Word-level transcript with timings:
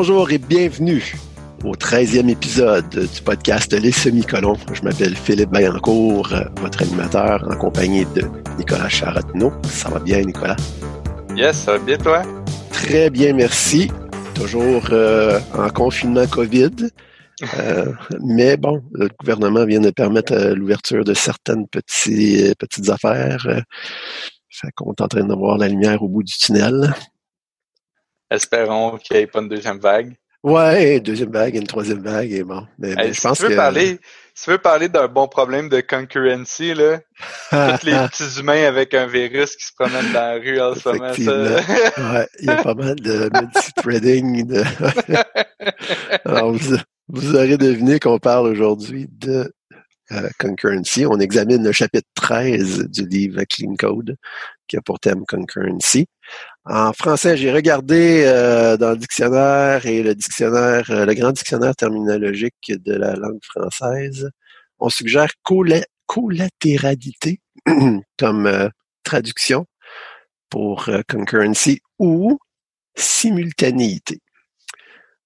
Bonjour 0.00 0.30
et 0.30 0.38
bienvenue 0.38 1.16
au 1.64 1.74
13e 1.74 2.28
épisode 2.28 2.88
du 2.88 3.20
podcast 3.24 3.72
Les 3.72 3.90
Semi-Colons. 3.90 4.56
Je 4.72 4.82
m'appelle 4.82 5.16
Philippe 5.16 5.50
Bayancourt, 5.50 6.32
votre 6.60 6.82
animateur 6.82 7.44
en 7.50 7.56
compagnie 7.56 8.04
de 8.14 8.22
Nicolas 8.56 8.88
Charotneau. 8.88 9.52
Ça 9.64 9.88
va 9.88 9.98
bien, 9.98 10.20
Nicolas? 10.20 10.54
Yes, 11.34 11.56
ça 11.64 11.72
va 11.72 11.78
bien, 11.80 11.98
toi? 11.98 12.22
Très 12.70 13.10
bien, 13.10 13.32
merci. 13.32 13.90
Toujours 14.36 14.84
euh, 14.92 15.40
en 15.52 15.68
confinement 15.68 16.28
COVID. 16.28 16.90
Euh, 17.58 17.92
mais 18.24 18.56
bon, 18.56 18.80
le 18.92 19.08
gouvernement 19.18 19.64
vient 19.64 19.80
de 19.80 19.90
permettre 19.90 20.32
euh, 20.32 20.54
l'ouverture 20.54 21.02
de 21.02 21.12
certaines 21.12 21.66
petits, 21.66 22.54
petites 22.56 22.88
affaires. 22.88 23.48
fait 24.48 24.70
qu'on 24.76 24.92
est 24.92 25.00
en 25.00 25.08
train 25.08 25.24
de 25.24 25.34
voir 25.34 25.58
la 25.58 25.66
lumière 25.66 26.04
au 26.04 26.08
bout 26.08 26.22
du 26.22 26.34
tunnel. 26.38 26.94
Espérons 28.30 28.98
qu'il 28.98 29.16
n'y 29.16 29.22
ait 29.22 29.26
pas 29.26 29.40
une 29.40 29.48
deuxième 29.48 29.78
vague. 29.78 30.14
Ouais, 30.44 31.00
deuxième 31.00 31.32
vague, 31.32 31.56
une 31.56 31.66
troisième 31.66 32.02
vague, 32.02 32.32
et 32.32 32.44
bon. 32.44 32.66
Mais, 32.78 33.12
je 33.12 33.20
pense 33.20 33.38
tu 33.38 33.46
veux 33.46 33.56
Parler, 33.56 33.98
si 34.34 34.44
tu 34.44 34.50
veux 34.50 34.58
parler 34.58 34.88
d'un 34.88 35.08
bon 35.08 35.26
problème 35.26 35.68
de 35.68 35.80
concurrency, 35.80 36.74
là, 36.74 37.00
tous 37.50 37.86
les 37.86 37.92
petits 37.92 38.38
humains 38.38 38.64
avec 38.64 38.94
un 38.94 39.06
virus 39.06 39.56
qui 39.56 39.66
se 39.66 39.72
promènent 39.76 40.12
dans 40.12 40.20
la 40.20 40.34
rue 40.34 40.60
en 40.60 40.74
ce 40.76 40.88
moment, 40.88 41.12
ça. 41.12 42.12
ouais, 42.12 42.28
il 42.38 42.46
y 42.46 42.50
a 42.50 42.62
pas 42.62 42.74
mal 42.74 42.94
de 42.94 43.28
multi-threading. 43.34 44.46
De... 44.46 44.62
Alors, 46.24 46.52
vous, 46.52 46.76
vous 47.08 47.34
aurez 47.34 47.58
deviné 47.58 47.98
qu'on 47.98 48.18
parle 48.20 48.46
aujourd'hui 48.46 49.08
de 49.10 49.52
euh, 50.12 50.28
concurrency. 50.38 51.04
On 51.04 51.18
examine 51.18 51.64
le 51.64 51.72
chapitre 51.72 52.08
13 52.14 52.90
du 52.90 53.06
livre 53.06 53.42
Clean 53.42 53.74
Code 53.76 54.16
qui 54.68 54.76
a 54.76 54.80
pour 54.82 55.00
thème 55.00 55.24
concurrency. 55.26 56.06
En 56.70 56.92
français, 56.92 57.36
j'ai 57.36 57.50
regardé 57.50 58.24
euh, 58.26 58.76
dans 58.76 58.90
le 58.90 58.96
dictionnaire 58.96 59.86
et 59.86 60.02
le 60.02 60.14
dictionnaire, 60.14 60.90
euh, 60.90 61.06
le 61.06 61.14
grand 61.14 61.32
dictionnaire 61.32 61.74
terminologique 61.74 62.72
de 62.84 62.94
la 62.94 63.14
langue 63.14 63.42
française. 63.42 64.30
On 64.78 64.90
suggère 64.90 65.30
collatéralité 66.06 67.40
comme 68.18 68.70
traduction 69.02 69.66
pour 70.50 70.88
concurrency 71.08 71.80
ou 71.98 72.38
simultanéité. 72.94 74.20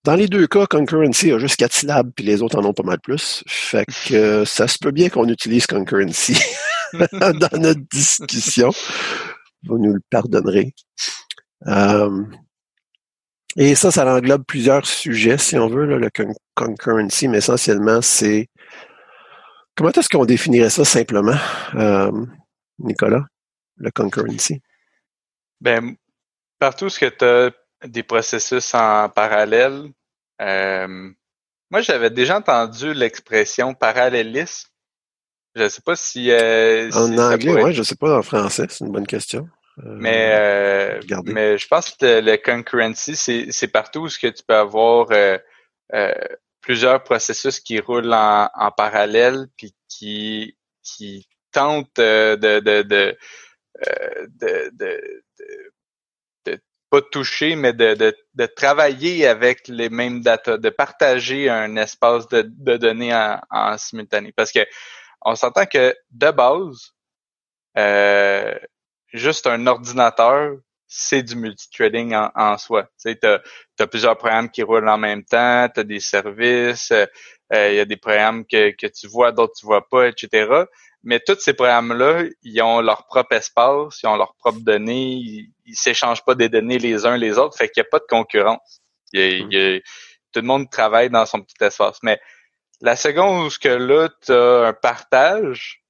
Dans 0.04 0.16
les 0.16 0.26
deux 0.26 0.48
cas, 0.48 0.66
concurrency 0.66 1.30
a 1.30 1.38
juste 1.38 1.54
quatre 1.56 1.74
syllabes, 1.74 2.10
puis 2.16 2.24
les 2.24 2.42
autres 2.42 2.58
en 2.58 2.64
ont 2.64 2.72
pas 2.72 2.82
mal 2.82 2.98
plus. 3.00 3.44
Fait 3.46 3.86
que 3.86 4.14
euh, 4.14 4.44
ça 4.44 4.66
se 4.66 4.78
peut 4.78 4.90
bien 4.90 5.08
qu'on 5.08 5.28
utilise 5.28 5.66
concurrency 5.66 6.36
dans 6.92 7.58
notre 7.58 7.80
discussion. 7.90 8.70
Vous 9.64 9.78
nous 9.78 9.92
le 9.92 10.00
pardonnerez. 10.10 10.74
Euh, 11.66 12.24
et 13.56 13.74
ça, 13.74 13.91
ça 13.91 14.06
englobe 14.06 14.44
plusieurs 14.44 14.86
sujets, 14.86 15.38
si 15.38 15.56
on 15.56 15.69
veut, 15.69 15.84
le 15.84 16.10
concurrency, 16.54 17.28
mais 17.28 17.38
essentiellement, 17.38 18.00
c'est 18.00 18.48
comment 19.77 19.91
est-ce 19.91 20.08
qu'on 20.08 20.24
définirait 20.24 20.70
ça 20.70 20.84
simplement, 20.84 21.36
euh, 21.74 22.10
Nicolas, 22.78 23.24
le 23.77 23.91
concurrency? 23.91 24.62
Ben, 25.60 25.96
partout 26.58 26.88
ce 26.88 26.98
que 26.98 27.06
tu 27.06 27.24
as 27.24 27.52
des 27.88 28.02
processus 28.02 28.74
en 28.74 29.08
parallèle. 29.08 29.91
Euh, 30.41 31.10
moi, 31.70 31.80
j'avais 31.80 32.10
déjà 32.10 32.38
entendu 32.38 32.94
l'expression 32.94 33.74
parallélisme. 33.74 34.69
Je 35.54 35.64
ne 35.64 35.69
sais 35.69 35.82
pas 35.82 35.97
si. 35.97 36.30
Euh, 36.30 36.91
en 36.92 37.16
anglais, 37.19 37.62
oui, 37.62 37.75
je 37.75 37.81
ne 37.81 37.84
sais 37.84 37.97
pas 37.97 38.19
en 38.19 38.22
français, 38.22 38.66
c'est 38.70 38.84
une 38.84 38.92
bonne 38.92 39.06
question. 39.06 39.48
Euh, 39.78 39.83
mais, 39.84 41.00
mais 41.25 41.59
je 41.59 41.66
pense 41.66 41.91
que 41.91 42.21
le, 42.21 42.37
concurrency, 42.37 43.16
c'est 43.16 43.69
partout 43.69 44.00
où 44.00 44.09
que 44.09 44.27
tu 44.28 44.43
peux 44.47 44.55
avoir 44.55 45.09
plusieurs 46.60 47.03
processus 47.03 47.60
qui 47.60 47.81
roulent 47.81 48.12
en, 48.12 48.71
parallèle 48.77 49.47
puis 49.56 49.75
qui, 49.88 50.56
qui 50.82 51.27
tentent 51.53 51.97
de, 51.97 52.37
de, 52.37 52.82
de, 52.82 52.82
de 52.82 53.19
pas 56.93 57.00
de 57.00 57.06
toucher, 57.06 57.56
mais 57.56 57.72
de, 57.72 57.94
de, 57.94 58.15
de, 58.34 58.44
travailler 58.44 59.27
avec 59.27 59.66
les 59.66 59.88
mêmes 59.88 60.21
data, 60.21 60.59
de 60.59 60.69
partager 60.69 61.49
un 61.49 61.75
espace 61.77 62.28
de, 62.28 62.43
de 62.43 62.77
données 62.77 63.15
en, 63.15 63.41
en, 63.50 63.78
simultané. 63.78 64.31
Parce 64.37 64.53
que 64.53 64.61
on 65.22 65.34
s'entend 65.34 65.65
que 65.65 65.97
de 66.11 66.31
base, 66.31 66.93
euh, 67.78 68.55
juste 69.12 69.47
un 69.47 69.67
ordinateur, 69.67 70.56
c'est 70.87 71.23
du 71.23 71.37
multithreading 71.37 72.15
en, 72.15 72.31
en 72.34 72.59
soi. 72.59 72.84
Tu 73.03 73.12
sais, 73.12 73.21
as, 73.25 73.87
plusieurs 73.87 74.17
programmes 74.17 74.50
qui 74.50 74.62
roulent 74.62 74.89
en 74.89 74.99
même 74.99 75.25
temps, 75.25 75.69
tu 75.73 75.81
as 75.81 75.84
des 75.84 76.00
services, 76.00 76.93
euh, 76.93 77.06
il 77.71 77.77
y 77.77 77.81
a 77.81 77.84
des 77.84 77.97
programmes 77.97 78.45
que, 78.45 78.87
tu 78.89 79.06
vois, 79.09 79.33
d'autres 79.33 79.55
tu 79.59 79.67
vois 79.67 79.87
pas, 79.89 80.09
etc. 80.09 80.65
Mais 81.03 81.21
tous 81.21 81.39
ces 81.41 81.55
programmes-là, 81.55 82.25
ils 82.43 82.62
ont 82.62 82.81
leur 82.81 83.06
propre 83.06 83.34
espace, 83.34 84.00
ils 84.03 84.06
ont 84.06 84.17
leurs 84.17 84.34
propres 84.37 84.61
données, 84.61 85.15
ils, 85.65 85.75
s'échangent 85.75 86.25
pas 86.25 86.34
des 86.34 86.49
données 86.49 86.79
les 86.79 87.06
uns 87.06 87.17
les 87.17 87.39
autres, 87.39 87.56
fait 87.56 87.69
qu'il 87.69 87.83
n'y 87.83 87.87
a 87.87 87.91
pas 87.91 87.99
de 87.99 88.06
concurrence. 88.09 88.83
Il 89.12 89.47
mm. 89.47 89.81
tout 90.33 90.41
le 90.41 90.47
monde 90.47 90.71
travaille 90.71 91.11
dans 91.11 91.27
son 91.27 91.41
petit 91.41 91.62
espace. 91.62 91.99
Mais 92.03 92.21
la 92.81 92.97
seconde 92.97 93.47
où 93.47 93.50
que 93.61 93.69
là, 93.69 94.09
tu 94.25 94.33
as 94.33 94.69
un 94.69 94.73
partage, 94.73 95.81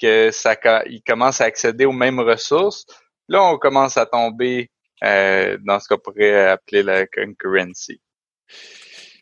que 0.00 0.30
ça 0.30 0.56
il 0.86 1.02
commence 1.02 1.40
à 1.40 1.44
accéder 1.44 1.84
aux 1.84 1.92
mêmes 1.92 2.20
ressources, 2.20 2.86
là, 3.28 3.42
on 3.42 3.58
commence 3.58 3.96
à 3.96 4.06
tomber 4.06 4.70
euh, 5.02 5.56
dans 5.64 5.80
ce 5.80 5.88
qu'on 5.88 5.98
pourrait 5.98 6.48
appeler 6.50 6.82
la 6.82 7.06
concurrency. 7.06 8.00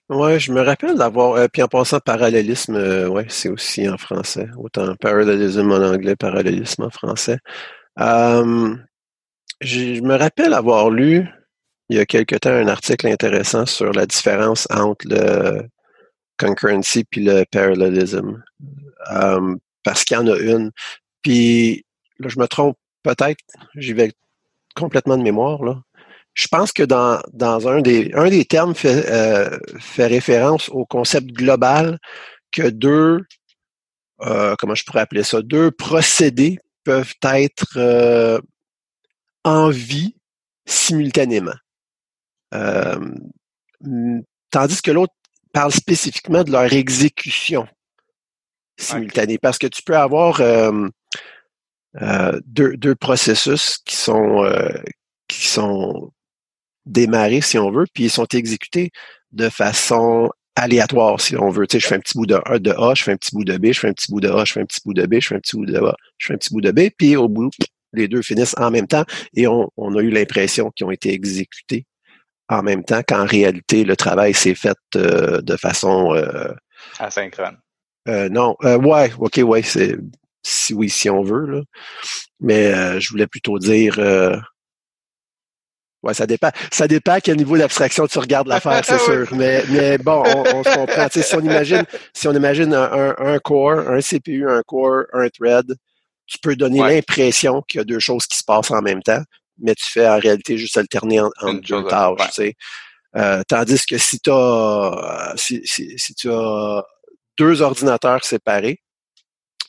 Ouais, 0.09 0.41
je 0.41 0.53
me 0.53 0.63
rappelle 0.63 0.97
d'avoir, 0.97 1.35
euh, 1.35 1.49
puis 1.53 1.63
en 1.63 1.69
passant 1.69 2.01
parallélisme, 2.01 2.77
euh, 2.77 3.09
ouais, 3.09 3.27
c'est 3.29 3.51
aussi 3.51 3.87
en 3.89 3.99
français, 3.99 4.49
autant 4.57 4.95
parallélisme 4.97 5.71
en 5.71 5.83
anglais, 5.83 6.17
parallélisme 6.17 6.85
en 6.85 6.91
français. 6.91 7.39
Euh, 8.01 8.75
je 9.61 10.01
me 10.01 10.17
rappelle 10.17 10.55
avoir 10.55 10.89
lu 10.91 11.27
il 11.91 11.99
y 11.99 12.01
a 12.01 12.07
quelque 12.07 12.37
temps 12.37 12.51
un 12.51 12.69
article 12.69 13.09
intéressant 13.09 13.67
sur 13.67 13.93
la 13.93 14.07
différence 14.07 14.67
entre 14.71 15.07
le 15.09 15.69
concurrency 16.39 17.05
puis 17.05 17.25
le 17.25 17.45
parallélisme, 17.51 18.43
parce 19.89 20.05
qu'il 20.05 20.17
y 20.17 20.21
en 20.21 20.27
a 20.27 20.37
une. 20.37 20.71
Puis 21.23 21.87
là, 22.19 22.29
je 22.29 22.39
me 22.39 22.47
trompe 22.47 22.77
peut-être, 23.03 23.43
j'y 23.75 23.95
vais 23.95 24.13
complètement 24.75 25.17
de 25.17 25.23
mémoire 25.23 25.65
là 25.65 25.81
je 26.39 26.47
pense 26.47 26.71
que 26.71 26.85
dans, 26.85 27.21
dans 27.33 27.67
un, 27.67 27.81
des, 27.81 28.13
un 28.15 28.31
des 28.31 28.45
termes 28.45 28.73
fait, 28.73 29.11
euh, 29.11 29.59
fait 29.81 30.07
référence 30.07 30.69
au 30.69 30.87
concept 30.87 31.33
global 31.33 31.99
que 32.53 32.69
deux, 32.69 33.25
euh, 34.21 34.55
comment 34.57 34.77
je 34.77 34.85
pourrais 34.85 35.01
appeler 35.01 35.25
ça, 35.25 35.43
deux 35.43 35.73
procédés 35.73 36.61
peuvent 36.85 37.15
être 37.25 37.77
euh, 37.77 38.41
en 39.43 39.69
vie 39.71 40.15
simultanément. 40.65 41.59
tandis 44.53 44.81
que 44.81 44.93
l'autre 44.93 45.15
parle 45.53 45.73
spécifiquement 45.73 46.45
de 46.45 46.53
leur 46.53 46.73
exécution 46.73 47.67
simultanée. 48.79 49.39
Parce 49.39 49.59
que 49.59 49.67
tu 49.67 49.83
peux 49.83 49.97
avoir 49.97 50.41
deux, 52.47 52.77
deux 52.77 52.95
processus 52.95 53.79
qui 53.85 53.97
sont 53.97 54.51
qui 55.29 55.47
sont 55.47 56.11
démarrer, 56.89 57.41
si 57.41 57.59
on 57.59 57.71
veut, 57.71 57.87
puis 57.93 58.05
ils 58.05 58.11
sont 58.11 58.27
exécutés 58.33 58.91
de 59.33 59.49
façon 59.49 60.31
aléatoire, 60.57 61.21
si 61.21 61.37
on 61.37 61.51
veut. 61.51 61.67
Tu 61.67 61.77
sais, 61.77 61.81
je 61.81 61.87
fais 61.87 61.95
un 61.95 62.01
petit 62.01 62.17
bout 62.17 62.27
de 62.27 62.35
A, 62.45 62.59
de 62.59 62.71
A, 62.71 62.95
je 62.95 63.05
fais 63.05 63.13
un 63.13 63.17
petit 63.17 63.35
bout 63.35 63.45
de 63.45 63.57
B, 63.57 63.67
je 63.73 63.81
fais 63.81 63.89
un 63.89 63.93
petit 63.93 64.11
bout 64.11 64.21
de 64.21 64.29
A, 64.29 64.45
je 64.45 64.53
fais 64.55 64.61
un 64.61 64.67
petit 64.67 64.81
bout 64.85 64.95
de 64.95 65.07
B, 65.07 65.21
je 65.21 65.29
fais 65.29 65.35
un 65.37 65.41
petit 65.41 65.57
bout 65.57 65.67
de 65.67 65.79
A, 65.79 65.95
je 66.17 66.27
fais 66.27 66.35
un 66.35 66.37
petit 66.37 66.53
bout 66.53 66.61
de 66.61 66.71
B, 66.73 66.91
puis 66.97 67.17
au 67.17 67.29
bout, 67.29 67.51
les 67.93 68.09
deux 68.09 68.23
finissent 68.23 68.57
en 68.59 68.71
même 68.71 68.87
temps 68.87 69.05
et 69.35 69.47
on, 69.47 69.71
a 69.79 70.01
eu 70.01 70.11
l'impression 70.11 70.71
qu'ils 70.71 70.87
ont 70.87 70.91
été 70.91 71.13
exécutés 71.13 71.87
en 72.49 72.63
même 72.63 72.83
temps 72.83 73.03
qu'en 73.07 73.27
réalité, 73.27 73.85
le 73.85 73.95
travail 73.95 74.35
s'est 74.35 74.55
fait 74.55 74.77
euh, 74.97 75.43
de 75.43 75.57
façon... 75.57 76.15
Euh, 76.15 76.53
Asynchrone. 76.99 77.59
Euh, 78.09 78.29
non, 78.29 78.57
euh, 78.65 78.79
ouais, 78.79 79.13
ok, 79.19 79.41
ouais, 79.45 79.63
c'est 79.63 79.97
si 80.43 80.75
oui, 80.75 80.89
si 80.89 81.11
on 81.11 81.23
veut, 81.23 81.47
là. 81.47 81.61
Mais 82.41 83.01
je 83.01 83.11
voulais 83.11 83.27
plutôt 83.27 83.59
dire 83.59 83.99
Ouais, 86.03 86.15
ça 86.15 86.27
dépend. 86.27 86.51
Ça 86.71 86.87
dépend 86.87 87.13
à 87.13 87.21
quel 87.21 87.37
niveau 87.37 87.59
d'abstraction 87.59 88.07
tu 88.07 88.19
regardes 88.19 88.47
l'affaire, 88.47 88.85
c'est 88.85 88.99
sûr. 89.05 89.27
Mais, 89.33 89.65
mais 89.69 89.99
bon, 89.99 90.23
on, 90.25 90.63
se 90.63 90.75
comprend. 90.75 91.09
si 91.11 91.35
on 91.35 91.41
imagine, 91.41 91.85
si 92.15 92.29
on 92.29 92.33
imagine 92.33 92.73
un, 92.73 93.15
un, 93.19 93.39
core, 93.41 93.81
un 93.81 94.01
CPU, 94.01 94.49
un 94.49 94.63
core, 94.63 95.05
un 95.13 95.29
thread, 95.29 95.75
tu 96.27 96.39
peux 96.39 96.55
donner 96.55 96.81
l'impression 96.81 97.63
qu'il 97.63 97.79
y 97.79 97.81
a 97.81 97.85
deux 97.85 97.99
choses 97.99 98.27
qui 98.27 98.39
se 98.39 98.45
passent 98.45 98.71
en 98.71 98.81
même 98.81 99.03
temps, 99.03 99.23
mais 99.59 99.75
tu 99.75 99.91
fais 99.91 100.09
en 100.09 100.19
réalité 100.19 100.57
juste 100.57 100.77
alterner 100.77 101.21
entre 101.21 101.61
deux 101.61 101.85
tâches. 101.89 102.29
Tu 102.29 102.33
sais. 102.33 102.55
euh, 103.17 103.43
tandis 103.49 103.85
que 103.85 103.99
si, 103.99 104.21
as, 104.29 105.33
si, 105.37 105.63
si, 105.65 105.99
si 105.99 106.15
tu 106.15 106.31
as 106.31 106.85
deux 107.39 107.63
ordinateurs 107.63 108.25
séparés 108.25 108.81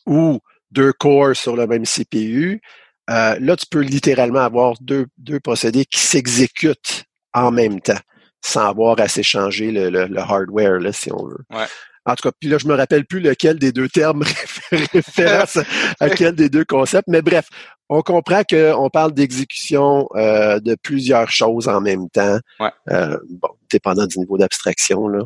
ou 0.05 0.39
deux 0.71 0.93
cores 0.93 1.35
sur 1.35 1.55
le 1.55 1.67
même 1.67 1.85
CPU, 1.85 2.61
euh, 3.09 3.37
là, 3.39 3.55
tu 3.55 3.65
peux 3.69 3.81
littéralement 3.81 4.39
avoir 4.39 4.75
deux, 4.81 5.07
deux 5.17 5.39
procédés 5.39 5.85
qui 5.85 5.99
s'exécutent 5.99 7.05
en 7.33 7.51
même 7.51 7.81
temps. 7.81 7.99
sans 8.41 8.69
avoir 8.69 8.99
à 8.99 9.07
s'échanger 9.07 9.71
le, 9.71 9.89
le, 9.89 10.19
hardware, 10.19 10.79
là, 10.79 10.93
si 10.93 11.11
on 11.11 11.25
veut. 11.25 11.43
Ouais. 11.51 11.65
En 12.05 12.15
tout 12.15 12.29
cas, 12.29 12.31
puis 12.39 12.49
là, 12.49 12.57
je 12.57 12.67
me 12.67 12.73
rappelle 12.73 13.05
plus 13.05 13.19
lequel 13.19 13.59
des 13.59 13.71
deux 13.71 13.89
termes 13.89 14.23
référence 14.71 15.57
à 15.99 16.09
quel 16.09 16.35
des 16.35 16.49
deux 16.49 16.63
concepts, 16.63 17.07
mais 17.07 17.21
bref, 17.21 17.49
on 17.89 18.01
comprend 18.01 18.43
qu'on 18.43 18.89
parle 18.89 19.13
d'exécution 19.13 20.07
euh, 20.15 20.59
de 20.59 20.75
plusieurs 20.81 21.29
choses 21.29 21.67
en 21.67 21.81
même 21.81 22.09
temps, 22.09 22.39
ouais. 22.59 22.71
euh, 22.91 23.17
bon, 23.29 23.49
dépendant 23.71 24.05
du 24.05 24.19
niveau 24.19 24.37
d'abstraction. 24.37 25.07
Là. 25.07 25.23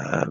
Euh, 0.00 0.24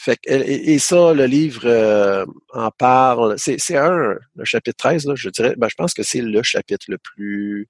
fait 0.00 0.18
et, 0.24 0.74
et, 0.74 0.78
ça, 0.78 1.12
le 1.12 1.26
livre 1.26 1.62
euh, 1.64 2.24
en 2.52 2.70
parle. 2.70 3.34
C'est 3.38 3.76
un, 3.76 4.16
le 4.34 4.44
chapitre 4.44 4.76
13, 4.78 5.06
là, 5.06 5.14
je 5.16 5.28
dirais, 5.28 5.54
ben, 5.56 5.68
je 5.68 5.74
pense 5.74 5.94
que 5.94 6.02
c'est 6.02 6.22
le 6.22 6.42
chapitre 6.42 6.86
le 6.88 6.98
plus 6.98 7.68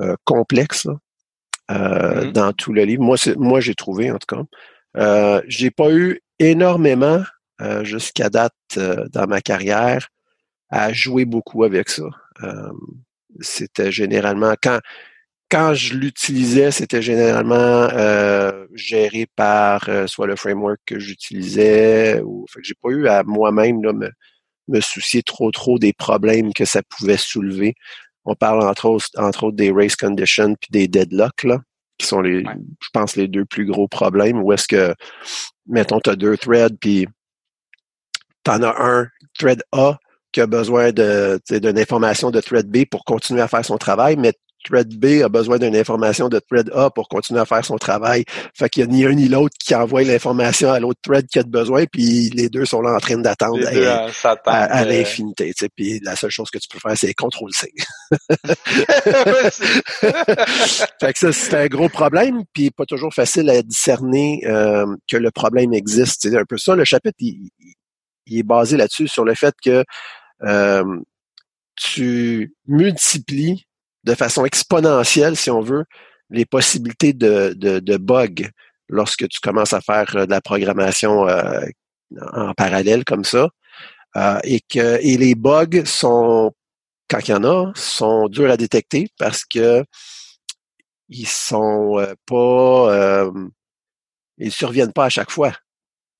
euh, 0.00 0.16
complexe 0.24 0.86
là, 0.86 0.98
mm-hmm. 1.70 2.32
dans 2.32 2.52
tout 2.52 2.72
le 2.72 2.84
livre. 2.84 3.02
Moi, 3.02 3.16
moi 3.36 3.60
j'ai 3.60 3.74
trouvé, 3.74 4.10
en 4.10 4.18
tout 4.18 4.36
cas. 4.36 4.42
Euh, 4.96 5.40
j'ai 5.46 5.70
pas 5.70 5.90
eu 5.92 6.20
énormément 6.38 7.22
euh, 7.60 7.84
jusqu'à 7.84 8.30
date 8.30 8.54
euh, 8.76 9.06
dans 9.12 9.26
ma 9.26 9.40
carrière 9.40 10.08
à 10.70 10.92
jouer 10.92 11.24
beaucoup 11.24 11.64
avec 11.64 11.90
ça. 11.90 12.04
Euh, 12.42 12.72
c'était 13.40 13.92
généralement 13.92 14.54
quand 14.62 14.80
quand 15.50 15.74
je 15.74 15.94
l'utilisais, 15.94 16.70
c'était 16.70 17.02
généralement 17.02 17.88
géré 18.74 19.26
par 19.36 19.88
soit 20.06 20.26
le 20.26 20.36
framework 20.36 20.78
que 20.86 20.98
j'utilisais 20.98 22.20
ou 22.24 22.46
fait 22.50 22.60
que 22.60 22.66
j'ai 22.66 22.74
pas 22.80 22.90
eu 22.90 23.08
à 23.08 23.22
moi-même 23.24 23.80
me, 23.80 24.10
me 24.68 24.80
soucier 24.80 25.22
trop 25.22 25.50
trop 25.50 25.78
des 25.78 25.92
problèmes 25.92 26.52
que 26.52 26.64
ça 26.64 26.82
pouvait 26.82 27.16
soulever. 27.16 27.74
On 28.24 28.34
parle 28.34 28.62
entre 28.62 28.86
autres, 28.86 29.08
entre 29.16 29.44
autres 29.44 29.56
des 29.56 29.72
race 29.72 29.96
conditions 29.96 30.54
puis 30.54 30.68
des 30.70 30.88
deadlocks 30.88 31.44
là 31.44 31.60
qui 32.00 32.06
sont 32.06 32.22
les, 32.22 32.42
je 32.42 32.88
pense, 32.92 33.14
les 33.14 33.28
deux 33.28 33.44
plus 33.44 33.66
gros 33.66 33.86
problèmes, 33.86 34.42
où 34.42 34.52
est-ce 34.52 34.66
que, 34.66 34.94
mettons, 35.66 36.00
tu 36.00 36.10
as 36.10 36.16
deux 36.16 36.36
threads, 36.38 36.78
puis 36.80 37.06
tu 38.42 38.50
en 38.50 38.62
as 38.62 38.74
un, 38.78 39.06
thread 39.38 39.62
A, 39.72 39.98
qui 40.32 40.40
a 40.40 40.46
besoin 40.46 40.92
de 40.92 41.40
d'une 41.50 41.78
information 41.78 42.30
de 42.30 42.40
thread 42.40 42.68
B 42.68 42.84
pour 42.90 43.04
continuer 43.04 43.42
à 43.42 43.48
faire 43.48 43.64
son 43.64 43.78
travail, 43.78 44.16
mais 44.16 44.32
thread 44.64 44.98
B 44.98 45.22
a 45.22 45.28
besoin 45.28 45.58
d'une 45.58 45.76
information 45.76 46.28
de 46.28 46.38
thread 46.38 46.70
A 46.74 46.90
pour 46.90 47.08
continuer 47.08 47.40
à 47.40 47.44
faire 47.44 47.64
son 47.64 47.76
travail. 47.76 48.24
Fait 48.54 48.68
qu'il 48.68 48.88
n'y 48.88 49.04
a 49.04 49.08
ni 49.08 49.12
un 49.12 49.14
ni 49.14 49.28
l'autre 49.28 49.56
qui 49.58 49.74
envoie 49.74 50.02
l'information 50.02 50.70
à 50.70 50.80
l'autre 50.80 51.00
thread 51.02 51.26
qui 51.26 51.38
a 51.38 51.42
besoin, 51.42 51.84
puis 51.86 52.30
les 52.30 52.48
deux 52.48 52.64
sont 52.64 52.80
là 52.80 52.94
en 52.94 52.98
train 52.98 53.18
d'attendre 53.18 53.66
à, 53.66 54.06
à, 54.46 54.82
euh, 54.82 54.84
l'infinité. 54.84 55.52
Puis 55.76 56.00
la 56.02 56.16
seule 56.16 56.30
chose 56.30 56.50
que 56.50 56.58
tu 56.58 56.68
peux 56.68 56.78
faire, 56.78 56.96
c'est 56.96 57.14
contrôle 57.14 57.52
C. 57.52 57.72
fait 61.00 61.12
que 61.12 61.18
ça, 61.18 61.32
c'est 61.32 61.54
un 61.54 61.66
gros 61.66 61.88
problème, 61.88 62.42
puis 62.52 62.70
pas 62.70 62.86
toujours 62.86 63.14
facile 63.14 63.48
à 63.50 63.62
discerner 63.62 64.42
euh, 64.46 64.86
que 65.08 65.16
le 65.16 65.30
problème 65.30 65.72
existe. 65.72 66.22
C'est 66.22 66.36
un 66.36 66.44
peu 66.44 66.58
ça. 66.58 66.74
Le 66.74 66.84
chapitre, 66.84 67.16
il, 67.20 67.50
il 68.30 68.38
est 68.38 68.44
basé 68.44 68.76
là-dessus, 68.76 69.08
sur 69.08 69.24
le 69.24 69.34
fait 69.34 69.54
que 69.62 69.84
euh, 70.42 70.84
tu 71.76 72.54
multiplies 72.66 73.66
de 74.04 74.14
façon 74.14 74.44
exponentielle, 74.44 75.36
si 75.36 75.50
on 75.50 75.60
veut, 75.60 75.84
les 76.30 76.46
possibilités 76.46 77.12
de, 77.12 77.52
de, 77.54 77.96
bugs 77.96 78.48
lorsque 78.88 79.28
tu 79.28 79.40
commences 79.40 79.72
à 79.72 79.80
faire 79.80 80.16
euh, 80.16 80.26
de 80.26 80.30
la 80.30 80.40
programmation 80.40 81.28
euh, 81.28 81.60
en 82.32 82.54
parallèle 82.54 83.04
comme 83.04 83.24
ça. 83.24 83.48
Euh, 84.16 84.38
et 84.42 84.60
que 84.60 84.98
et 85.00 85.16
les 85.16 85.34
bugs 85.34 85.84
sont, 85.84 86.52
quand 87.08 87.20
il 87.28 87.30
y 87.30 87.34
en 87.34 87.44
a, 87.44 87.72
sont 87.76 88.28
durs 88.28 88.50
à 88.50 88.56
détecter 88.56 89.08
parce 89.18 89.44
que 89.44 89.84
ils 91.08 91.28
sont 91.28 92.04
pas 92.26 93.30
ils 94.38 94.52
surviennent 94.52 94.92
pas 94.92 95.06
à 95.06 95.08
chaque 95.08 95.30
fois 95.30 95.52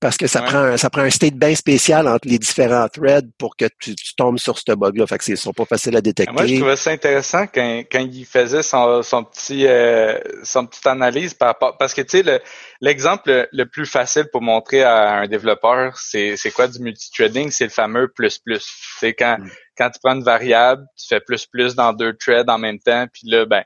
parce 0.01 0.17
que 0.17 0.25
ça 0.25 0.41
prend 0.41 0.57
un, 0.57 0.77
ça 0.77 0.89
prend 0.89 1.03
un 1.03 1.11
state 1.11 1.35
bien 1.35 1.53
spécial 1.53 2.07
entre 2.07 2.27
les 2.27 2.39
différents 2.39 2.87
threads 2.89 3.29
pour 3.37 3.55
que 3.55 3.65
tu, 3.79 3.95
tombes 4.17 4.39
sur 4.39 4.57
ce 4.57 4.73
bug-là. 4.73 5.05
Fait 5.05 5.19
que 5.19 5.23
c'est 5.23 5.35
sont 5.35 5.53
pas 5.53 5.65
faciles 5.65 5.95
à 5.95 6.01
détecter. 6.01 6.33
Moi, 6.33 6.47
je 6.47 6.55
trouvais 6.55 6.75
ça 6.75 6.89
intéressant 6.89 7.45
quand, 7.45 7.83
quand 7.89 7.99
il 7.99 8.25
faisait 8.25 8.63
son, 8.63 9.03
son 9.03 9.23
petit 9.23 9.67
euh, 9.67 10.17
son 10.43 10.65
petite 10.65 10.87
analyse 10.87 11.35
par 11.35 11.49
rapport 11.49 11.77
parce 11.77 11.93
que 11.93 12.01
tu 12.01 12.23
sais 12.23 12.41
l'exemple 12.81 13.47
le, 13.51 13.65
plus 13.65 13.85
facile 13.85 14.25
pour 14.31 14.41
montrer 14.41 14.81
à 14.81 15.19
un 15.19 15.27
développeur 15.27 15.95
c'est 15.97 16.35
c'est 16.35 16.51
quoi 16.51 16.67
du 16.67 16.79
multithreading, 16.79 17.51
c'est 17.51 17.65
le 17.65 17.69
fameux 17.69 18.07
plus 18.07 18.39
plus. 18.39 18.67
C'est 18.99 19.13
quand 19.13 19.37
mm. 19.39 19.49
quand 19.77 19.89
tu 19.91 19.99
prends 20.03 20.15
une 20.15 20.23
variable, 20.23 20.83
tu 20.97 21.07
fais 21.07 21.21
plus 21.21 21.45
plus 21.45 21.75
dans 21.75 21.93
deux 21.93 22.13
threads 22.13 22.49
en 22.49 22.57
même 22.57 22.79
temps, 22.79 23.05
puis 23.13 23.29
là 23.29 23.45
ben 23.45 23.63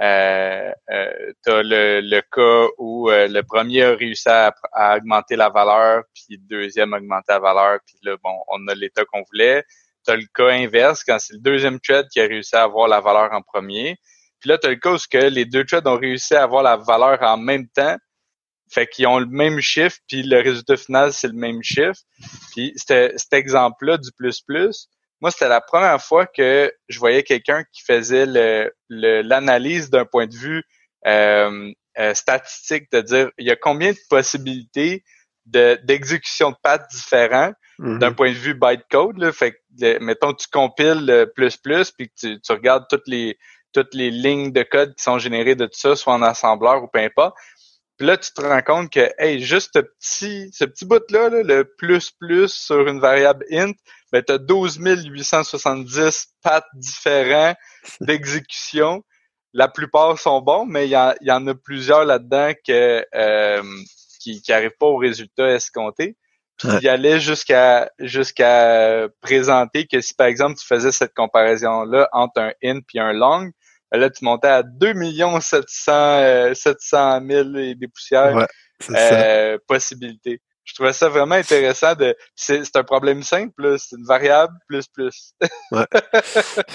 euh, 0.00 0.72
euh, 0.90 1.32
tu 1.44 1.50
le, 1.50 2.00
le, 2.02 2.20
cas 2.20 2.68
où 2.76 3.10
euh, 3.10 3.28
le 3.28 3.42
premier 3.42 3.82
a 3.82 3.94
réussi 3.94 4.28
à, 4.28 4.52
augmenter 4.96 5.36
la 5.36 5.48
valeur, 5.48 6.04
puis 6.14 6.36
le 6.36 6.46
deuxième 6.48 6.92
a 6.92 6.98
augmenté 6.98 7.32
la 7.32 7.38
valeur, 7.38 7.78
puis 7.86 7.96
là, 8.02 8.16
bon, 8.22 8.34
on 8.48 8.68
a 8.68 8.74
l'état 8.74 9.04
qu'on 9.04 9.22
voulait. 9.30 9.64
Tu 10.06 10.14
le 10.14 10.26
cas 10.34 10.50
inverse, 10.50 11.02
quand 11.02 11.18
c'est 11.18 11.34
le 11.34 11.40
deuxième 11.40 11.80
thread 11.80 12.06
qui 12.12 12.20
a 12.20 12.24
réussi 12.24 12.54
à 12.56 12.64
avoir 12.64 12.88
la 12.88 13.00
valeur 13.00 13.32
en 13.32 13.42
premier. 13.42 13.96
Puis 14.40 14.50
là, 14.50 14.58
tu 14.58 14.68
le 14.68 14.76
cas 14.76 14.92
où 14.92 14.98
les 15.30 15.44
deux 15.46 15.64
threads 15.64 15.86
ont 15.86 15.98
réussi 15.98 16.34
à 16.34 16.42
avoir 16.42 16.62
la 16.62 16.76
valeur 16.76 17.22
en 17.22 17.38
même 17.38 17.66
temps. 17.68 17.96
Fait 18.70 18.86
qu'ils 18.86 19.06
ont 19.06 19.18
le 19.18 19.26
même 19.26 19.60
chiffre, 19.60 19.96
puis 20.08 20.22
le 20.22 20.40
résultat 20.42 20.76
final, 20.76 21.12
c'est 21.12 21.28
le 21.28 21.34
même 21.34 21.62
chiffre. 21.62 22.00
Puis 22.52 22.74
cet 22.76 23.32
exemple-là 23.32 23.96
du 23.96 24.10
plus-plus, 24.16 24.88
moi, 25.20 25.30
c'était 25.30 25.48
la 25.48 25.60
première 25.60 26.02
fois 26.02 26.26
que 26.26 26.72
je 26.88 26.98
voyais 26.98 27.22
quelqu'un 27.22 27.64
qui 27.72 27.82
faisait 27.82 28.26
l'analyse 28.88 29.90
d'un 29.90 30.04
point 30.04 30.26
de 30.26 30.34
vue 30.34 30.62
euh, 31.06 31.72
euh, 31.98 32.14
statistique, 32.14 32.90
de 32.92 33.00
dire 33.00 33.30
il 33.38 33.46
y 33.46 33.50
a 33.50 33.56
combien 33.56 33.92
de 33.92 33.98
possibilités 34.10 35.04
d'exécution 35.46 36.50
de, 36.50 36.56
pattes 36.60 36.90
différents 36.90 37.52
mm-hmm. 37.78 37.98
d'un 37.98 38.12
point 38.12 38.30
de 38.30 38.36
vue 38.36 38.54
bytecode. 38.54 39.18
Là. 39.18 39.32
Fait 39.32 39.52
que, 39.52 39.98
mettons, 40.00 40.34
tu 40.34 40.48
compiles 40.48 41.06
le 41.06 41.26
plus 41.26 41.56
plus, 41.56 41.92
puis 41.92 42.10
tu, 42.18 42.40
tu 42.40 42.52
regardes 42.52 42.86
toutes 42.90 43.06
les 43.06 43.38
toutes 43.72 43.94
les 43.94 44.10
lignes 44.10 44.52
de 44.52 44.62
code 44.62 44.94
qui 44.94 45.02
sont 45.04 45.18
générées 45.18 45.54
de 45.54 45.66
tout 45.66 45.78
ça, 45.78 45.96
soit 45.96 46.14
en 46.14 46.22
assembleur 46.22 46.82
ou 46.82 46.88
peu 46.88 46.98
importe. 46.98 47.36
Puis 47.96 48.06
là, 48.06 48.16
tu 48.16 48.30
te 48.32 48.42
rends 48.42 48.62
compte 48.62 48.90
que, 48.90 49.10
hey, 49.18 49.40
juste 49.40 49.70
ce 49.74 49.80
petit, 49.80 50.50
ce 50.52 50.64
petit 50.64 50.84
bout-là, 50.84 51.30
le 51.30 51.64
plus 51.64 52.10
plus 52.10 52.52
sur 52.52 52.86
une 52.88 53.00
variable 53.00 53.44
int, 53.50 53.72
ben, 54.12 54.22
tu 54.22 54.32
as 54.32 54.38
12 54.38 54.78
870 54.78 56.26
pattes 56.42 56.66
différents 56.74 57.54
d'exécution. 58.00 59.02
La 59.54 59.68
plupart 59.68 60.18
sont 60.18 60.42
bons, 60.42 60.66
mais 60.66 60.86
il 60.86 60.90
y, 60.90 61.30
en, 61.32 61.46
a 61.46 61.54
plusieurs 61.54 62.04
là-dedans 62.04 62.52
que, 62.66 63.06
euh, 63.14 63.62
qui 64.20 64.42
n'arrivent 64.48 64.76
pas 64.78 64.86
au 64.86 64.98
résultat 64.98 65.48
escompté. 65.48 66.16
Puis 66.58 66.68
il 66.80 66.88
allait 66.88 67.20
jusqu'à 67.20 67.90
jusqu'à 67.98 69.08
présenter 69.20 69.86
que 69.86 70.00
si 70.00 70.14
par 70.14 70.26
exemple 70.26 70.58
tu 70.58 70.66
faisais 70.66 70.90
cette 70.90 71.12
comparaison 71.14 71.84
là 71.84 72.08
entre 72.12 72.40
un 72.40 72.52
int 72.64 72.80
puis 72.80 72.98
un 72.98 73.12
long, 73.12 73.50
là 73.92 74.10
tu 74.10 74.24
montais 74.24 74.48
à 74.48 74.62
2 74.62 74.94
700 75.40 76.54
700 76.54 77.20
000 77.28 77.56
et 77.56 77.74
des 77.74 77.88
poussières 77.88 78.46
euh, 78.90 79.58
possibilités. 79.66 80.40
Je 80.64 80.74
trouvais 80.74 80.92
ça 80.92 81.08
vraiment 81.08 81.36
intéressant 81.36 81.94
de 81.94 82.16
c'est 82.34 82.74
un 82.74 82.82
problème 82.82 83.22
simple 83.22 83.76
c'est 83.78 83.96
une 83.96 84.04
variable 84.04 84.54
plus 84.68 84.86
plus. 84.88 85.32
Ouais. 85.72 85.86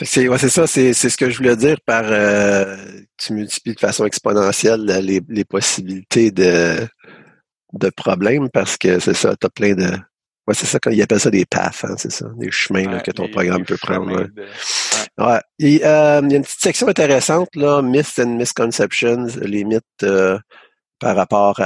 C'est 0.02 0.28
ouais, 0.28 0.38
c'est 0.38 0.50
ça 0.50 0.68
c'est 0.68 0.94
c'est 0.94 1.10
ce 1.10 1.18
que 1.18 1.30
je 1.30 1.38
voulais 1.38 1.56
dire 1.56 1.78
par 1.86 2.04
euh, 2.06 2.76
tu 3.18 3.34
multiplies 3.34 3.76
de 3.76 3.80
façon 3.80 4.06
exponentielle 4.06 4.86
les, 4.86 5.22
les 5.28 5.46
possibilités 5.46 6.32
de 6.32 6.88
de 7.74 7.90
problèmes 7.90 8.50
parce 8.50 8.78
que 8.78 9.00
c'est 9.00 9.14
ça 9.14 9.36
tu 9.36 9.46
as 9.46 9.50
plein 9.50 9.74
de 9.76 9.92
ouais 10.48 10.54
c'est 10.54 10.66
ça 10.66 10.80
quand 10.80 10.92
ils 10.92 11.02
appellent 11.02 11.20
ça 11.20 11.30
des 11.30 11.46
paths 11.46 11.84
hein, 11.84 11.96
c'est 11.98 12.12
ça 12.12 12.26
des 12.38 12.52
chemins 12.52 13.00
que 13.00 13.12
ton 13.12 13.28
programme 13.28 13.64
peut 13.64 13.78
prendre 13.78 14.12
ouais. 14.12 14.28
ouais. 15.26 15.42
Et, 15.60 15.86
euh, 15.86 16.22
il 16.24 16.32
y 16.32 16.34
a 16.34 16.38
une 16.38 16.44
petite 16.44 16.62
section 16.62 16.88
intéressante 16.88 17.56
là 17.56 17.82
myths 17.82 18.20
and 18.20 18.38
misconceptions 18.38 19.28
les 19.42 19.64
mythes 19.64 19.84
euh, 20.04 20.38
par 21.02 21.16
rapport 21.16 21.60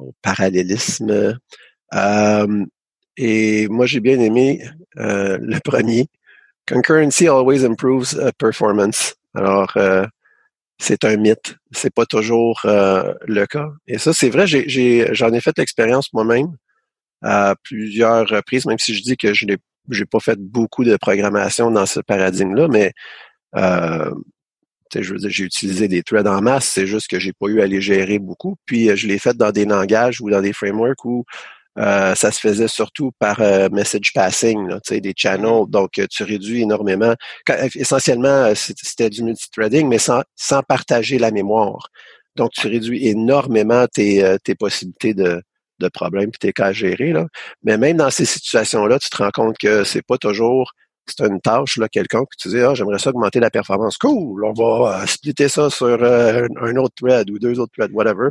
au 0.00 0.14
parallélisme. 0.22 1.36
Euh, 1.94 2.64
et 3.16 3.68
moi, 3.68 3.86
j'ai 3.86 4.00
bien 4.00 4.18
aimé 4.20 4.62
euh, 4.98 5.36
le 5.42 5.58
premier. 5.60 6.06
Concurrency 6.66 7.28
always 7.28 7.64
improves 7.66 8.32
performance. 8.38 9.16
Alors, 9.34 9.72
euh, 9.76 10.06
c'est 10.78 11.04
un 11.04 11.16
mythe. 11.16 11.56
C'est 11.72 11.92
pas 11.92 12.06
toujours 12.06 12.60
le 12.64 13.44
cas. 13.46 13.68
Et 13.86 13.98
ça, 13.98 14.12
c'est 14.14 14.30
vrai. 14.30 14.46
J'ai, 14.46 15.08
j'en 15.12 15.32
ai, 15.32 15.40
fait 15.40 15.58
l'expérience 15.58 16.12
moi-même 16.12 16.56
à 17.22 17.54
plusieurs 17.62 18.28
reprises, 18.28 18.66
même 18.66 18.78
si 18.78 18.94
je 18.94 19.02
dis 19.02 19.16
que 19.16 19.34
je 19.34 19.46
n'ai 19.46 19.56
j'ai 19.90 20.04
pas 20.04 20.20
fait 20.20 20.38
beaucoup 20.38 20.84
de 20.84 20.96
programmation 20.96 21.70
dans 21.70 21.86
ce 21.86 22.00
paradigme-là, 22.00 22.68
mais 22.68 22.92
je 24.98 25.12
veux 25.12 25.18
dire, 25.18 25.30
j'ai 25.30 25.44
utilisé 25.44 25.88
des 25.88 26.02
threads 26.02 26.26
en 26.26 26.40
masse, 26.40 26.66
c'est 26.66 26.86
juste 26.86 27.08
que 27.08 27.18
j'ai 27.18 27.32
pas 27.32 27.46
eu 27.46 27.60
à 27.60 27.66
les 27.66 27.80
gérer 27.80 28.18
beaucoup. 28.18 28.56
Puis 28.66 28.90
euh, 28.90 28.96
je 28.96 29.06
l'ai 29.06 29.18
fait 29.18 29.36
dans 29.36 29.52
des 29.52 29.64
langages 29.64 30.20
ou 30.20 30.30
dans 30.30 30.40
des 30.40 30.52
frameworks 30.52 31.04
où 31.04 31.24
euh, 31.78 32.14
ça 32.14 32.32
se 32.32 32.40
faisait 32.40 32.68
surtout 32.68 33.12
par 33.18 33.40
euh, 33.40 33.68
message 33.70 34.12
passing, 34.12 34.68
là, 34.68 34.80
des 34.90 35.14
channels. 35.16 35.66
Donc, 35.68 36.00
tu 36.10 36.24
réduis 36.24 36.62
énormément. 36.62 37.14
essentiellement, 37.76 38.52
c'était 38.54 39.08
du 39.08 39.22
multithreading, 39.22 39.88
mais 39.88 39.98
sans, 39.98 40.22
sans 40.34 40.62
partager 40.62 41.18
la 41.18 41.30
mémoire. 41.30 41.88
Donc, 42.34 42.50
tu 42.52 42.66
réduis 42.66 43.06
énormément 43.06 43.86
tes, 43.86 44.24
euh, 44.24 44.36
tes 44.42 44.56
possibilités 44.56 45.14
de, 45.14 45.40
de 45.80 45.88
problèmes 45.88 46.28
et 46.28 46.38
tes 46.38 46.52
cas 46.52 46.66
à 46.66 46.72
gérer. 46.72 47.12
Là. 47.12 47.26
Mais 47.64 47.78
même 47.78 47.96
dans 47.96 48.10
ces 48.10 48.24
situations-là, 48.24 48.98
tu 48.98 49.10
te 49.10 49.16
rends 49.16 49.30
compte 49.30 49.58
que 49.58 49.84
c'est 49.84 50.06
pas 50.06 50.18
toujours 50.18 50.72
c'est 51.06 51.26
une 51.26 51.40
tâche, 51.40 51.76
là, 51.76 51.88
quelqu'un, 51.88 52.20
que 52.20 52.36
tu 52.38 52.48
dis, 52.48 52.60
ah, 52.60 52.74
j'aimerais 52.74 52.98
ça 52.98 53.10
augmenter 53.10 53.40
la 53.40 53.50
performance. 53.50 53.98
Cool, 53.98 54.44
on 54.44 54.52
va 54.52 55.02
euh, 55.02 55.06
splitter 55.06 55.48
ça 55.48 55.70
sur 55.70 55.86
euh, 55.86 56.46
un 56.60 56.76
autre 56.76 56.94
thread 56.96 57.30
ou 57.30 57.38
deux 57.38 57.58
autres 57.58 57.72
threads, 57.76 57.92
whatever. 57.92 58.28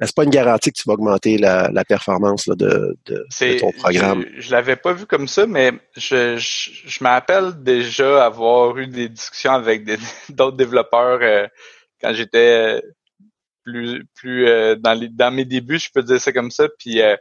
C'est 0.00 0.14
pas 0.14 0.22
une 0.22 0.30
garantie 0.30 0.70
que 0.70 0.78
tu 0.80 0.84
vas 0.86 0.94
augmenter 0.94 1.38
la, 1.38 1.70
la 1.72 1.84
performance 1.84 2.46
là, 2.46 2.54
de, 2.54 2.96
de, 3.06 3.58
ton 3.58 3.72
programme. 3.72 4.24
Je, 4.36 4.42
je 4.42 4.50
l'avais 4.52 4.76
pas 4.76 4.92
vu 4.92 5.06
comme 5.06 5.26
ça, 5.26 5.44
mais 5.46 5.72
je, 5.96 6.36
je, 6.36 6.70
je 6.86 7.04
me 7.04 7.08
rappelle 7.08 7.62
déjà 7.62 8.24
avoir 8.24 8.78
eu 8.78 8.86
des 8.86 9.08
discussions 9.08 9.52
avec 9.52 9.84
d'autres 10.28 10.56
développeurs 10.56 11.48
quand 12.00 12.12
j'étais 12.12 12.80
plus 13.68 14.04
plus 14.14 14.46
euh, 14.46 14.76
dans 14.76 14.94
les 14.94 15.08
dans 15.08 15.30
mes 15.30 15.44
débuts, 15.44 15.78
je 15.78 15.90
peux 15.92 16.02
dire 16.02 16.20
ça 16.20 16.32
comme 16.32 16.50
ça. 16.50 16.68
Puis 16.78 17.00
euh, 17.00 17.16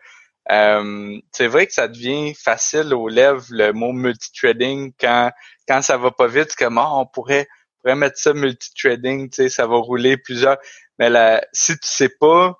euh, 0.51 1.19
c'est 1.31 1.47
vrai 1.47 1.67
que 1.67 1.73
ça 1.73 1.87
devient 1.87 2.33
facile 2.35 2.93
aux 2.93 3.09
lèvres 3.09 3.45
le 3.49 3.73
mot 3.73 3.91
multithreading 3.91 4.93
quand 4.99 5.31
quand 5.67 5.81
ça 5.81 5.97
va 5.97 6.11
pas 6.11 6.27
vite, 6.27 6.55
comme 6.55 6.77
oh, 6.77 7.01
on 7.01 7.05
pourrait 7.05 7.47
pourrait 7.81 7.95
mettre 7.95 8.17
ça 8.17 8.33
multithreading, 8.33 9.29
tu 9.29 9.35
sais, 9.35 9.49
ça 9.49 9.67
va 9.67 9.77
rouler 9.77 10.17
plusieurs. 10.17 10.57
Mais 10.99 11.09
là, 11.09 11.43
si 11.53 11.73
tu 11.73 11.87
sais 11.87 12.09
pas 12.19 12.57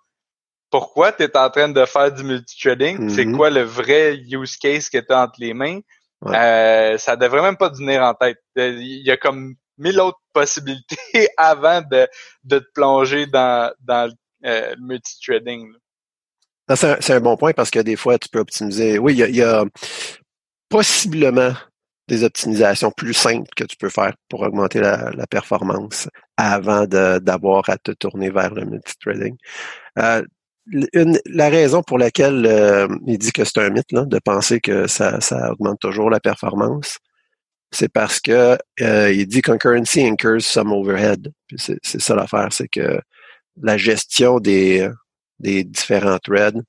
pourquoi 0.69 1.11
tu 1.11 1.23
es 1.23 1.37
en 1.37 1.49
train 1.49 1.69
de 1.69 1.85
faire 1.85 2.11
du 2.11 2.23
multithreading, 2.23 3.09
c'est 3.09 3.25
mm-hmm. 3.25 3.35
quoi 3.37 3.49
le 3.49 3.61
vrai 3.61 4.17
use 4.17 4.57
case 4.57 4.89
que 4.89 4.97
tu 4.97 5.13
as 5.13 5.23
entre 5.23 5.39
les 5.39 5.53
mains, 5.53 5.79
euh, 6.25 6.97
ça 6.97 7.15
devrait 7.15 7.41
même 7.41 7.57
pas 7.57 7.69
venir 7.69 8.01
en 8.01 8.13
tête. 8.13 8.39
Il 8.55 9.05
y 9.05 9.11
a 9.11 9.17
comme 9.17 9.55
mille 9.77 9.99
autres 9.99 10.19
possibilités 10.33 10.97
avant 11.37 11.81
de, 11.81 12.07
de 12.43 12.59
te 12.59 12.71
plonger 12.73 13.25
dans, 13.25 13.71
dans 13.81 14.11
euh, 14.45 14.75
le 14.75 14.85
multithreading. 14.85 15.71
C'est 16.75 17.11
un, 17.11 17.19
bon 17.21 17.37
point 17.37 17.53
parce 17.53 17.69
que 17.69 17.79
des 17.79 17.95
fois, 17.95 18.19
tu 18.19 18.27
peux 18.27 18.39
optimiser. 18.39 18.99
Oui, 18.99 19.13
il 19.17 19.35
y 19.35 19.41
a, 19.41 19.63
possiblement 20.69 21.53
des 22.07 22.23
optimisations 22.23 22.91
plus 22.91 23.13
simples 23.13 23.49
que 23.55 23.63
tu 23.63 23.75
peux 23.77 23.89
faire 23.89 24.13
pour 24.29 24.41
augmenter 24.41 24.79
la, 24.79 25.27
performance 25.29 26.09
avant 26.37 26.85
d'avoir 26.85 27.69
à 27.69 27.77
te 27.77 27.91
tourner 27.91 28.29
vers 28.29 28.53
le 28.53 28.65
multithreading. 28.65 29.35
Euh, 29.99 30.23
la 31.25 31.49
raison 31.49 31.81
pour 31.81 31.97
laquelle 31.97 32.45
euh, 32.45 32.87
il 33.05 33.17
dit 33.17 33.31
que 33.31 33.45
c'est 33.45 33.59
un 33.59 33.69
mythe 33.69 33.91
là, 33.91 34.05
de 34.05 34.19
penser 34.19 34.59
que 34.59 34.87
ça, 34.87 35.21
ça 35.21 35.51
augmente 35.51 35.79
toujours 35.79 36.09
la 36.09 36.19
performance, 36.19 36.97
c'est 37.71 37.91
parce 37.91 38.19
que 38.19 38.57
euh, 38.81 39.11
il 39.11 39.27
dit 39.27 39.41
concurrency 39.41 40.05
incurs 40.05 40.41
some 40.41 40.71
overhead. 40.71 41.31
C'est 41.57 41.79
ça 41.83 42.15
l'affaire, 42.15 42.47
c'est 42.51 42.67
que 42.67 42.99
la 43.61 43.77
gestion 43.77 44.39
des, 44.39 44.89
des 45.39 45.63
différents 45.63 46.19
threads, 46.19 46.61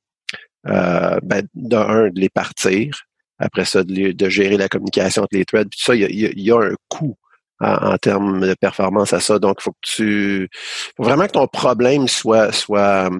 euh, 0.66 1.18
ben, 1.22 1.46
d'un, 1.54 2.08
de 2.08 2.20
les 2.20 2.28
partir, 2.28 3.02
après 3.38 3.64
ça, 3.64 3.84
de, 3.84 4.12
de, 4.12 4.28
gérer 4.28 4.56
la 4.56 4.68
communication 4.68 5.22
entre 5.22 5.36
les 5.36 5.44
threads, 5.44 5.68
puis 5.70 5.80
ça, 5.80 5.94
il 5.94 6.40
y 6.40 6.50
a, 6.50 6.56
un 6.56 6.74
coût 6.88 7.16
en, 7.60 7.96
termes 7.98 8.40
de 8.46 8.54
performance 8.54 9.12
à 9.12 9.20
ça. 9.20 9.38
Donc, 9.38 9.58
il 9.60 9.62
faut 9.62 9.72
que 9.72 9.78
tu. 9.82 10.48
faut 10.96 11.04
vraiment 11.04 11.26
que 11.26 11.32
ton 11.32 11.46
problème 11.46 12.08
soit 12.08 12.52
soit 12.52 13.10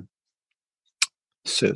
ce, 1.45 1.73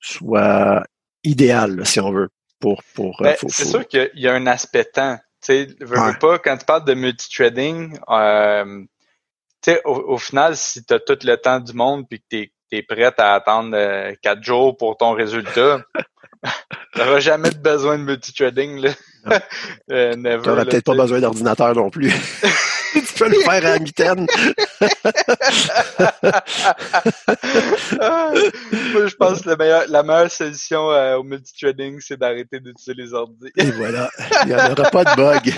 soit 0.00 0.84
idéal, 1.22 1.86
si 1.86 2.00
on 2.00 2.12
veut. 2.12 2.28
Euh, 2.64 3.12
ben, 3.20 3.36
c'est 3.48 3.64
sûr 3.64 3.86
qu'il 3.86 4.10
y, 4.14 4.28
a 4.28 4.34
un 4.34 4.46
aspect 4.46 4.84
temps. 4.84 5.18
Tu 5.42 5.66
sais, 5.68 5.68
pas, 6.20 6.38
quand 6.38 6.56
tu 6.56 6.64
parles 6.64 6.84
de 6.84 6.94
multithreading, 6.94 7.98
euh, 8.08 8.84
tu 9.62 9.72
sais, 9.72 9.82
au, 9.84 10.16
final, 10.18 10.56
si 10.56 10.84
tu 10.84 10.94
as 10.94 11.00
tout 11.00 11.18
le 11.22 11.36
temps 11.36 11.60
du 11.60 11.72
monde 11.74 12.06
puis 12.08 12.20
que 12.20 12.26
tu 12.30 12.38
es, 12.38 12.52
prêt 12.82 13.12
à 13.18 13.34
attendre 13.34 13.72
euh, 13.74 14.12
quatre 14.22 14.42
jours 14.42 14.76
pour 14.76 14.96
ton 14.96 15.12
résultat, 15.12 15.80
tu 16.94 16.98
n'auras 16.98 17.20
jamais 17.20 17.50
besoin 17.50 17.98
de 17.98 18.04
multithreading. 18.04 18.80
Là. 18.80 18.90
euh, 19.90 20.12
tu 20.12 20.18
n'auras 20.20 20.64
peut-être 20.64 20.84
pas 20.84 20.94
besoin 20.94 21.20
d'ordinateur 21.20 21.74
non 21.74 21.90
plus. 21.90 22.10
tu 22.92 23.14
peux 23.18 23.28
le 23.28 23.40
faire 23.40 23.66
à 23.66 23.78
mitaine. 23.78 24.26
Moi, 28.92 29.06
je 29.06 29.14
pense 29.16 29.40
que 29.42 29.50
la 29.50 29.56
meilleure, 29.56 29.84
la 29.88 30.02
meilleure 30.02 30.30
solution 30.30 30.90
euh, 30.90 31.16
au 31.16 31.22
multithreading, 31.22 32.00
c'est 32.00 32.18
d'arrêter 32.18 32.60
d'utiliser 32.60 32.94
les 32.94 33.14
ordi. 33.14 33.50
Et 33.56 33.70
voilà. 33.70 34.10
Il 34.42 34.48
n'y 34.48 34.54
en 34.54 34.72
aura 34.72 34.90
pas 34.90 35.04
de 35.04 35.16
bug. 35.16 35.54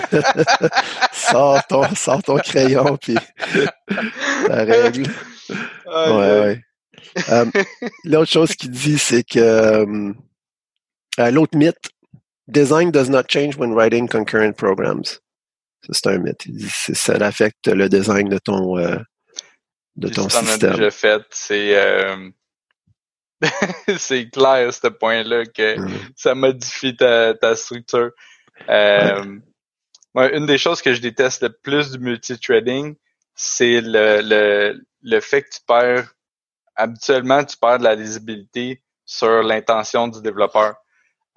sors, 1.11 1.65
ton, 1.67 1.83
sors 1.95 2.23
ton 2.23 2.37
crayon, 2.37 2.97
puis 2.97 3.17
la 4.47 4.63
règle. 4.63 5.03
ouais, 5.49 6.39
ouais. 6.39 6.66
Euh, 7.29 7.45
l'autre 8.03 8.31
chose 8.31 8.55
qu'il 8.55 8.71
dit, 8.71 8.97
c'est 8.97 9.23
que 9.23 9.39
euh, 9.39 11.31
l'autre 11.31 11.57
mythe, 11.57 11.89
design 12.47 12.91
does 12.91 13.09
not 13.09 13.23
change 13.29 13.57
when 13.57 13.73
writing 13.73 14.07
concurrent 14.07 14.53
programs 14.53 15.03
c'est 15.91 16.07
un 16.07 16.17
mythe. 16.19 16.47
Ça 16.93 17.13
affecte 17.13 17.67
le 17.67 17.89
design 17.89 18.29
de 18.29 18.37
ton, 18.37 18.77
euh, 18.77 18.97
de 19.95 20.09
ton 20.09 20.29
système. 20.29 20.75
déjà 20.75 20.91
fait, 20.91 21.21
c'est 21.31 21.77
euh, 21.77 22.29
c'est 23.97 24.29
clair 24.29 24.73
ce 24.73 24.87
point-là 24.87 25.45
que 25.45 25.79
mm. 25.79 26.11
ça 26.15 26.35
modifie 26.35 26.95
ta, 26.95 27.33
ta 27.35 27.55
structure. 27.55 28.11
Euh, 28.69 29.39
une 30.15 30.45
des 30.47 30.57
choses 30.57 30.81
que 30.81 30.93
je 30.93 31.01
déteste 31.01 31.43
le 31.43 31.49
plus 31.49 31.91
du 31.91 31.99
multithreading, 31.99 32.95
c'est 33.35 33.81
le, 33.81 34.21
le, 34.23 34.81
le 35.03 35.19
fait 35.19 35.43
que 35.43 35.49
tu 35.49 35.59
perds 35.67 36.11
habituellement 36.77 37.43
tu 37.43 37.57
perds 37.57 37.79
de 37.79 37.83
la 37.83 37.95
lisibilité 37.95 38.81
sur 39.05 39.43
l'intention 39.43 40.07
du 40.07 40.21
développeur. 40.21 40.75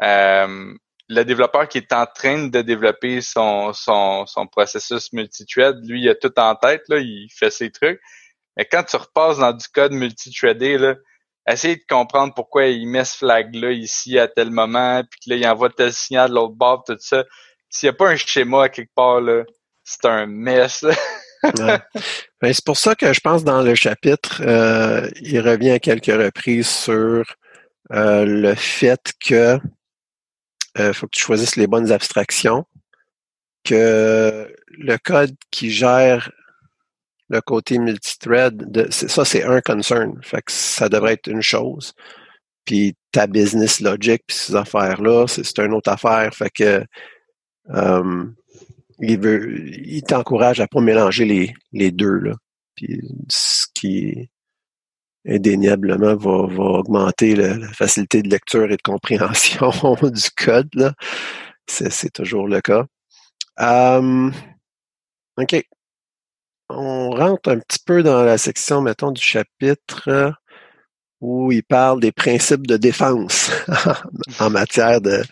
Euh, 0.03 0.75
le 1.09 1.25
développeur 1.25 1.69
qui 1.69 1.79
est 1.79 1.93
en 1.93 2.07
train 2.07 2.47
de 2.47 2.63
développer 2.63 3.21
son, 3.21 3.73
son, 3.73 4.27
son 4.27 4.47
processus 4.47 5.13
multithread, 5.13 5.77
lui, 5.85 6.03
il 6.03 6.09
a 6.09 6.15
tout 6.15 6.33
en 6.39 6.55
tête, 6.55 6.83
là, 6.89 6.99
il 6.99 7.29
fait 7.37 7.51
ses 7.51 7.71
trucs. 7.71 8.01
Mais 8.57 8.65
quand 8.65 8.85
tu 8.85 8.97
repasses 8.97 9.39
dans 9.39 9.53
du 9.53 9.67
code 9.69 9.93
multithreadé, 9.93 10.79
là, 10.79 10.95
essaye 11.49 11.77
de 11.77 11.85
comprendre 11.89 12.33
pourquoi 12.35 12.67
il 12.67 12.87
met 12.87 13.05
ce 13.05 13.19
flag-là 13.19 13.73
ici 13.73 14.19
à 14.19 14.29
tel 14.29 14.51
moment, 14.51 15.03
puis 15.11 15.21
que 15.25 15.31
là, 15.31 15.37
il 15.37 15.47
envoie 15.49 15.71
tel 15.71 15.93
signal 15.93 16.31
de 16.31 16.35
l'autre 16.35 16.55
bord, 16.55 16.85
tout 16.87 16.97
ça. 17.01 17.25
S'il 17.69 17.89
n'y 17.89 17.91
a 17.91 17.97
pas 17.97 18.11
un 18.11 18.17
schéma 18.17 18.65
à 18.65 18.69
quelque 18.69 18.95
part, 18.95 19.21
là, 19.21 19.45
c'est 19.83 20.05
un 20.05 20.27
mess. 20.27 20.85
Ben, 21.43 22.53
c'est 22.55 22.65
pour 22.65 22.79
ça 22.79 22.95
que 22.95 23.13
je 23.13 23.21
pense 23.21 23.45
dans 23.45 23.63
le 23.63 23.75
chapitre, 23.75 24.43
euh, 24.45 25.09
il 25.21 25.41
revient 25.41 25.73
à 25.73 25.79
quelques 25.79 26.07
reprises 26.07 26.69
sur 26.69 27.25
euh, 27.93 28.25
le 28.25 28.55
fait 28.55 29.13
que 29.21 29.59
euh, 30.79 30.93
faut 30.93 31.07
que 31.07 31.17
tu 31.17 31.25
choisisses 31.25 31.57
les 31.57 31.67
bonnes 31.67 31.91
abstractions, 31.93 32.65
que 33.65 34.55
le 34.69 34.97
code 34.99 35.35
qui 35.51 35.71
gère 35.71 36.31
le 37.29 37.41
côté 37.41 37.79
multithread, 37.79 38.91
ça 38.91 39.25
c'est 39.25 39.45
un 39.45 39.61
concern. 39.61 40.19
Fait 40.23 40.43
que 40.43 40.53
ça 40.53 40.89
devrait 40.89 41.15
être 41.15 41.29
une 41.29 41.43
chose. 41.43 41.93
Puis 42.65 42.97
ta 43.13 43.27
business 43.27 43.81
logic, 43.81 44.23
puis 44.27 44.37
ces 44.37 44.57
affaires-là, 44.57 45.27
c'est 45.27 45.59
une 45.59 45.75
autre 45.75 45.91
affaire. 45.91 46.33
Fait 46.35 46.51
que 46.51 46.85
euh, 47.71 48.27
il 49.01 49.21
veut, 49.21 49.69
il 49.87 50.03
t'encourage 50.03 50.61
à 50.61 50.67
pas 50.67 50.81
mélanger 50.81 51.25
les, 51.25 51.55
les 51.73 51.91
deux 51.91 52.19
là. 52.19 52.35
Puis 52.75 53.01
ce 53.29 53.67
qui 53.75 54.31
indéniablement 55.27 56.17
va, 56.17 56.47
va 56.47 56.65
augmenter 56.79 57.35
la, 57.35 57.59
facilité 57.73 58.23
de 58.23 58.29
lecture 58.29 58.71
et 58.71 58.77
de 58.77 58.83
compréhension 58.83 59.71
du 60.03 60.31
code. 60.37 60.71
Là. 60.75 60.95
C'est, 61.67 62.13
toujours 62.13 62.49
le 62.49 62.61
cas. 62.61 62.87
OK. 65.37 65.65
On 66.69 67.11
rentre 67.11 67.51
un 67.51 67.59
petit 67.59 67.81
peu 67.85 68.03
dans 68.03 68.23
la 68.23 68.39
section, 68.39 68.81
mettons, 68.81 69.11
du 69.11 69.23
chapitre 69.23 70.35
où 71.21 71.53
il 71.53 71.63
parle 71.63 72.01
des 72.01 72.13
principes 72.13 72.67
de 72.67 72.77
défense 72.77 73.51
en 74.41 74.51
matière 74.51 75.01
de, 75.01 75.23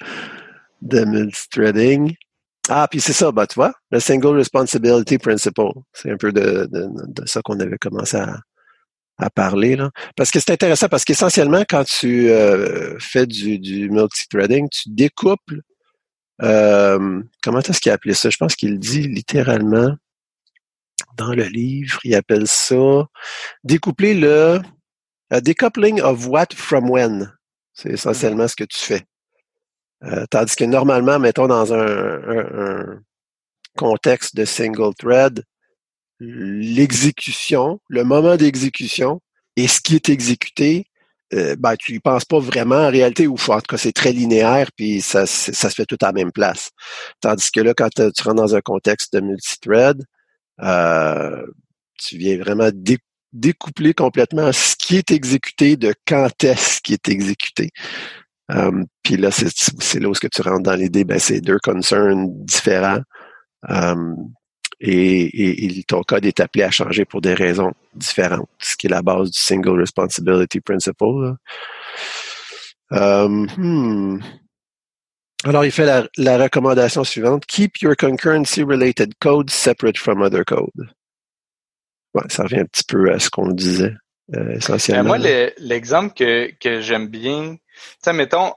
de 0.82 1.04
multithreading. 1.04 2.14
Ah, 2.68 2.86
puis 2.90 3.00
c'est 3.00 3.12
ça, 3.14 3.32
bah, 3.32 3.46
tu 3.46 3.54
vois, 3.54 3.72
le 3.90 3.98
Single 3.98 4.36
Responsibility 4.36 5.18
Principle. 5.18 5.72
C'est 5.92 6.10
un 6.10 6.16
peu 6.16 6.32
de, 6.32 6.68
de, 6.70 6.88
de 7.06 7.26
ça 7.26 7.40
qu'on 7.42 7.58
avait 7.60 7.78
commencé 7.78 8.16
à, 8.18 8.40
à 9.18 9.30
parler. 9.30 9.74
Là. 9.76 9.90
Parce 10.16 10.30
que 10.30 10.38
c'est 10.38 10.52
intéressant, 10.52 10.88
parce 10.88 11.04
qu'essentiellement, 11.04 11.64
quand 11.68 11.84
tu 11.84 12.28
euh, 12.30 12.98
fais 12.98 13.26
du, 13.26 13.58
du 13.58 13.88
multithreading, 13.90 14.68
tu 14.70 14.90
découples 14.90 15.62
euh, 16.42 17.22
comment 17.42 17.58
est-ce 17.60 17.80
qu'il 17.80 17.90
a 17.90 17.94
appelé 17.94 18.14
ça? 18.14 18.30
Je 18.30 18.36
pense 18.36 18.54
qu'il 18.54 18.78
dit 18.78 19.08
littéralement 19.08 19.96
dans 21.16 21.32
le 21.32 21.44
livre, 21.44 21.98
il 22.04 22.14
appelle 22.14 22.46
ça 22.46 23.06
découpler 23.64 24.14
le 24.14 24.60
decoupling 25.32 26.00
of 26.00 26.28
what 26.28 26.48
from 26.54 26.88
when. 26.90 27.32
C'est 27.72 27.90
essentiellement 27.90 28.46
ce 28.46 28.54
que 28.56 28.64
tu 28.64 28.78
fais. 28.78 29.04
Euh, 30.04 30.24
tandis 30.30 30.54
que 30.56 30.64
normalement, 30.64 31.18
mettons 31.18 31.46
dans 31.48 31.74
un, 31.74 33.00
contexte 33.76 34.34
de 34.34 34.44
single 34.44 34.92
thread, 34.98 35.44
l'exécution, 36.18 37.80
le 37.88 38.02
moment 38.02 38.36
d'exécution 38.36 39.20
et 39.56 39.68
ce 39.68 39.80
qui 39.80 39.94
est 39.94 40.08
exécuté, 40.08 40.86
euh, 41.34 41.54
ben, 41.56 41.76
tu 41.76 41.94
y 41.94 42.00
penses 42.00 42.24
pas 42.24 42.40
vraiment 42.40 42.86
en 42.86 42.90
réalité, 42.90 43.26
ou 43.26 43.34
en 43.34 43.60
tout 43.60 43.66
cas 43.68 43.76
c'est 43.76 43.92
très 43.92 44.12
linéaire, 44.12 44.70
puis 44.74 45.00
ça, 45.00 45.26
ça 45.26 45.70
se 45.70 45.74
fait 45.74 45.84
tout 45.84 45.98
à 46.00 46.06
la 46.06 46.12
même 46.12 46.32
place. 46.32 46.70
Tandis 47.20 47.50
que 47.52 47.60
là, 47.60 47.74
quand 47.74 47.90
tu 47.90 48.22
rentres 48.22 48.34
dans 48.34 48.56
un 48.56 48.60
contexte 48.60 49.12
de 49.12 49.20
multithread, 49.20 50.02
euh, 50.60 51.46
tu 51.98 52.16
viens 52.16 52.38
vraiment 52.38 52.70
découpler 53.32 53.94
complètement 53.94 54.52
ce 54.52 54.74
qui 54.76 54.96
est 54.96 55.10
exécuté 55.10 55.76
de 55.76 55.94
quand 56.06 56.42
est-ce 56.42 56.80
qui 56.80 56.94
est 56.94 57.08
exécuté. 57.08 57.70
Um, 58.50 58.86
puis 59.02 59.16
là, 59.16 59.30
c'est 59.30 60.00
là 60.00 60.08
où 60.08 60.14
ce 60.14 60.20
que 60.20 60.28
tu 60.28 60.42
rentres 60.42 60.62
dans 60.62 60.74
l'idée, 60.74 61.04
ben, 61.04 61.18
c'est 61.18 61.40
deux 61.40 61.58
concerns 61.62 62.28
différents. 62.44 63.02
Um, 63.68 64.32
et, 64.80 65.78
et, 65.78 65.82
ton 65.84 66.02
code 66.02 66.24
est 66.24 66.40
appelé 66.40 66.62
à 66.62 66.70
changer 66.70 67.04
pour 67.04 67.20
des 67.20 67.34
raisons 67.34 67.72
différentes, 67.94 68.48
ce 68.60 68.76
qui 68.76 68.86
est 68.86 68.90
la 68.90 69.02
base 69.02 69.30
du 69.32 69.38
Single 69.38 69.80
Responsibility 69.80 70.60
Principle. 70.60 71.34
Um, 72.90 73.48
hmm. 73.56 74.20
Alors, 75.44 75.64
il 75.64 75.72
fait 75.72 75.84
la, 75.84 76.08
la, 76.16 76.38
recommandation 76.38 77.04
suivante. 77.04 77.44
Keep 77.46 77.82
your 77.82 77.94
concurrency-related 77.96 79.14
code 79.20 79.50
separate 79.50 79.98
from 79.98 80.22
other 80.22 80.44
code. 80.44 80.88
Ouais, 82.14 82.24
ça 82.28 82.44
revient 82.44 82.60
un 82.60 82.64
petit 82.64 82.84
peu 82.84 83.12
à 83.12 83.18
ce 83.18 83.30
qu'on 83.30 83.48
disait 83.48 83.94
euh, 84.34 84.56
essentiellement. 84.56 85.16
moi, 85.16 85.18
l'exemple 85.58 86.14
que, 86.14 86.50
que 86.60 86.80
j'aime 86.80 87.08
bien, 87.08 87.56
tu 88.02 88.12
mettons, 88.12 88.54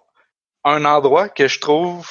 un 0.63 0.85
endroit 0.85 1.29
que 1.29 1.47
je 1.47 1.59
trouve 1.59 2.07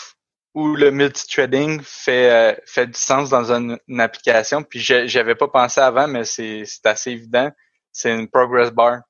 où 0.54 0.74
le 0.74 0.90
multithreading 0.90 1.80
fait 1.82 2.30
euh, 2.30 2.60
fait 2.66 2.86
du 2.86 2.98
sens 2.98 3.30
dans 3.30 3.52
une, 3.52 3.78
application, 4.00 4.62
puis 4.62 4.80
j'avais 4.80 5.36
pas 5.36 5.48
pensé 5.48 5.80
avant, 5.80 6.08
mais 6.08 6.24
c'est 6.24 6.64
assez 6.84 7.12
évident, 7.12 7.50
c'est 7.92 8.12
une 8.12 8.28
progress 8.28 8.70
bar. 8.70 9.00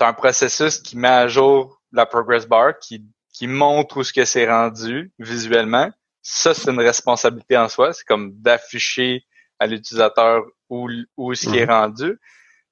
As 0.00 0.06
un 0.06 0.12
processus 0.12 0.78
qui 0.78 0.96
met 0.96 1.08
à 1.08 1.26
jour 1.26 1.80
la 1.92 2.06
progress 2.06 2.46
bar, 2.46 2.78
qui, 2.78 3.04
qui 3.32 3.48
montre 3.48 3.96
où 3.96 4.04
ce 4.04 4.12
que 4.12 4.24
c'est 4.24 4.48
rendu 4.48 5.10
visuellement. 5.18 5.90
Ça, 6.22 6.54
c'est 6.54 6.70
une 6.70 6.80
responsabilité 6.80 7.56
en 7.56 7.68
soi. 7.68 7.92
C'est 7.92 8.04
comme 8.04 8.32
d'afficher 8.40 9.24
à 9.58 9.66
l'utilisateur 9.66 10.44
où, 10.68 10.88
où 11.16 11.34
ce 11.34 11.48
qui 11.48 11.58
est 11.58 11.66
mhm. 11.66 11.72
rendu. 11.72 12.20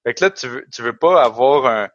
Fait 0.04 0.14
que 0.14 0.24
là, 0.24 0.30
tu 0.30 0.46
veux, 0.46 0.66
tu 0.72 0.82
veux 0.82 0.96
pas 0.96 1.24
avoir 1.24 1.66
un, 1.66 1.88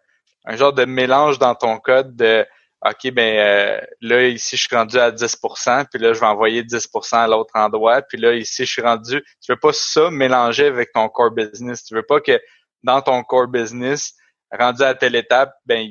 un 0.46 0.56
genre 0.56 0.74
de 0.74 0.86
mélange 0.86 1.40
dans 1.40 1.56
ton 1.56 1.80
code 1.80 2.16
de 2.16 2.46
OK, 2.84 3.12
ben 3.12 3.38
euh, 3.38 3.82
là, 4.02 4.28
ici, 4.28 4.58
je 4.58 4.64
suis 4.64 4.76
rendu 4.76 4.98
à 4.98 5.12
10% 5.12 5.86
puis 5.92 6.02
là, 6.02 6.14
je 6.14 6.20
vais 6.20 6.26
envoyer 6.26 6.64
10% 6.64 7.16
à 7.16 7.28
l'autre 7.28 7.54
endroit, 7.54 8.02
puis 8.02 8.18
là, 8.18 8.34
ici, 8.34 8.66
je 8.66 8.72
suis 8.72 8.82
rendu. 8.82 9.24
Tu 9.40 9.52
veux 9.52 9.60
pas 9.60 9.72
ça 9.72 10.10
mélanger 10.10 10.66
avec 10.66 10.92
ton 10.92 11.08
core 11.08 11.32
business. 11.32 11.84
Tu 11.84 11.94
veux 11.94 12.04
pas 12.04 12.20
que 12.22 12.40
dans 12.84 13.02
ton 13.02 13.24
core 13.24 13.48
business, 13.48 14.16
rendu 14.52 14.82
à 14.82 14.96
telle 14.96 15.16
étape, 15.16 15.54
ben 15.66 15.88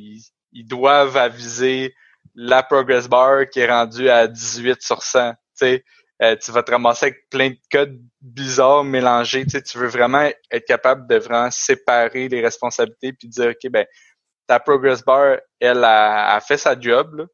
ils, 0.52 0.66
doivent 0.66 1.16
aviser 1.16 1.94
la 2.34 2.64
progress 2.64 3.08
bar 3.08 3.48
qui 3.48 3.60
est 3.60 3.70
rendue 3.70 4.10
à 4.10 4.26
18 4.26 4.82
sur 4.82 5.02
100. 5.02 5.32
Tu 5.32 5.36
sais, 5.54 5.84
euh, 6.22 6.36
tu 6.36 6.50
vas 6.50 6.64
te 6.64 6.72
ramasser 6.72 7.06
avec 7.06 7.30
plein 7.30 7.50
de 7.50 7.58
codes 7.70 7.98
bizarres 8.20 8.82
mélangés. 8.84 9.46
Tu 9.46 9.78
veux 9.78 9.86
vraiment 9.86 10.28
être 10.50 10.66
capable 10.66 11.06
de 11.06 11.16
vraiment 11.16 11.50
séparer 11.52 12.28
les 12.28 12.42
responsabilités 12.42 13.12
puis 13.12 13.28
dire, 13.28 13.50
OK, 13.50 13.70
ben 13.70 13.86
ta 14.50 14.58
progress 14.58 15.04
bar, 15.04 15.36
elle 15.60 15.84
a, 15.84 16.40
fait 16.40 16.56
sa 16.56 16.78
job, 16.78 17.24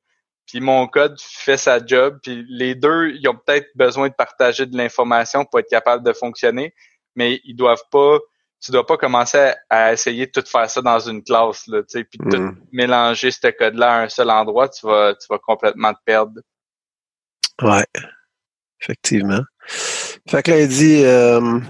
puis 0.44 0.60
mon 0.60 0.86
code 0.86 1.18
fait 1.18 1.56
sa 1.56 1.84
job, 1.84 2.18
puis 2.22 2.44
les 2.46 2.74
deux, 2.74 3.08
ils 3.08 3.26
ont 3.26 3.34
peut-être 3.34 3.68
besoin 3.74 4.10
de 4.10 4.12
partager 4.12 4.66
de 4.66 4.76
l'information 4.76 5.46
pour 5.46 5.60
être 5.60 5.70
capable 5.70 6.04
de 6.04 6.12
fonctionner, 6.12 6.74
mais 7.14 7.40
ils 7.44 7.56
doivent 7.56 7.88
pas, 7.90 8.18
tu 8.62 8.70
dois 8.70 8.84
pas 8.84 8.98
commencer 8.98 9.54
à 9.70 9.94
essayer 9.94 10.26
de 10.26 10.30
tout 10.30 10.46
faire 10.46 10.68
ça 10.68 10.82
dans 10.82 10.98
une 10.98 11.24
classe, 11.24 11.66
là, 11.68 11.80
tu 11.84 12.00
sais, 12.00 12.04
puis 12.04 12.18
tout 12.18 12.36
mm. 12.36 12.58
mélanger 12.72 13.30
ce 13.30 13.48
code-là 13.48 13.94
à 13.94 14.02
un 14.02 14.08
seul 14.10 14.28
endroit, 14.28 14.68
tu 14.68 14.86
vas, 14.86 15.14
tu 15.14 15.26
vas 15.30 15.38
complètement 15.38 15.94
te 15.94 16.00
perdre. 16.04 16.42
Ouais, 17.62 17.86
effectivement. 18.82 19.40
Fait 20.28 20.42
que 20.42 20.50
là, 20.50 20.60
il 20.60 20.68
dit, 20.68 21.02
euh, 21.02 21.60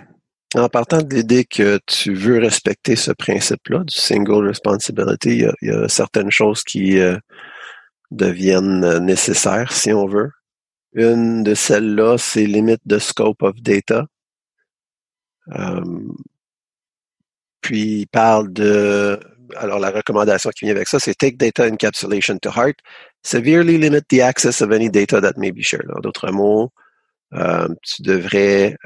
en 0.60 0.68
partant 0.68 1.02
de 1.02 1.14
l'idée 1.14 1.44
que 1.44 1.78
tu 1.86 2.14
veux 2.14 2.38
respecter 2.38 2.96
ce 2.96 3.12
principe-là 3.12 3.80
du 3.84 3.94
single 3.94 4.46
responsibility, 4.46 5.44
il 5.62 5.68
y 5.68 5.70
a, 5.70 5.88
certaines 5.88 6.30
choses 6.30 6.62
qui 6.62 6.98
euh, 6.98 7.16
deviennent 8.10 8.98
nécessaires 8.98 9.72
si 9.72 9.92
on 9.92 10.06
veut. 10.06 10.30
Une 10.94 11.42
de 11.42 11.54
celles-là, 11.54 12.16
c'est 12.18 12.46
limite 12.46 12.80
de 12.86 12.98
scope 12.98 13.42
of 13.42 13.56
data. 13.60 14.06
Euh, 15.54 15.84
puis 17.60 18.00
il 18.00 18.06
parle 18.06 18.52
de 18.52 19.20
alors 19.56 19.78
la 19.78 19.90
recommandation 19.90 20.50
qui 20.50 20.64
vient 20.64 20.74
avec 20.74 20.88
ça, 20.88 20.98
c'est 20.98 21.14
take 21.14 21.36
data 21.36 21.68
encapsulation 21.68 22.38
to 22.38 22.50
heart, 22.50 22.78
severely 23.22 23.78
limit 23.78 24.02
the 24.08 24.20
access 24.20 24.60
of 24.60 24.72
any 24.72 24.88
data 24.88 25.20
that 25.20 25.34
may 25.36 25.52
be 25.52 25.62
shared. 25.62 25.90
En 25.96 26.00
d'autres 26.00 26.32
mots, 26.32 26.72
euh, 27.34 27.68
tu 27.82 28.02
devrais 28.02 28.76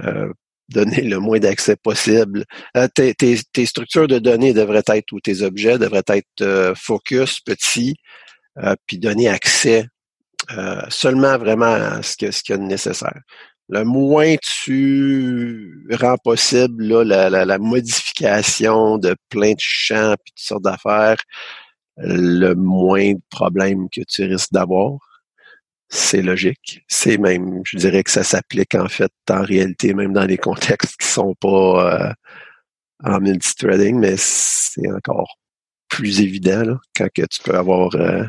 donner 0.70 1.02
le 1.02 1.18
moins 1.18 1.38
d'accès 1.38 1.76
possible. 1.76 2.44
Euh, 2.76 2.88
tes, 2.94 3.14
tes, 3.14 3.66
structures 3.66 4.08
de 4.08 4.18
données 4.18 4.54
devraient 4.54 4.82
être, 4.86 5.12
ou 5.12 5.20
tes 5.20 5.42
objets 5.42 5.78
devraient 5.78 6.02
être 6.08 6.26
euh, 6.40 6.74
focus, 6.76 7.40
petits, 7.40 7.96
euh, 8.58 8.74
puis 8.86 8.98
donner 8.98 9.28
accès 9.28 9.86
seulement 10.88 11.38
vraiment 11.38 11.66
à 11.66 12.02
ce, 12.02 12.16
que, 12.16 12.32
ce 12.32 12.42
y 12.48 12.52
a 12.52 12.56
de 12.56 12.62
nécessaire. 12.62 13.20
Le 13.68 13.84
moins 13.84 14.34
tu 14.64 15.86
rends 15.92 16.16
possible 16.16 16.82
là, 16.82 17.30
la, 17.30 17.44
la, 17.44 17.58
modification 17.58 18.98
de 18.98 19.14
plein 19.28 19.52
de 19.52 19.60
champs 19.60 20.16
puis 20.24 20.32
toutes 20.34 20.44
sortes 20.44 20.64
d'affaires, 20.64 21.18
le 21.98 22.54
moins 22.54 23.12
de 23.12 23.20
problèmes 23.30 23.88
que 23.90 24.00
tu 24.08 24.24
risques 24.24 24.52
d'avoir 24.52 24.98
c'est 25.90 26.22
logique. 26.22 26.84
C'est 26.88 27.18
même, 27.18 27.60
je 27.64 27.76
dirais 27.76 28.04
que 28.04 28.10
ça 28.10 28.22
s'applique 28.22 28.74
en 28.76 28.88
fait 28.88 29.12
en 29.28 29.42
réalité, 29.42 29.92
même 29.92 30.12
dans 30.12 30.24
les 30.24 30.38
contextes 30.38 30.96
qui 31.00 31.06
sont 31.06 31.34
pas 31.34 31.94
euh, 32.00 32.12
en 33.04 33.20
multithreading, 33.20 33.98
mais 33.98 34.14
c'est 34.16 34.90
encore 34.90 35.36
plus 35.88 36.20
évident 36.20 36.62
là, 36.62 36.80
quand 36.96 37.08
que 37.12 37.22
tu 37.22 37.42
peux 37.42 37.56
avoir. 37.56 37.94
Euh, 37.96 38.24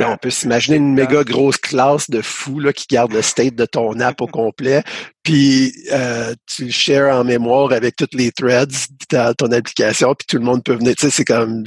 on 0.00 0.16
peut 0.18 0.28
s'imaginer 0.28 0.76
une 0.76 0.92
méga 0.92 1.24
grosse 1.24 1.56
classe 1.56 2.10
de 2.10 2.20
fous 2.20 2.58
là, 2.58 2.74
qui 2.74 2.86
garde 2.86 3.12
le 3.12 3.22
state 3.22 3.54
de 3.54 3.64
ton 3.64 3.98
app 4.00 4.20
au 4.20 4.26
complet, 4.26 4.82
puis 5.22 5.72
euh, 5.92 6.34
tu 6.46 6.70
shares 6.70 7.16
en 7.16 7.24
mémoire 7.24 7.72
avec 7.72 7.96
toutes 7.96 8.12
les 8.12 8.30
threads 8.32 8.88
de 9.10 9.32
ton 9.34 9.52
application, 9.52 10.14
puis 10.14 10.26
tout 10.26 10.36
le 10.36 10.44
monde 10.44 10.64
peut 10.64 10.74
venir. 10.74 10.96
Tu 10.96 11.06
sais, 11.06 11.10
c'est 11.10 11.24
comme 11.24 11.64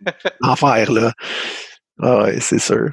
enfer 0.40 0.90
là. 0.90 1.12
Ah 2.02 2.22
ouais, 2.22 2.40
c'est 2.40 2.58
sûr. 2.58 2.90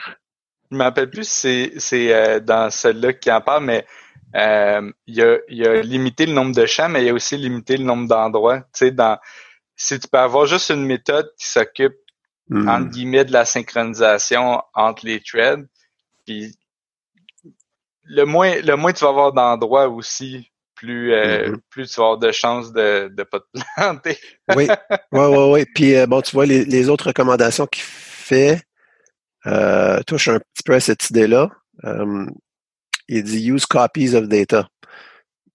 Je 0.74 0.78
me 0.80 0.84
rappelle 0.86 1.12
plus 1.12 1.30
si 1.30 1.72
c'est 1.78 2.12
euh, 2.12 2.40
dans 2.40 2.72
celle-là 2.72 3.14
qui 3.14 3.32
en 3.32 3.42
parle, 3.42 3.64
mais 3.64 3.86
euh, 4.36 4.92
il, 5.06 5.22
a, 5.22 5.38
il 5.48 5.68
a 5.68 5.84
limité 5.84 6.26
le 6.26 6.34
nombre 6.34 6.56
de 6.56 6.66
champs, 6.66 6.90
mais 6.90 7.06
il 7.06 7.10
a 7.10 7.14
aussi 7.14 7.38
limité 7.38 7.78
le 7.78 7.84
nombre 7.84 8.08
d'endroits. 8.08 8.62
Tu 8.62 8.68
sais, 8.74 8.92
dans 8.92 9.20
si 9.76 10.00
tu 10.00 10.08
peux 10.08 10.18
avoir 10.18 10.48
juste 10.48 10.72
une 10.72 10.84
méthode 10.84 11.32
qui 11.38 11.46
s'occupe 11.46 11.94
hmm. 12.50 12.68
entre 12.68 12.90
guillemets 12.90 13.24
de 13.24 13.32
la 13.32 13.46
synchronisation 13.46 14.64
entre 14.74 15.06
les 15.06 15.22
threads, 15.22 15.68
puis 16.26 16.56
le 18.06 18.24
moins 18.26 18.60
le 18.60 18.76
moins 18.76 18.94
tu 18.94 19.04
vas 19.04 19.12
avoir 19.12 19.32
d'endroits 19.32 19.90
aussi, 19.90 20.50
plus 20.74 21.14
euh, 21.14 21.52
hmm. 21.52 21.62
plus 21.70 21.88
tu 21.88 22.00
vas 22.00 22.06
avoir 22.06 22.18
de 22.18 22.32
chances 22.32 22.74
de 22.74 23.14
ne 23.16 23.24
pas 23.24 23.42
te 23.42 23.46
planter. 23.76 24.18
oui, 24.56 24.68
oui, 25.12 25.26
oui, 25.28 25.52
oui. 25.52 25.66
Puis 25.76 26.08
bon, 26.08 26.22
tu 26.22 26.32
vois 26.32 26.48
les, 26.48 26.66
les 26.66 26.90
autres 26.90 27.10
recommandations 27.10 27.68
qu'il 27.68 27.84
fait 27.84 28.64
euh, 29.48 30.02
touche 30.04 30.28
un 30.28 30.40
petit 30.40 30.64
peu 30.66 30.74
à 30.74 30.80
cette 30.80 31.10
idée-là. 31.10 31.50
Euh, 31.84 32.26
il 33.08 33.24
dit 33.24 33.50
use 33.50 33.66
copies 33.66 34.16
of 34.16 34.28
data. 34.28 34.68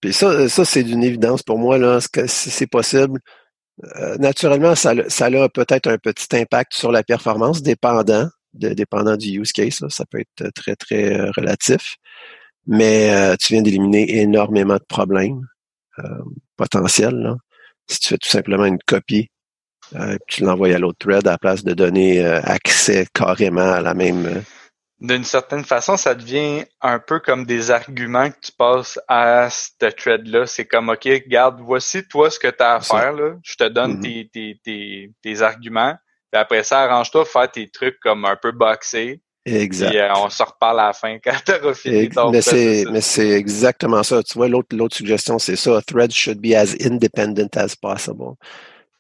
Puis 0.01 0.12
ça, 0.12 0.48
ça 0.48 0.64
c'est 0.64 0.83
d'une 0.83 1.03
évidence 1.03 1.42
pour 1.42 1.59
moi 1.59 1.79
là, 1.79 2.01
si 2.01 2.51
c'est 2.51 2.66
possible. 2.66 3.20
Euh, 3.96 4.16
naturellement, 4.18 4.74
ça, 4.74 4.92
ça 5.09 5.27
a 5.27 5.48
peut-être 5.48 5.88
un 5.88 5.98
petit 5.98 6.37
impact 6.37 6.74
sur 6.74 6.92
la 6.92 7.03
performance, 7.03 7.62
dépendant, 7.62 8.29
dépendant 8.53 9.16
du 9.16 9.40
use 9.40 9.53
case. 9.53 9.85
Ça 9.88 10.05
peut 10.07 10.20
être 10.20 10.53
très 10.55 10.77
très 10.77 11.18
euh, 11.18 11.31
relatif, 11.37 11.96
mais 12.66 13.37
tu 13.38 13.55
viens 13.55 13.62
d'éliminer 13.62 14.20
énormément 14.20 14.77
de 14.77 14.85
problèmes 14.88 15.40
potentiels. 16.57 17.14
Là, 17.14 17.37
si 17.88 17.98
tu 18.01 18.09
fais 18.09 18.18
tout 18.18 18.29
simplement 18.29 18.66
une 18.66 18.79
copie 18.87 19.31
euh, 19.94 20.16
tu 20.27 20.44
l'envoies 20.44 20.74
à 20.74 20.79
l'autre 20.79 20.98
thread 20.98 21.27
à 21.27 21.33
la 21.33 21.38
place 21.38 21.64
de 21.64 21.74
donner 21.74 22.24
euh, 22.24 22.40
accès 22.42 23.07
carrément 23.14 23.72
à 23.72 23.81
la 23.81 23.94
même. 23.94 24.27
Euh, 24.27 24.40
D'une 25.01 25.24
certaine 25.24 25.64
façon, 25.64 25.96
ça 25.96 26.14
devient 26.14 26.64
un 26.81 26.98
peu 26.98 27.20
comme 27.20 27.46
des 27.46 27.70
arguments 27.70 28.31
que 28.31 28.37
tu 28.42 28.53
passes 28.53 28.98
à 29.09 29.48
cette 29.51 29.96
thread-là. 29.96 30.46
C'est 30.46 30.66
comme, 30.66 30.88
OK, 30.88 31.05
regarde, 31.05 31.61
voici 31.61 32.07
toi 32.07 32.31
ce 32.31 32.38
que 32.38 32.48
tu 32.48 32.62
as 32.62 32.74
à 32.74 32.81
faire. 32.81 33.12
Là. 33.12 33.37
Je 33.42 33.55
te 33.55 33.68
donne 33.68 34.01
mm-hmm. 34.01 34.31
tes, 34.31 34.61
tes, 34.64 35.12
tes, 35.22 35.42
arguments. 35.42 35.94
Puis 36.31 36.40
après 36.40 36.62
ça, 36.62 36.81
arrange-toi 36.81 37.24
faire 37.24 37.51
tes 37.51 37.68
trucs 37.70 37.98
comme 38.01 38.24
un 38.24 38.37
peu 38.37 38.53
boxés. 38.53 39.20
Exact. 39.46 39.94
Et, 39.94 40.09
on 40.14 40.29
se 40.29 40.42
reparle 40.42 40.81
à 40.81 40.88
la 40.88 40.92
fin 40.92 41.18
quand 41.24 41.37
tu 41.44 41.53
auras 41.53 41.74
fini 41.74 42.09
ton 42.11 42.31
mais 42.31 42.42
c'est, 42.42 42.85
mais 42.90 43.01
c'est 43.01 43.31
exactement 43.31 44.03
ça. 44.03 44.22
Tu 44.22 44.35
vois, 44.35 44.48
l'autre, 44.48 44.77
suggestion, 44.92 45.38
c'est 45.38 45.57
ça. 45.57 45.81
Threads 45.87 46.12
should 46.12 46.40
be 46.40 46.55
as 46.55 46.74
independent 46.85 47.48
as 47.57 47.74
possible. 47.74 48.35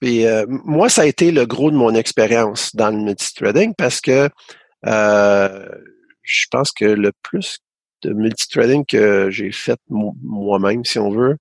Puis 0.00 0.26
euh, 0.26 0.46
moi, 0.48 0.88
ça 0.88 1.02
a 1.02 1.06
été 1.06 1.32
le 1.32 1.46
gros 1.46 1.70
de 1.70 1.76
mon 1.76 1.94
expérience 1.94 2.74
dans 2.74 2.90
le 2.90 2.98
multithreading 2.98 3.74
parce 3.76 4.00
que 4.00 4.28
euh, 4.86 5.68
je 6.22 6.46
pense 6.50 6.70
que 6.72 6.84
le 6.84 7.12
plus 7.22 7.58
de 8.02 8.12
multithreading 8.12 8.84
que 8.86 9.28
j'ai 9.30 9.50
fait 9.50 9.80
moi-même, 9.88 10.84
si 10.84 10.98
on 10.98 11.10
veut, 11.10 11.36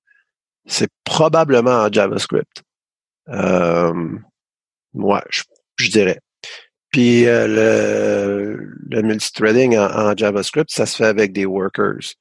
c'est 0.65 0.89
probablement 1.03 1.83
en 1.83 1.91
JavaScript. 1.91 2.63
Euh, 3.29 3.93
moi, 4.93 5.23
je, 5.29 5.89
dirais. 5.89 6.19
Puis 6.91 7.27
euh, 7.27 7.47
le, 7.47 8.73
le 8.89 9.01
multithreading 9.01 9.77
en, 9.77 10.15
JavaScript, 10.15 10.71
ça 10.71 10.85
se 10.85 10.97
fait 10.97 11.05
avec 11.05 11.31
des 11.31 11.45
workers. 11.45 12.15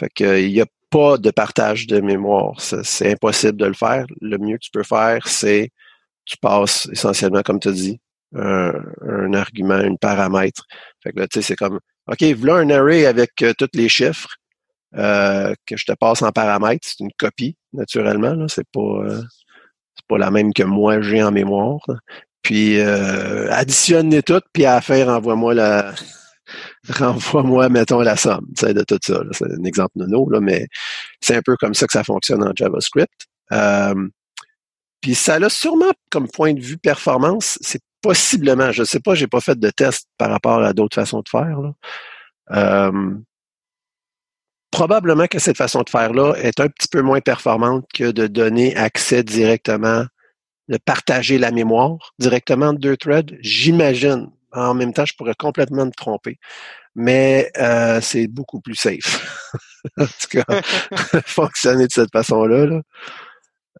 Fait 0.00 0.08
qu'il 0.14 0.52
n'y 0.52 0.60
a 0.60 0.66
pas 0.90 1.18
de 1.18 1.30
partage 1.30 1.86
de 1.86 2.00
mémoire. 2.00 2.60
C'est 2.60 3.12
impossible 3.12 3.56
de 3.56 3.66
le 3.66 3.74
faire. 3.74 4.06
Le 4.20 4.38
mieux 4.38 4.56
que 4.56 4.64
tu 4.64 4.70
peux 4.70 4.82
faire, 4.82 5.26
c'est 5.28 5.70
tu 6.24 6.36
passes 6.38 6.88
essentiellement, 6.92 7.42
comme 7.42 7.60
tu 7.60 7.68
as 7.68 7.72
dit, 7.72 8.00
un, 8.34 9.32
argument, 9.34 9.74
un 9.74 9.94
paramètre. 9.94 10.64
Fait 11.02 11.12
que 11.12 11.20
là, 11.20 11.28
tu 11.28 11.40
sais, 11.40 11.48
c'est 11.48 11.56
comme 11.56 11.80
OK, 12.08 12.22
voilà 12.36 12.54
un 12.60 12.70
array 12.70 13.06
avec 13.06 13.30
euh, 13.42 13.52
tous 13.58 13.68
les 13.74 13.88
chiffres 13.88 14.28
euh, 14.96 15.52
que 15.66 15.76
je 15.76 15.84
te 15.84 15.92
passe 15.92 16.22
en 16.22 16.30
paramètres. 16.30 16.86
C'est 16.88 17.00
une 17.00 17.12
copie, 17.18 17.56
naturellement. 17.72 18.46
C'est 18.48 18.68
pas 18.72 18.80
euh, 18.80 19.22
c'est 19.96 20.06
pas 20.08 20.18
la 20.18 20.30
même 20.30 20.52
que 20.52 20.62
moi 20.62 21.00
j'ai 21.00 21.22
en 21.22 21.32
mémoire. 21.32 21.80
Puis 22.42 22.80
additionne-les 22.80 24.22
toutes, 24.22 24.44
puis 24.52 24.66
à 24.66 24.76
la 24.76 24.80
fin, 24.80 25.04
renvoie-moi 25.04 25.54
la 25.54 25.94
renvoie-moi, 26.88 27.68
mettons, 27.68 28.00
la 28.00 28.16
somme 28.16 28.46
de 28.62 28.84
tout 28.84 28.98
ça. 29.02 29.20
C'est 29.32 29.44
un 29.44 29.64
exemple 29.64 29.92
nono, 29.96 30.28
là, 30.30 30.40
mais 30.40 30.66
c'est 31.20 31.36
un 31.36 31.42
peu 31.42 31.56
comme 31.56 31.74
ça 31.74 31.86
que 31.86 31.92
ça 31.92 32.04
fonctionne 32.04 32.42
en 32.42 32.52
JavaScript. 32.54 33.26
puis 35.00 35.14
ça 35.14 35.34
a 35.34 35.48
sûrement 35.48 35.92
comme 36.10 36.28
point 36.28 36.54
de 36.54 36.60
vue 36.60 36.78
performance, 36.78 37.58
c'est 37.60 37.80
possiblement, 38.02 38.70
je 38.72 38.82
ne 38.82 38.86
sais 38.86 39.00
pas, 39.00 39.14
j'ai 39.14 39.26
pas 39.26 39.40
fait 39.40 39.58
de 39.58 39.70
test 39.70 40.08
par 40.16 40.30
rapport 40.30 40.62
à 40.62 40.72
d'autres 40.72 40.94
façons 40.94 41.22
de 41.22 41.28
faire. 41.28 41.58
Euh, 42.52 43.14
probablement 44.70 45.26
que 45.26 45.38
cette 45.38 45.56
façon 45.56 45.82
de 45.82 45.90
faire-là 45.90 46.34
est 46.34 46.60
un 46.60 46.68
petit 46.68 46.88
peu 46.88 47.02
moins 47.02 47.20
performante 47.20 47.84
que 47.92 48.10
de 48.10 48.26
donner 48.26 48.76
accès 48.76 49.24
directement, 49.24 50.04
de 50.68 50.78
partager 50.78 51.38
la 51.38 51.50
mémoire 51.50 52.14
directement 52.18 52.72
de 52.72 52.78
deux 52.78 52.96
threads. 52.96 53.36
J'imagine. 53.40 54.30
En 54.52 54.74
même 54.74 54.92
temps, 54.92 55.04
je 55.04 55.14
pourrais 55.14 55.34
complètement 55.34 55.86
me 55.86 55.90
tromper. 55.90 56.38
Mais 56.94 57.50
euh, 57.58 58.00
c'est 58.00 58.26
beaucoup 58.26 58.60
plus 58.60 58.74
safe. 58.74 59.52
en 59.98 60.06
tout 60.06 60.42
cas, 60.42 60.62
fonctionner 61.26 61.86
de 61.86 61.92
cette 61.92 62.12
façon-là. 62.12 62.66
Là. 62.66 62.80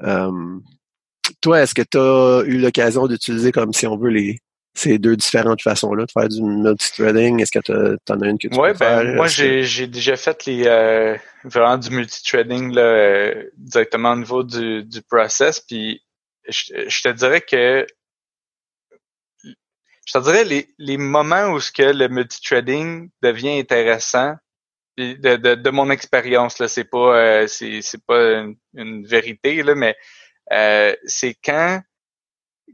Euh, 0.02 0.59
toi, 1.40 1.62
est-ce 1.62 1.74
que 1.74 1.83
tu 1.83 1.98
as 1.98 2.42
eu 2.46 2.59
l'occasion 2.59 3.07
d'utiliser, 3.07 3.52
comme 3.52 3.72
si 3.72 3.87
on 3.87 3.96
veut, 3.96 4.11
les 4.11 4.38
ces 4.76 4.98
deux 4.98 5.16
différentes 5.16 5.62
façons-là 5.62 6.05
de 6.05 6.11
faire 6.12 6.29
du 6.29 6.42
multithreading? 6.42 7.40
Est-ce 7.40 7.50
que 7.50 7.59
tu 7.61 8.12
en 8.12 8.20
as 8.20 8.29
une 8.29 8.38
que 8.38 8.48
tu 8.48 8.59
ouais, 8.59 8.72
peux 8.72 8.79
ben, 8.79 9.02
faire? 9.02 9.14
Moi, 9.14 9.26
j'ai 9.26 9.87
déjà 9.87 10.16
fait 10.16 10.44
les 10.44 10.64
euh, 10.66 11.16
vraiment 11.44 11.79
du 11.79 11.90
multithreading 11.90 12.74
là, 12.74 12.83
euh, 12.83 13.44
directement 13.57 14.12
au 14.12 14.16
niveau 14.16 14.42
du, 14.42 14.85
du 14.85 15.02
process. 15.02 15.61
Puis 15.61 16.02
je, 16.48 17.02
te 17.02 17.12
dirais 17.12 17.40
que 17.40 17.87
je 20.07 20.12
te 20.12 20.25
dirais 20.25 20.45
les, 20.45 20.73
les 20.79 20.97
moments 20.97 21.49
où 21.49 21.61
ce 21.61 21.73
que 21.73 21.83
le 21.83 22.09
multithreading 22.09 23.11
devient 23.23 23.59
intéressant, 23.59 24.37
de, 24.97 25.37
de, 25.37 25.55
de 25.55 25.71
mon 25.71 25.90
expérience, 25.90 26.59
là, 26.59 26.69
c'est 26.69 26.85
pas 26.85 27.16
euh, 27.16 27.47
c'est, 27.47 28.07
pas 28.07 28.45
une, 28.75 29.07
vérité, 29.07 29.62
là, 29.62 29.75
mais 29.75 29.95
euh, 30.53 30.95
c'est 31.05 31.35
quand 31.35 31.83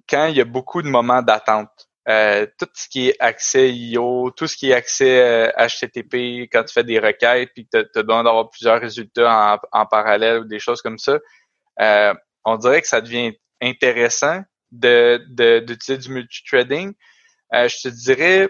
quand 0.08 0.26
il 0.26 0.36
y 0.36 0.40
a 0.40 0.44
beaucoup 0.44 0.82
de 0.82 0.88
moments 0.88 1.22
d'attente. 1.22 1.88
Euh, 2.08 2.46
tout 2.58 2.66
ce 2.74 2.88
qui 2.88 3.10
est 3.10 3.16
accès 3.20 3.72
IO, 3.72 4.32
tout 4.32 4.48
ce 4.48 4.56
qui 4.56 4.70
est 4.70 4.74
accès 4.74 5.52
HTTP, 5.56 6.14
euh, 6.14 6.46
quand 6.52 6.64
tu 6.64 6.72
fais 6.72 6.82
des 6.82 6.98
requêtes 6.98 7.50
puis 7.54 7.68
tu 7.72 7.78
as 7.78 8.02
besoin 8.02 8.24
d'avoir 8.24 8.50
plusieurs 8.50 8.80
résultats 8.80 9.60
en, 9.70 9.86
parallèle 9.86 10.40
ou 10.40 10.44
des 10.44 10.58
choses 10.58 10.82
comme 10.82 10.98
ça, 10.98 11.18
on 12.44 12.56
dirait 12.56 12.82
que 12.82 12.88
ça 12.88 13.00
devient 13.00 13.32
intéressant 13.60 14.42
de 14.72 15.24
d'utiliser 15.60 15.98
du 15.98 16.12
multithreading. 17.52 17.68
je 17.68 17.88
te 17.88 17.94
dirais 17.94 18.48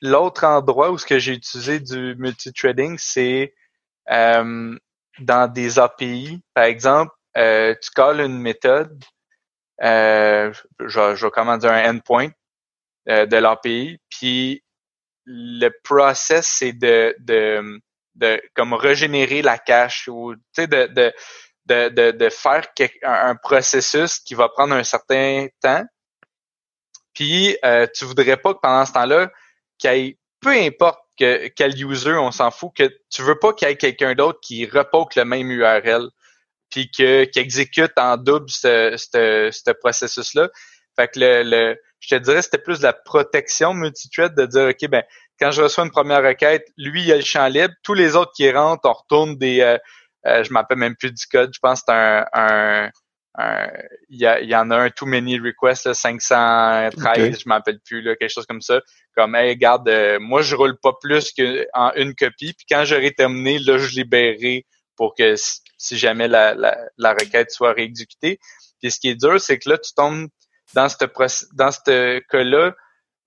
l'autre 0.00 0.44
endroit 0.44 0.90
où 0.90 0.98
ce 0.98 1.06
que 1.06 1.18
j'ai 1.18 1.32
utilisé 1.32 1.80
du 1.80 2.14
multithreading, 2.16 2.96
c'est 2.98 3.54
dans 5.18 5.52
des 5.52 5.78
API. 5.78 6.40
Par 6.54 6.64
exemple, 6.64 7.12
euh, 7.36 7.74
tu 7.80 7.90
calls 7.90 8.20
une 8.20 8.38
méthode, 8.38 9.02
euh, 9.82 10.52
je, 10.80 11.14
je 11.14 11.26
vais 11.26 11.30
commander 11.30 11.68
un 11.68 11.96
endpoint 11.96 12.30
euh, 13.08 13.26
de 13.26 13.36
l'API, 13.36 13.98
puis 14.10 14.62
le 15.24 15.70
process, 15.82 16.46
c'est 16.46 16.72
de, 16.72 17.14
de, 17.20 17.80
de 18.16 18.42
comme 18.54 18.74
régénérer 18.74 19.42
la 19.42 19.58
cache 19.58 20.08
ou 20.08 20.34
tu 20.34 20.42
sais 20.52 20.66
de, 20.66 20.86
de, 20.86 21.12
de, 21.66 22.10
de, 22.10 22.28
faire 22.28 22.66
un, 23.02 23.36
processus 23.36 24.18
qui 24.18 24.34
va 24.34 24.48
prendre 24.48 24.74
un 24.74 24.84
certain 24.84 25.46
temps. 25.60 25.84
Puis 27.14 27.56
euh, 27.64 27.86
tu 27.94 28.04
voudrais 28.04 28.36
pas 28.36 28.54
que 28.54 28.60
pendant 28.60 28.86
ce 28.86 28.92
temps-là, 28.92 29.30
qu'il 29.78 29.92
y 29.92 30.06
ait 30.08 30.18
peu 30.40 30.50
importe 30.50 31.00
que, 31.18 31.48
quel 31.48 31.80
user, 31.80 32.14
on 32.14 32.32
s'en 32.32 32.50
fout, 32.50 32.72
que 32.74 32.90
tu 33.10 33.22
veux 33.22 33.38
pas 33.38 33.52
qu'il 33.52 33.68
y 33.68 33.70
ait 33.70 33.76
quelqu'un 33.76 34.14
d'autre 34.14 34.40
qui 34.42 34.66
repoque 34.66 35.14
le 35.14 35.24
même 35.24 35.50
URL 35.50 36.08
puis 36.70 36.90
que 36.90 37.24
qui 37.24 37.38
exécute 37.38 37.92
en 37.96 38.16
double 38.16 38.48
ce, 38.48 38.96
ce, 38.96 39.50
ce 39.52 39.70
processus-là. 39.70 40.48
Fait 40.96 41.08
que 41.08 41.20
le, 41.20 41.42
le, 41.44 41.76
je 42.00 42.16
te 42.16 42.20
dirais, 42.20 42.42
c'était 42.42 42.58
plus 42.58 42.80
la 42.82 42.92
protection 42.92 43.74
multithread 43.74 44.34
de 44.34 44.46
dire, 44.46 44.68
OK, 44.68 44.90
ben, 44.90 45.04
quand 45.38 45.50
je 45.50 45.62
reçois 45.62 45.84
une 45.84 45.90
première 45.90 46.22
requête, 46.22 46.66
lui, 46.76 47.04
il 47.04 47.12
a 47.12 47.16
le 47.16 47.22
champ 47.22 47.46
libre. 47.46 47.74
Tous 47.82 47.94
les 47.94 48.16
autres 48.16 48.32
qui 48.34 48.50
rentrent, 48.50 48.88
on 48.88 48.92
retourne 48.92 49.36
des, 49.36 49.60
euh, 49.60 49.78
euh, 50.26 50.44
je 50.44 50.52
m'appelle 50.52 50.78
même 50.78 50.96
plus 50.96 51.12
du 51.12 51.26
code. 51.26 51.52
Je 51.54 51.60
pense 51.60 51.80
que 51.80 51.84
c'est 51.88 51.94
un, 51.94 52.26
un, 52.32 52.90
il 53.38 54.20
y, 54.20 54.24
y, 54.24 54.54
en 54.54 54.70
a 54.70 54.76
un 54.76 54.90
too 54.90 55.06
many 55.06 55.38
requests, 55.38 55.86
là, 55.86 55.94
513, 55.94 57.40
je 57.40 57.48
m'appelle 57.48 57.80
plus, 57.80 58.02
là, 58.02 58.14
quelque 58.16 58.30
chose 58.30 58.46
comme 58.46 58.60
ça. 58.60 58.80
Comme, 59.16 59.34
hey, 59.34 59.50
regarde, 59.50 59.88
euh, 59.88 60.18
moi, 60.20 60.42
je 60.42 60.54
roule 60.54 60.78
pas 60.78 60.92
plus 61.00 61.32
qu'en 61.32 61.92
une 61.96 62.14
copie, 62.14 62.52
puis 62.52 62.66
quand 62.70 62.84
j'aurai 62.84 63.12
terminé, 63.12 63.58
là, 63.58 63.78
je 63.78 63.94
libérerai 63.94 64.66
pour 64.96 65.14
que 65.14 65.34
si 65.36 65.98
jamais 65.98 66.28
la, 66.28 66.54
la, 66.54 66.78
la 66.98 67.12
requête 67.12 67.50
soit 67.50 67.72
réexécutée. 67.72 68.38
Puis 68.80 68.90
ce 68.90 69.00
qui 69.00 69.08
est 69.08 69.14
dur, 69.14 69.40
c'est 69.40 69.58
que 69.58 69.68
là, 69.70 69.78
tu 69.78 69.92
tombes 69.94 70.28
dans 70.74 70.88
ce 70.88 70.96
dans 71.54 71.70
ce 71.70 72.18
cas-là, 72.30 72.74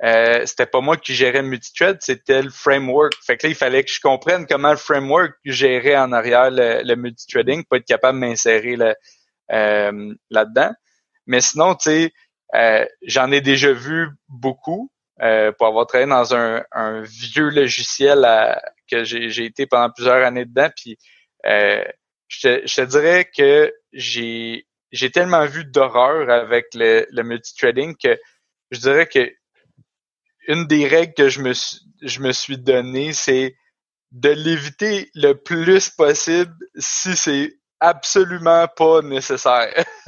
euh, 0.04 0.46
c'était 0.46 0.65
pas 0.65 0.82
moi 0.82 0.98
qui 0.98 1.13
gérais 1.13 1.41
le 1.41 1.48
multithread, 1.48 1.98
c'était 2.02 2.41
le 2.41 2.50
framework. 2.50 3.13
Fait 3.26 3.38
que 3.38 3.48
là, 3.48 3.52
il 3.52 3.56
fallait 3.56 3.84
que 3.84 3.91
je 3.91 4.02
comprenne 4.02 4.46
comment 4.46 4.72
le 4.72 4.78
framework 4.78 5.34
gérait 5.46 5.98
en 5.98 6.12
arrière 6.12 6.52
le, 6.52 6.82
le 6.84 6.96
multithreading 6.96 7.63
pour 7.63 7.78
être 7.78 7.86
capable 7.86 8.20
de 8.20 8.26
m'insérer 8.26 8.76
euh, 8.80 8.94
là-dedans. 9.49 10.73
Mais 11.27 11.41
sinon, 11.41 11.75
tu 11.75 11.89
sais, 11.89 12.13
euh, 12.53 12.86
j'en 13.01 13.31
ai 13.31 13.41
déjà 13.41 13.71
vu 13.71 14.10
beaucoup 14.29 14.91
euh, 15.21 15.51
pour 15.53 15.67
avoir 15.67 15.88
travaillé 15.88 16.10
dans 16.10 16.36
un, 16.36 16.63
un 16.71 17.01
vieux 17.01 17.49
logiciel 17.49 18.25
que 18.89 19.03
j'ai 19.03 19.45
été 19.45 19.65
pendant 19.65 19.91
plusieurs 19.91 20.23
années 20.25 20.45
dedans. 20.45 20.69
Puis 20.75 20.97
euh, 21.45 21.84
je, 22.27 22.65
te, 22.65 22.81
dirais 22.81 23.29
que 23.36 23.73
j'ai 23.93 24.67
j'ai 24.91 25.12
tellement 25.12 25.45
vu 25.45 25.65
d'horreur 25.65 26.29
avec 26.29 26.67
le, 26.73 27.05
le 27.10 27.23
multithreading 27.23 27.95
que 28.01 28.17
je 28.71 28.79
dirais 28.79 29.08
que 29.08 29.31
une 30.47 30.67
des 30.67 30.88
règles 30.88 31.13
que 31.13 31.27
je 31.27 31.41
me 31.41 31.53
suis, 31.53 31.79
je 32.01 32.19
me 32.19 32.31
suis 32.31 32.58
donné, 32.58 33.13
c'est 33.13 33.55
de 34.12 34.29
l'éviter 34.29 35.10
le 35.15 35.34
plus 35.34 35.89
possible 35.89 36.55
si 36.77 37.15
c'est 37.15 37.58
absolument 37.80 38.68
pas 38.76 39.02
nécessaire. 39.02 39.86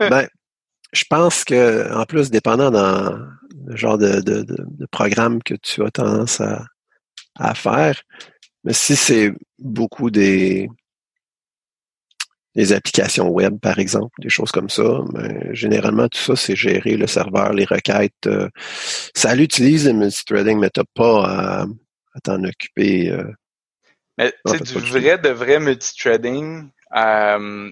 ben, 0.00 0.28
je 0.92 1.04
pense 1.08 1.44
que, 1.44 1.92
en 1.92 2.04
plus, 2.04 2.30
dépendant 2.30 2.70
dans 2.70 3.18
le 3.66 3.76
genre 3.76 3.98
de, 3.98 4.20
de, 4.20 4.42
de, 4.42 4.86
programme 4.90 5.42
que 5.42 5.54
tu 5.54 5.82
as 5.82 5.90
tendance 5.90 6.40
à, 6.40 6.64
à 7.36 7.54
faire, 7.54 8.00
mais 8.64 8.72
si 8.72 8.96
c'est 8.96 9.32
beaucoup 9.58 10.10
des, 10.10 10.68
des 12.54 12.72
applications 12.72 13.28
web, 13.28 13.58
par 13.58 13.78
exemple, 13.78 14.14
des 14.20 14.28
choses 14.28 14.52
comme 14.52 14.70
ça, 14.70 15.00
ben, 15.12 15.52
généralement, 15.52 16.08
tout 16.08 16.18
ça, 16.18 16.36
c'est 16.36 16.56
gérer 16.56 16.96
le 16.96 17.06
serveur, 17.06 17.52
les 17.52 17.64
requêtes. 17.64 18.26
Euh, 18.26 18.48
ça 19.14 19.34
l'utilise 19.34 19.86
le 19.86 19.94
multithreading, 19.94 20.58
mais 20.58 20.70
tu 20.70 20.80
n'as 20.80 20.86
pas 20.94 21.26
à, 21.26 21.66
t'en 22.22 22.44
occuper. 22.44 23.10
Euh, 23.10 23.24
mais 24.18 24.32
tu 24.46 24.58
sais, 24.58 24.80
du 24.80 24.90
vrai, 24.90 25.18
de 25.18 25.30
vrai 25.30 25.58
multithreading, 25.58 26.70
euh, 26.96 27.70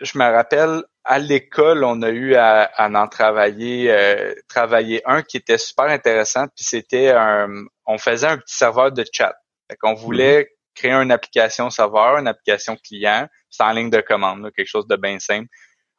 je 0.00 0.18
me 0.18 0.24
rappelle 0.24 0.82
à 1.04 1.18
l'école, 1.18 1.84
on 1.84 2.02
a 2.02 2.10
eu 2.10 2.34
à, 2.34 2.70
en 2.78 3.08
travailler, 3.08 3.90
euh, 3.90 4.34
travailler 4.48 5.00
un 5.06 5.22
qui 5.22 5.38
était 5.38 5.58
super 5.58 5.86
intéressant, 5.86 6.46
puis 6.48 6.64
c'était 6.64 7.10
un, 7.10 7.48
on 7.86 7.98
faisait 7.98 8.26
un 8.26 8.36
petit 8.36 8.56
serveur 8.56 8.92
de 8.92 9.04
chat. 9.10 9.34
Fait 9.70 9.76
qu'on 9.76 9.94
voulait 9.94 10.42
mm-hmm. 10.42 10.74
créer 10.74 10.92
une 10.92 11.10
application 11.10 11.70
serveur, 11.70 12.18
une 12.18 12.28
application 12.28 12.76
client, 12.76 13.26
c'est 13.48 13.62
en 13.62 13.72
ligne 13.72 13.90
de 13.90 14.00
commande, 14.00 14.50
quelque 14.54 14.68
chose 14.68 14.86
de 14.86 14.96
bien 14.96 15.18
simple. 15.18 15.48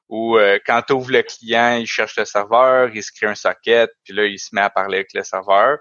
Où 0.10 0.38
euh, 0.38 0.58
quand 0.66 0.82
tu 0.84 0.94
ouvres 0.94 1.12
le 1.12 1.22
client, 1.24 1.78
il 1.80 1.86
cherche 1.86 2.18
le 2.18 2.26
serveur, 2.26 2.90
il 2.94 3.04
se 3.04 3.12
crée 3.12 3.28
un 3.28 3.36
socket, 3.36 3.92
puis 4.04 4.14
là, 4.14 4.26
il 4.26 4.40
se 4.40 4.50
met 4.54 4.62
à 4.62 4.70
parler 4.70 4.98
avec 4.98 5.14
le 5.14 5.24
serveur. 5.24 5.78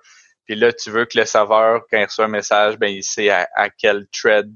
Puis 0.49 0.57
là, 0.57 0.73
tu 0.73 0.91
veux 0.91 1.05
que 1.05 1.19
le 1.19 1.27
serveur, 1.27 1.83
quand 1.91 1.99
il 1.99 2.05
reçoit 2.07 2.25
un 2.25 2.29
message, 2.29 2.79
ben 2.79 2.89
il 2.89 3.05
sait 3.05 3.29
à, 3.29 3.69
quel 3.69 4.09
thread, 4.09 4.51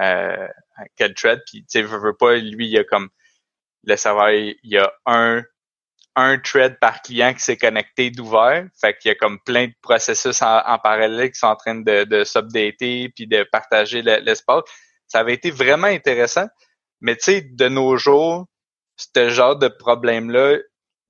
euh, 0.00 0.48
à 0.76 0.84
quel 0.96 1.12
thread. 1.12 1.42
Puis 1.46 1.60
tu 1.60 1.66
sais, 1.68 1.82
veut, 1.82 1.98
veut 1.98 2.16
pas, 2.16 2.36
lui, 2.36 2.66
il 2.66 2.72
y 2.72 2.78
a 2.78 2.84
comme 2.84 3.10
le 3.84 3.96
serveur, 3.96 4.30
il 4.30 4.56
y 4.62 4.78
a 4.78 4.90
un 5.04 5.42
un 6.16 6.38
thread 6.38 6.78
par 6.78 7.02
client 7.02 7.34
qui 7.34 7.40
s'est 7.40 7.56
connecté 7.56 8.10
d'ouvert. 8.10 8.66
Fait 8.80 8.96
qu'il 8.96 9.08
y 9.08 9.12
a 9.12 9.16
comme 9.16 9.40
plein 9.40 9.66
de 9.66 9.74
processus 9.82 10.42
en, 10.42 10.78
parallèle 10.78 11.30
qui 11.30 11.38
sont 11.38 11.48
en 11.48 11.56
train 11.56 11.74
de, 11.74 12.04
de 12.04 12.24
s'updater 12.24 13.08
puis 13.10 13.26
de 13.26 13.42
partager 13.50 14.00
l'espace. 14.02 14.62
ça 15.08 15.18
avait 15.18 15.34
été 15.34 15.50
vraiment 15.50 15.88
intéressant. 15.88 16.46
Mais 17.00 17.16
tu 17.16 17.24
sais, 17.24 17.40
de 17.42 17.68
nos 17.68 17.96
jours, 17.96 18.46
ce 18.96 19.28
genre 19.28 19.56
de 19.56 19.68
problème-là, 19.68 20.58
tu 20.58 20.62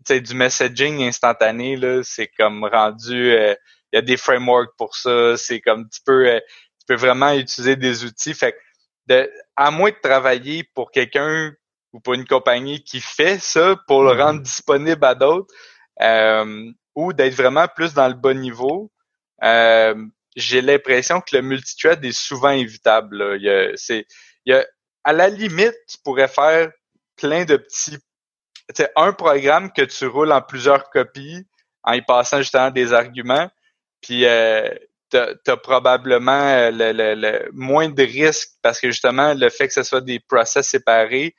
sais, 0.07 0.21
du 0.21 0.35
messaging 0.35 1.03
instantané, 1.03 1.77
là, 1.77 2.01
c'est 2.03 2.29
comme 2.39 2.65
rendu. 2.65 3.33
Euh, 3.33 3.55
il 3.95 3.99
y 3.99 3.99
a 3.99 4.03
des 4.03 4.17
frameworks 4.17 4.77
pour 4.77 4.97
ça. 4.97 5.37
C'est 5.37 5.61
comme 5.61 5.89
tu 5.89 6.01
peux, 6.05 6.29
euh, 6.29 6.41
tu 6.81 6.87
peux 6.89 6.97
vraiment 6.97 7.33
utiliser 7.33 7.77
des 7.77 8.05
outils. 8.05 8.35
Fait 8.35 8.53
que 8.53 8.59
de, 9.07 9.31
à 9.55 9.71
moins 9.71 9.91
de 9.91 9.97
travailler 10.03 10.65
pour 10.75 10.91
quelqu'un 10.91 11.53
ou 11.93 12.01
pour 12.01 12.15
une 12.15 12.27
compagnie 12.27 12.83
qui 12.83 13.01
fait 13.01 13.39
ça 13.39 13.77
pour 13.87 14.03
le 14.03 14.11
rendre 14.11 14.41
mm-hmm. 14.41 14.43
disponible 14.43 15.05
à 15.05 15.15
d'autres, 15.15 15.55
euh, 16.03 16.73
ou 16.97 17.13
d'être 17.13 17.35
vraiment 17.35 17.69
plus 17.69 17.95
dans 17.95 18.09
le 18.09 18.15
bon 18.15 18.37
niveau. 18.37 18.91
Euh, 19.45 19.95
j'ai 20.35 20.61
l'impression 20.61 21.21
que 21.21 21.37
le 21.37 21.43
multithread 21.43 22.05
est 22.05 22.19
souvent 22.19 22.51
évitable. 22.51 23.37
Il 23.37 23.43
y 23.43 23.51
a, 23.51 23.71
c'est, 23.77 24.07
il 24.45 24.55
y 24.55 24.57
a, 24.57 24.67
à 25.05 25.13
la 25.13 25.29
limite, 25.29 25.77
tu 25.89 25.99
pourrais 26.03 26.27
faire 26.27 26.73
plein 27.17 27.45
de 27.45 27.57
petits, 27.59 27.99
c'est 28.75 28.91
un 28.97 29.13
programme 29.13 29.71
que 29.73 29.83
tu 29.83 30.07
roules 30.07 30.33
en 30.33 30.43
plusieurs 30.43 30.91
copies 30.91 31.47
en 31.85 31.93
y 31.93 32.03
passant 32.03 32.39
justement 32.39 32.71
des 32.71 32.93
arguments, 32.93 33.49
puis 34.05 34.27
euh, 34.27 34.69
tu 35.11 35.17
as 35.19 35.57
probablement 35.57 36.71
le, 36.71 36.93
le, 36.93 37.15
le, 37.15 37.51
moins 37.53 37.89
de 37.89 38.03
risques 38.03 38.51
parce 38.63 38.81
que 38.81 38.89
justement 38.89 39.33
le 39.33 39.49
fait 39.49 39.69
que 39.69 39.75
ce 39.75 39.83
soit 39.83 40.03
des 40.03 40.21
process 40.21 40.69
séparés, 40.69 41.35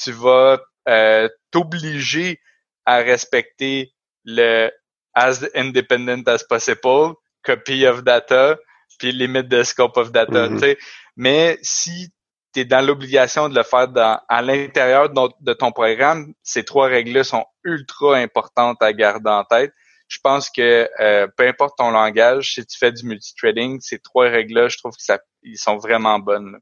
tu 0.00 0.12
vas 0.12 0.58
euh, 0.88 1.28
t'obliger 1.50 2.40
à 2.86 2.96
respecter 2.96 3.92
le 4.24 4.70
as 5.14 5.44
independent 5.54 6.28
as 6.28 6.44
possible, 6.44 7.14
copy 7.42 7.86
of 7.86 8.02
data, 8.02 8.58
puis 8.98 9.12
limit 9.12 9.44
de 9.44 9.62
scope 9.62 9.96
of 9.96 10.12
data. 10.12 10.48
Mm-hmm. 10.48 10.76
Mais 11.16 11.58
si 11.62 12.12
tu 12.52 12.60
es 12.60 12.64
dans 12.64 12.84
l'obligation 12.84 13.48
de 13.48 13.54
le 13.54 13.62
faire 13.62 13.88
dans, 13.88 14.20
à 14.28 14.42
l'intérieur 14.42 15.10
de, 15.10 15.52
ton 15.52 15.72
programme, 15.72 16.32
ces 16.42 16.64
trois 16.64 16.88
règles-là 16.88 17.24
sont 17.24 17.44
ultra 17.64 18.16
importantes 18.16 18.82
à 18.82 18.92
garder 18.92 19.30
en 19.30 19.44
tête. 19.44 19.72
Je 20.08 20.18
pense 20.22 20.50
que 20.50 20.88
euh, 21.00 21.26
peu 21.36 21.46
importe 21.46 21.78
ton 21.78 21.90
langage, 21.90 22.54
si 22.54 22.64
tu 22.64 22.78
fais 22.78 22.92
du 22.92 23.04
multithreading, 23.06 23.80
ces 23.80 23.98
trois 23.98 24.28
règles-là, 24.28 24.68
je 24.68 24.78
trouve 24.78 24.92
que 24.92 25.02
ça, 25.02 25.18
ils 25.42 25.58
sont 25.58 25.76
vraiment 25.76 26.18
bonnes. 26.18 26.58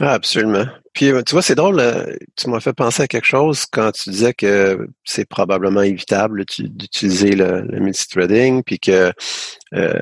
Ah, 0.00 0.14
absolument. 0.14 0.64
Puis 0.94 1.10
euh, 1.10 1.22
tu 1.22 1.32
vois, 1.32 1.42
c'est 1.42 1.54
drôle, 1.54 1.78
euh, 1.78 2.16
tu 2.34 2.48
m'as 2.48 2.60
fait 2.60 2.72
penser 2.72 3.02
à 3.02 3.08
quelque 3.08 3.26
chose 3.26 3.66
quand 3.70 3.92
tu 3.92 4.10
disais 4.10 4.32
que 4.32 4.88
c'est 5.04 5.26
probablement 5.26 5.82
évitable 5.82 6.44
d'utiliser 6.46 7.32
le, 7.32 7.60
le 7.60 7.78
multithreading, 7.78 8.62
puis 8.62 8.78
que 8.78 9.12
euh, 9.74 10.00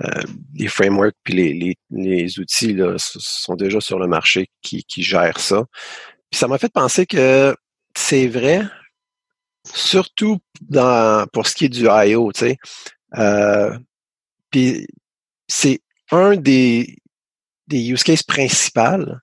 les 0.55 0.69
frameworks 0.69 1.17
puis 1.25 1.35
les, 1.35 1.77
les, 1.91 2.39
outils 2.39 2.73
là, 2.73 2.95
sont 2.99 3.57
déjà 3.57 3.81
sur 3.81 3.99
le 3.99 4.07
marché 4.07 4.49
qui, 4.63 4.85
qui 4.85 5.03
gèrent 5.03 5.41
ça. 5.41 5.65
Puis 6.31 6.39
ça 6.39 6.47
m'a 6.47 6.59
fait 6.59 6.73
penser 6.73 7.05
que 7.05 7.57
c'est 7.97 8.29
vrai, 8.29 8.63
surtout 9.75 10.39
dans 10.61 11.27
pour 11.33 11.47
ce 11.47 11.55
qui 11.55 11.67
est 11.67 11.69
du 11.69 11.87
I.O., 11.89 12.33
tu 12.33 12.41
sais. 12.41 12.59
puis 14.51 14.87
c'est 15.49 15.81
un 16.11 16.37
des, 16.37 16.97
des 17.67 17.91
use 17.91 18.03
cases 18.03 18.23
principaux 18.23 19.15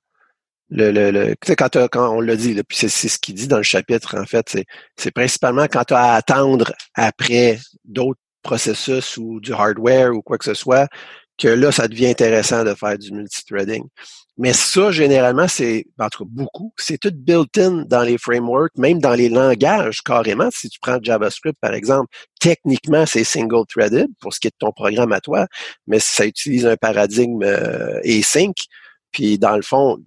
le, 0.69 0.91
le, 0.91 1.11
le 1.11 1.35
quand, 1.55 1.77
quand 1.89 2.15
on 2.15 2.21
l'a 2.21 2.35
dit, 2.35 2.59
c'est, 2.71 2.89
ce 2.89 3.17
qu'il 3.19 3.35
dit 3.35 3.47
dans 3.47 3.57
le 3.57 3.63
chapitre, 3.63 4.17
en 4.17 4.25
fait, 4.25 4.57
c'est 4.97 5.11
principalement 5.11 5.67
quand 5.67 5.85
tu 5.85 5.93
as 5.93 6.13
à 6.13 6.15
attendre 6.15 6.73
après 6.95 7.59
d'autres 7.85 8.19
processus 8.43 9.17
ou 9.17 9.39
du 9.39 9.53
hardware 9.53 10.13
ou 10.13 10.21
quoi 10.21 10.37
que 10.37 10.45
ce 10.45 10.53
soit, 10.53 10.87
que 11.37 11.47
là, 11.47 11.71
ça 11.71 11.87
devient 11.87 12.07
intéressant 12.07 12.63
de 12.63 12.73
faire 12.73 12.97
du 12.97 13.11
multithreading. 13.11 13.83
Mais 14.37 14.53
ça, 14.53 14.91
généralement, 14.91 15.47
c'est, 15.47 15.87
en 15.99 16.09
tout 16.09 16.23
cas 16.23 16.29
beaucoup, 16.31 16.71
c'est 16.77 16.99
tout 16.99 17.11
built-in 17.11 17.85
dans 17.87 18.03
les 18.03 18.19
frameworks, 18.19 18.77
même 18.77 18.99
dans 18.99 19.15
les 19.15 19.29
langages 19.29 20.01
carrément. 20.01 20.49
Si 20.51 20.69
tu 20.69 20.79
prends 20.79 20.99
JavaScript, 21.01 21.57
par 21.59 21.73
exemple, 21.73 22.07
techniquement, 22.39 23.07
c'est 23.07 23.23
single-threaded 23.23 24.07
pour 24.21 24.33
ce 24.33 24.39
qui 24.39 24.47
est 24.47 24.51
de 24.51 24.57
ton 24.59 24.71
programme 24.71 25.11
à 25.11 25.21
toi, 25.21 25.47
mais 25.87 25.99
ça 25.99 26.25
utilise 26.25 26.67
un 26.67 26.77
paradigme 26.77 27.41
euh, 27.43 27.99
async. 28.05 28.55
Puis 29.11 29.39
dans 29.39 29.55
le 29.55 29.63
fond, 29.63 29.97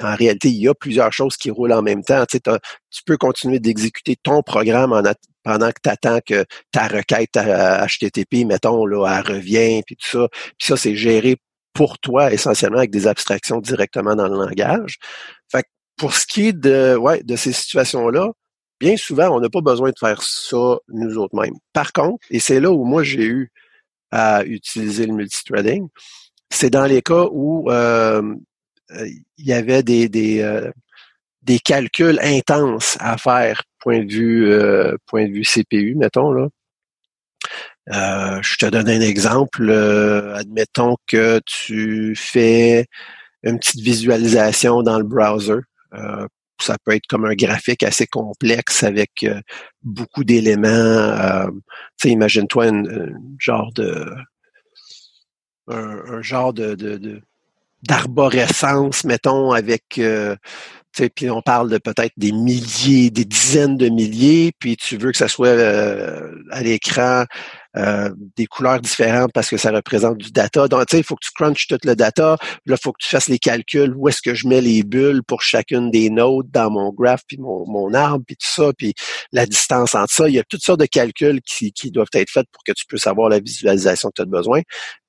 en 0.00 0.14
réalité, 0.14 0.48
il 0.48 0.60
y 0.60 0.68
a 0.68 0.74
plusieurs 0.74 1.12
choses 1.12 1.36
qui 1.36 1.50
roulent 1.50 1.72
en 1.72 1.82
même 1.82 2.02
temps. 2.02 2.24
Tu, 2.26 2.40
tu 2.40 3.02
peux 3.04 3.16
continuer 3.16 3.60
d'exécuter 3.60 4.16
ton 4.16 4.42
programme 4.42 4.90
pendant 5.44 5.70
que 5.70 5.80
tu 5.82 5.88
attends 5.88 6.20
que 6.24 6.44
ta 6.72 6.88
requête 6.88 7.36
HTTP, 7.36 8.44
mettons, 8.44 8.86
là, 8.86 9.06
elle 9.06 9.34
revient, 9.34 9.82
puis 9.86 9.96
tout 9.96 10.08
ça. 10.08 10.28
Puis 10.58 10.68
ça, 10.68 10.76
c'est 10.76 10.96
géré 10.96 11.36
pour 11.78 12.00
toi 12.00 12.32
essentiellement 12.32 12.78
avec 12.78 12.90
des 12.90 13.06
abstractions 13.06 13.60
directement 13.60 14.16
dans 14.16 14.26
le 14.26 14.34
langage. 14.34 14.98
Fait 15.48 15.62
que 15.62 15.68
pour 15.96 16.12
ce 16.12 16.26
qui 16.26 16.48
est 16.48 16.52
de, 16.52 16.96
ouais, 16.96 17.22
de 17.22 17.36
ces 17.36 17.52
situations-là, 17.52 18.32
bien 18.80 18.96
souvent, 18.96 19.28
on 19.28 19.38
n'a 19.38 19.48
pas 19.48 19.60
besoin 19.60 19.90
de 19.90 19.98
faire 19.98 20.20
ça 20.20 20.78
nous 20.88 21.16
autres 21.18 21.40
mêmes. 21.40 21.54
Par 21.72 21.92
contre, 21.92 22.26
et 22.30 22.40
c'est 22.40 22.58
là 22.58 22.72
où 22.72 22.84
moi 22.84 23.04
j'ai 23.04 23.22
eu 23.22 23.52
à 24.10 24.44
utiliser 24.44 25.06
le 25.06 25.12
multithreading, 25.12 25.86
c'est 26.50 26.70
dans 26.70 26.84
les 26.84 27.00
cas 27.00 27.26
où 27.30 27.70
euh, 27.70 28.34
il 28.96 29.46
y 29.46 29.52
avait 29.52 29.84
des, 29.84 30.08
des, 30.08 30.40
euh, 30.40 30.72
des 31.42 31.60
calculs 31.60 32.18
intenses 32.20 32.96
à 32.98 33.18
faire 33.18 33.62
point 33.78 34.04
de 34.04 34.12
vue 34.12 34.50
euh, 34.50 34.96
point 35.06 35.28
de 35.28 35.32
vue 35.32 35.44
CPU, 35.44 35.94
mettons 35.94 36.32
là. 36.32 36.48
Je 37.90 38.56
te 38.56 38.66
donne 38.66 38.88
un 38.88 39.00
exemple. 39.00 39.70
admettons 39.70 40.96
que 41.06 41.40
tu 41.46 42.14
fais 42.16 42.86
une 43.42 43.58
petite 43.58 43.80
visualisation 43.80 44.82
dans 44.82 44.98
le 44.98 45.04
browser. 45.04 45.60
ça 46.60 46.76
peut 46.84 46.92
être 46.92 47.06
comme 47.08 47.24
un 47.24 47.34
graphique 47.34 47.82
assez 47.82 48.06
complexe 48.06 48.82
avec 48.82 49.26
beaucoup 49.82 50.24
d'éléments. 50.24 51.48
sais, 51.96 52.10
imagine-toi 52.10 52.66
un, 52.66 52.84
genre 53.38 53.72
de 53.74 54.14
un, 55.68 56.22
genre 56.22 56.52
de, 56.52 56.74
de 56.74 57.22
d'arborescence, 57.82 59.04
mettons, 59.04 59.52
avec 59.52 59.98
euh, 59.98 60.36
puis 61.14 61.30
on 61.30 61.42
parle 61.42 61.70
de 61.70 61.78
peut-être 61.78 62.12
des 62.16 62.32
milliers, 62.32 63.10
des 63.10 63.24
dizaines 63.24 63.76
de 63.76 63.88
milliers, 63.88 64.52
puis 64.58 64.76
tu 64.76 64.96
veux 64.96 65.12
que 65.12 65.18
ça 65.18 65.28
soit 65.28 65.48
euh, 65.48 66.32
à 66.50 66.60
l'écran 66.62 67.24
euh, 67.78 68.10
des 68.36 68.46
couleurs 68.46 68.80
différentes 68.80 69.32
parce 69.32 69.48
que 69.48 69.56
ça 69.56 69.70
représente 69.70 70.18
du 70.18 70.30
data. 70.32 70.68
Donc, 70.68 70.86
tu 70.86 70.96
sais, 70.96 71.00
il 71.00 71.04
faut 71.04 71.14
que 71.14 71.24
tu 71.24 71.30
crunches 71.32 71.66
tout 71.68 71.78
le 71.84 71.94
data. 71.94 72.36
Là, 72.66 72.76
il 72.76 72.82
faut 72.82 72.92
que 72.92 72.98
tu 73.00 73.08
fasses 73.08 73.28
les 73.28 73.38
calculs. 73.38 73.94
Où 73.96 74.08
est-ce 74.08 74.20
que 74.20 74.34
je 74.34 74.48
mets 74.48 74.60
les 74.60 74.82
bulles 74.82 75.22
pour 75.22 75.42
chacune 75.42 75.90
des 75.90 76.10
nodes 76.10 76.50
dans 76.50 76.70
mon 76.70 76.92
graph, 76.92 77.22
puis 77.26 77.38
mon, 77.38 77.66
mon 77.66 77.94
arbre, 77.94 78.24
puis 78.26 78.36
tout 78.36 78.50
ça, 78.50 78.72
puis 78.76 78.94
la 79.32 79.46
distance 79.46 79.94
entre 79.94 80.12
ça. 80.12 80.28
Il 80.28 80.34
y 80.34 80.38
a 80.38 80.44
toutes 80.44 80.62
sortes 80.62 80.80
de 80.80 80.86
calculs 80.86 81.40
qui, 81.42 81.72
qui 81.72 81.90
doivent 81.90 82.08
être 82.14 82.30
faits 82.30 82.46
pour 82.52 82.64
que 82.64 82.72
tu 82.72 82.84
puisses 82.84 83.06
avoir 83.06 83.28
la 83.28 83.40
visualisation 83.40 84.08
que 84.08 84.14
tu 84.16 84.22
as 84.22 84.26
besoin. 84.26 84.62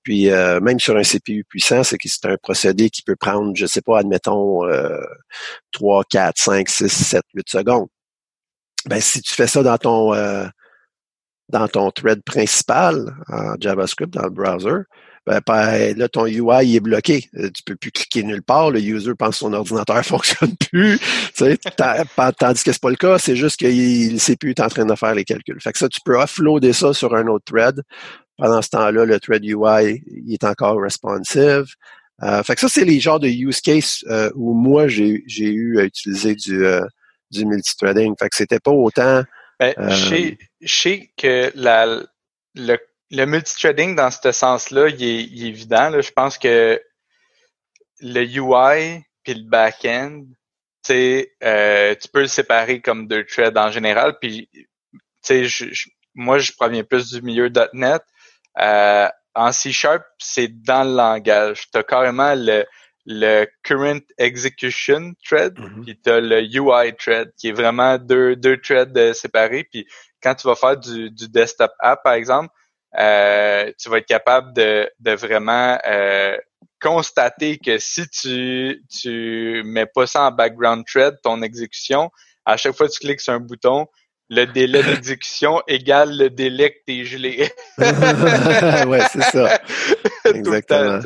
Puis 0.04 0.30
euh, 0.30 0.60
même 0.60 0.80
sur 0.80 0.96
un 0.96 1.04
CPU 1.04 1.44
puissant, 1.44 1.84
c'est 1.84 1.98
que 1.98 2.08
c'est 2.10 2.26
un 2.26 2.38
procédé 2.38 2.90
qui 2.90 3.02
peut 3.02 3.16
prendre, 3.16 3.52
je 3.56 3.66
sais 3.66 3.82
pas, 3.82 4.00
admettons, 4.00 4.66
euh, 4.66 5.00
3, 5.72 6.04
4, 6.10 6.38
5, 6.38 6.70
6, 6.70 6.90
7, 6.90 7.22
8 7.34 7.50
secondes. 7.50 7.88
Ben, 8.86 9.02
si 9.02 9.22
tu 9.22 9.34
fais 9.34 9.48
ça 9.48 9.62
dans 9.62 9.78
ton 9.78 10.14
euh, 10.14 10.48
dans 11.50 11.68
ton 11.68 11.92
thread 11.92 12.22
principal 12.24 13.16
en 13.28 13.56
JavaScript, 13.60 14.14
dans 14.14 14.24
le 14.24 14.30
browser, 14.30 14.84
ben, 15.26 15.42
ben 15.46 15.98
là, 15.98 16.08
ton 16.08 16.26
UI 16.26 16.76
est 16.76 16.80
bloqué. 16.80 17.30
Euh, 17.38 17.50
tu 17.54 17.62
peux 17.64 17.76
plus 17.76 17.92
cliquer 17.92 18.24
nulle 18.24 18.42
part. 18.42 18.72
Le 18.72 18.80
user 18.80 19.14
pense 19.18 19.32
que 19.32 19.36
son 19.36 19.54
ordinateur 19.54 20.04
fonctionne 20.06 20.56
plus. 20.56 21.00
Tandis 21.36 22.64
que 22.64 22.72
c'est 22.72 22.82
pas 22.82 22.90
le 22.90 22.96
cas, 22.96 23.20
c'est 23.20 23.36
juste 23.36 23.60
que 23.60 23.68
le 23.68 24.18
CPU 24.18 24.52
est 24.52 24.60
en 24.60 24.70
train 24.70 24.86
de 24.86 24.96
faire 24.96 25.14
les 25.14 25.26
calculs. 25.26 25.62
Fait 25.62 25.72
que 25.72 25.78
ça, 25.78 25.90
tu 25.90 26.00
peux 26.04 26.18
offloader 26.18 26.74
ça 26.74 26.94
sur 26.94 27.14
un 27.16 27.28
autre 27.28 27.46
thread. 27.46 27.82
Pendant 28.38 28.62
ce 28.62 28.70
temps-là, 28.70 29.06
le 29.06 29.20
thread 29.20 29.44
UI 29.44 30.02
il 30.08 30.34
est 30.34 30.44
encore 30.46 30.82
responsive. 30.82 31.66
Euh, 32.24 32.44
fait 32.44 32.56
que 32.56 32.62
ça, 32.62 32.70
c'est 32.70 32.86
les 32.86 33.00
genres 33.00 33.20
de 33.20 33.28
use 33.28 33.62
case 33.62 34.04
euh, 34.10 34.30
où 34.36 34.54
moi, 34.54 34.88
j'ai 34.88 35.22
eu 35.28 35.80
à 35.80 35.84
utiliser 35.84 36.36
du, 36.36 36.64
du 37.32 37.46
multithreading. 37.46 38.16
Fait 38.18 38.30
que 38.30 38.36
c'était 38.36 38.60
pas 38.60 38.72
autant. 38.72 39.24
Ben, 39.60 39.74
je, 39.90 40.38
sais, 40.66 41.12
que 41.18 41.52
la, 41.56 42.04
le, 42.56 42.78
le 43.12 43.26
multithreading 43.26 43.96
dans 43.96 44.10
ce 44.10 44.32
sens-là, 44.32 44.88
il 44.88 45.04
est, 45.04 45.24
il 45.24 45.46
est 45.46 45.50
évident. 45.50 45.90
Là. 45.90 46.02
Je 46.02 46.12
pense 46.12 46.38
que 46.38 46.82
le 48.00 48.22
UI 48.22 49.04
puis 49.24 49.34
le 49.34 49.50
back-end, 49.50 50.24
euh, 50.90 51.96
tu 51.96 52.08
peux 52.08 52.22
le 52.22 52.28
séparer 52.28 52.82
comme 52.82 53.08
deux 53.08 53.26
threads 53.26 53.58
en 53.58 53.72
général. 53.72 54.18
Puis, 54.20 54.50
moi, 56.16 56.40
je 56.40 56.52
proviens 56.54 56.84
plus 56.84 57.12
du 57.12 57.22
milieu 57.22 57.52
.NET. 57.74 58.02
Euh, 58.60 59.08
en 59.36 59.52
C 59.52 59.72
Sharp, 59.72 60.04
c'est 60.18 60.48
dans 60.48 60.84
le 60.84 60.96
langage. 60.96 61.70
Tu 61.72 61.78
as 61.78 61.84
carrément 61.84 62.34
le, 62.36 62.66
le 63.12 63.48
current 63.64 64.06
execution 64.20 65.14
thread, 65.26 65.58
mm-hmm. 65.58 65.84
puis 65.84 66.00
tu 66.00 66.12
as 66.12 66.22
le 66.22 66.42
UI 66.44 66.94
thread, 66.96 67.32
qui 67.38 67.50
est 67.50 67.54
vraiment 67.54 67.98
deux, 67.98 68.36
deux 68.36 68.58
threads 68.58 68.96
euh, 68.96 69.14
séparés. 69.14 69.64
Puis 69.64 69.88
quand 70.22 70.36
tu 70.36 70.48
vas 70.48 70.56
faire 70.56 70.78
du, 70.78 71.10
du 71.10 71.28
desktop 71.28 71.72
app, 71.80 72.04
par 72.04 72.14
exemple, 72.14 72.54
euh, 73.00 73.72
tu 73.80 73.90
vas 73.90 73.98
être 73.98 74.06
capable 74.06 74.54
de, 74.54 74.88
de 75.00 75.12
vraiment 75.12 75.80
euh, 75.88 76.38
constater 76.80 77.58
que 77.58 77.80
si 77.80 78.08
tu 78.10 78.84
tu 78.90 79.64
mets 79.66 79.88
pas 79.88 80.06
ça 80.06 80.24
en 80.26 80.32
background 80.32 80.86
thread, 80.86 81.16
ton 81.24 81.42
exécution, 81.42 82.12
à 82.46 82.58
chaque 82.58 82.76
fois 82.76 82.88
que 82.88 82.94
tu 82.94 83.00
cliques 83.00 83.22
sur 83.22 83.34
un 83.34 83.40
bouton, 83.40 83.88
le 84.30 84.46
délai 84.46 84.84
d'exécution 84.84 85.64
égale 85.68 86.16
le 86.16 86.30
délai 86.30 86.74
que 86.74 86.78
t'es 86.86 87.06
gelé. 87.06 87.50
ouais, 87.80 89.02
c'est 89.12 89.24
ça. 89.24 89.60
Exactement. 90.26 91.02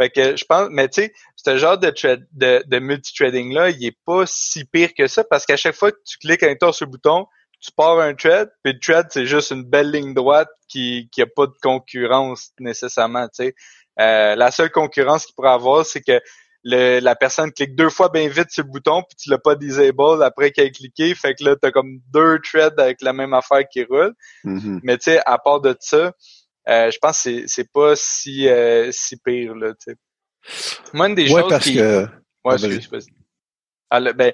Fait 0.00 0.10
que 0.10 0.36
je 0.36 0.44
pense, 0.44 0.68
mais 0.70 0.88
tu 0.88 1.02
sais, 1.02 1.12
ce 1.36 1.56
genre 1.58 1.76
de, 1.76 1.92
de, 2.32 2.62
de 2.66 2.78
multithreading-là, 2.78 3.70
il 3.70 3.84
est 3.84 3.96
pas 4.06 4.24
si 4.26 4.64
pire 4.64 4.94
que 4.96 5.06
ça 5.06 5.24
parce 5.24 5.44
qu'à 5.44 5.56
chaque 5.58 5.74
fois 5.74 5.92
que 5.92 5.98
tu 6.06 6.16
cliques 6.16 6.42
un 6.42 6.54
tour 6.54 6.74
sur 6.74 6.86
le 6.86 6.92
bouton, 6.92 7.26
tu 7.60 7.70
pars 7.72 8.00
un 8.00 8.14
thread, 8.14 8.50
puis 8.64 8.72
le 8.72 8.78
thread, 8.78 9.08
c'est 9.10 9.26
juste 9.26 9.50
une 9.50 9.64
belle 9.64 9.90
ligne 9.90 10.14
droite 10.14 10.48
qui 10.68 11.10
qui 11.12 11.20
a 11.20 11.26
pas 11.26 11.46
de 11.46 11.52
concurrence 11.62 12.52
nécessairement, 12.58 13.28
tu 13.28 13.44
sais. 13.44 13.54
Euh, 14.00 14.34
la 14.36 14.50
seule 14.50 14.70
concurrence 14.70 15.26
qu'il 15.26 15.34
pourrait 15.34 15.50
avoir, 15.50 15.84
c'est 15.84 16.00
que 16.00 16.20
la 16.64 17.14
personne 17.14 17.52
clique 17.52 17.74
deux 17.74 17.90
fois 17.90 18.08
bien 18.08 18.28
vite 18.28 18.50
sur 18.50 18.64
le 18.64 18.70
bouton, 18.70 19.02
puis 19.02 19.16
tu 19.16 19.30
l'as 19.30 19.38
pas 19.38 19.54
disable 19.54 20.22
après 20.22 20.50
qu'elle 20.50 20.66
ait 20.66 20.72
cliqué. 20.72 21.14
Fait 21.14 21.34
que 21.34 21.44
là, 21.44 21.56
tu 21.60 21.66
as 21.66 21.70
comme 21.70 21.98
deux 22.12 22.38
threads 22.40 22.78
avec 22.78 23.02
la 23.02 23.12
même 23.12 23.34
affaire 23.34 23.68
qui 23.70 23.84
roule. 23.84 24.14
Mm-hmm. 24.44 24.80
Mais 24.82 24.98
tu 24.98 25.04
sais, 25.04 25.20
à 25.26 25.38
part 25.38 25.60
de 25.60 25.76
ça, 25.80 26.12
je 26.66 26.98
pense 26.98 27.24
que 27.24 27.46
c'est 27.46 27.72
pas 27.72 27.94
si 27.96 28.48
euh, 28.48 28.90
si 28.92 29.16
pire 29.16 29.54
là. 29.54 29.72
Moi, 30.92 31.08
une 31.08 31.14
des 31.14 31.28
choses 31.28 31.58
qui. 31.58 31.74
Que... 31.74 32.06
Ouais, 32.44 32.56
ah, 33.90 34.00
ben, 34.12 34.32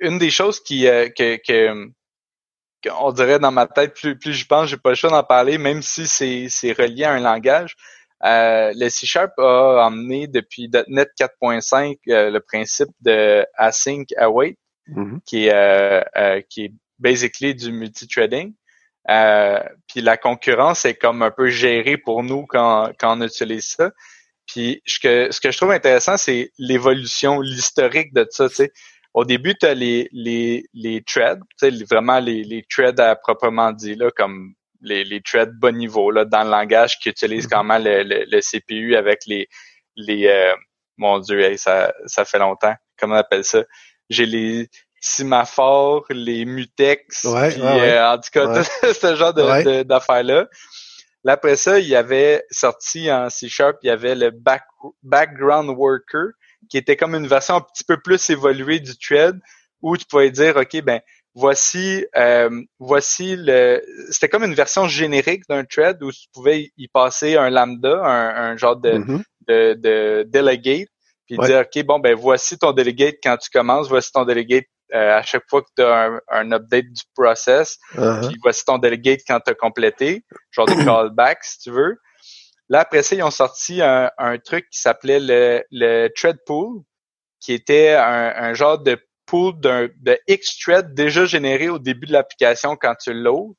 une 0.00 0.18
des 0.18 0.30
choses 0.30 0.60
qui 0.60 0.82
que, 0.82 1.36
que 1.36 1.90
on 2.90 3.12
dirait 3.12 3.38
dans 3.38 3.52
ma 3.52 3.66
tête, 3.66 3.94
plus, 3.94 4.18
plus 4.18 4.32
je 4.32 4.46
pense, 4.46 4.68
j'ai 4.68 4.76
pas 4.76 4.90
le 4.90 4.94
choix 4.96 5.10
d'en 5.10 5.22
parler, 5.22 5.58
même 5.58 5.82
si 5.82 6.06
c'est 6.06 6.72
relié 6.72 7.04
à 7.04 7.12
un 7.12 7.20
langage. 7.20 7.76
Euh, 8.24 8.72
le 8.76 8.88
C 8.88 9.06
Sharp 9.06 9.32
a 9.38 9.84
emmené 9.86 10.28
depuis 10.28 10.70
.NET 10.88 11.10
4.5 11.18 11.96
euh, 12.08 12.30
le 12.30 12.40
principe 12.40 12.90
de 13.00 13.44
async 13.54 14.06
await, 14.16 14.56
mm-hmm. 14.88 15.20
qui 15.26 15.46
est 15.46 15.52
euh, 16.16 16.40
qui 16.48 16.66
est 16.66 16.72
basically 17.00 17.54
du 17.54 17.72
multithreading. 17.72 18.54
Puis 19.06 20.00
la 20.00 20.16
concurrence 20.16 20.84
est 20.84 20.94
comme 20.94 21.22
un 21.22 21.30
peu 21.30 21.48
gérée 21.48 21.96
pour 21.96 22.22
nous 22.22 22.46
quand, 22.46 22.90
quand 22.98 23.18
on 23.18 23.22
utilise 23.22 23.66
ça. 23.66 23.90
Puis 24.46 24.82
ce 24.86 24.98
que, 24.98 25.30
ce 25.30 25.40
que 25.40 25.50
je 25.50 25.56
trouve 25.56 25.70
intéressant, 25.70 26.16
c'est 26.16 26.50
l'évolution, 26.58 27.40
l'historique 27.40 28.12
de 28.12 28.26
ça. 28.30 28.48
sais 28.48 28.72
Au 29.14 29.24
début, 29.24 29.54
tu 29.54 29.66
as 29.66 29.74
les, 29.74 30.08
les, 30.12 30.66
les 30.74 31.02
threads, 31.02 31.40
vraiment 31.88 32.18
les, 32.20 32.42
les 32.44 32.64
threads 32.68 33.00
à 33.00 33.16
proprement 33.16 33.72
dit, 33.72 33.94
là, 33.94 34.10
comme 34.10 34.54
les, 34.82 35.04
les 35.04 35.20
threads 35.20 35.52
bas 35.58 35.72
niveau 35.72 36.10
là, 36.10 36.24
dans 36.24 36.44
le 36.44 36.50
langage 36.50 36.98
qui 36.98 37.08
utilise 37.08 37.46
quand 37.46 37.64
même 37.64 37.84
le, 37.84 38.02
le, 38.02 38.40
CPU 38.40 38.96
avec 38.96 39.20
les 39.26 39.48
les 39.94 40.26
euh, 40.26 40.52
mon 40.96 41.20
dieu 41.20 41.56
ça 41.56 41.92
ça 42.06 42.24
fait 42.24 42.38
longtemps 42.38 42.74
comment 43.02 43.14
on 43.14 43.18
appelle 43.18 43.44
ça? 43.44 43.64
J'ai 44.10 44.26
les 44.26 44.68
Simaphore, 45.02 46.06
les 46.10 46.44
mutex 46.44 47.22
puis, 47.22 47.60
euh, 47.60 48.08
en 48.08 48.18
tout 48.18 48.30
cas 48.32 48.62
ce 48.94 49.16
genre 49.16 49.34
de, 49.34 49.82
d'affaires 49.82 50.22
là 50.22 50.48
après 51.30 51.56
ça, 51.56 51.78
il 51.78 51.86
y 51.86 51.94
avait 51.94 52.44
sorti 52.50 53.10
en 53.10 53.30
C 53.30 53.48
Sharp, 53.48 53.78
il 53.82 53.86
y 53.86 53.90
avait 53.90 54.14
le 54.14 54.30
back, 54.30 54.64
background 55.02 55.70
worker, 55.70 56.32
qui 56.68 56.78
était 56.78 56.96
comme 56.96 57.14
une 57.14 57.26
version 57.26 57.56
un 57.56 57.60
petit 57.60 57.84
peu 57.84 58.00
plus 58.00 58.30
évoluée 58.30 58.80
du 58.80 58.96
thread, 58.96 59.38
où 59.80 59.96
tu 59.96 60.04
pouvais 60.06 60.30
dire, 60.30 60.56
OK, 60.56 60.80
ben, 60.82 61.00
voici 61.34 62.04
euh, 62.16 62.62
voici 62.78 63.36
le 63.36 63.82
c'était 64.10 64.28
comme 64.28 64.44
une 64.44 64.54
version 64.54 64.86
générique 64.86 65.44
d'un 65.48 65.64
thread 65.64 66.02
où 66.02 66.12
tu 66.12 66.28
pouvais 66.30 66.70
y 66.76 66.88
passer 66.88 67.36
un 67.36 67.48
lambda 67.48 68.04
un, 68.04 68.54
genre 68.58 68.76
de, 68.76 68.92
mm-hmm. 68.92 69.22
de, 69.48 69.74
de, 69.74 70.28
delegate 70.28 70.88
puis 71.26 71.38
dire 71.38 71.60
ok 71.60 71.84
bon 71.84 72.00
ben 72.00 72.14
voici 72.14 72.58
ton 72.58 72.72
delegate 72.72 73.16
quand 73.22 73.38
tu 73.38 73.48
commences 73.48 73.88
voici 73.88 74.12
ton 74.12 74.26
delegate 74.26 74.66
euh, 74.94 75.16
à 75.16 75.22
chaque 75.22 75.44
fois 75.48 75.62
que 75.62 75.68
tu 75.76 75.82
as 75.82 76.20
un, 76.30 76.52
update 76.52 76.86
du 76.86 77.02
process 77.14 77.78
uh-huh. 77.94 78.28
puis 78.28 78.38
voici 78.42 78.64
ton 78.64 78.78
delegate 78.78 79.20
quand 79.26 79.40
tu 79.40 79.50
as 79.50 79.54
complété 79.54 80.24
genre 80.50 80.66
de 80.66 80.74
callback 80.84 81.42
si 81.44 81.58
tu 81.60 81.70
veux 81.70 81.96
là 82.68 82.80
après 82.80 83.02
ça 83.02 83.14
ils 83.14 83.22
ont 83.22 83.30
sorti 83.30 83.82
un, 83.82 84.10
un 84.18 84.38
truc 84.38 84.68
qui 84.70 84.80
s'appelait 84.80 85.20
le, 85.20 85.62
le 85.70 86.08
thread 86.16 86.38
pool 86.46 86.82
qui 87.40 87.52
était 87.52 87.94
un, 87.94 88.32
un 88.36 88.54
genre 88.54 88.78
de 88.78 88.98
pool 89.26 89.58
d'un 89.60 89.88
de 90.00 90.18
X 90.28 90.58
thread 90.58 90.94
déjà 90.94 91.24
généré 91.24 91.68
au 91.68 91.78
début 91.78 92.06
de 92.06 92.12
l'application 92.12 92.76
quand 92.76 92.94
tu 92.94 93.14
l'ouvres. 93.14 93.54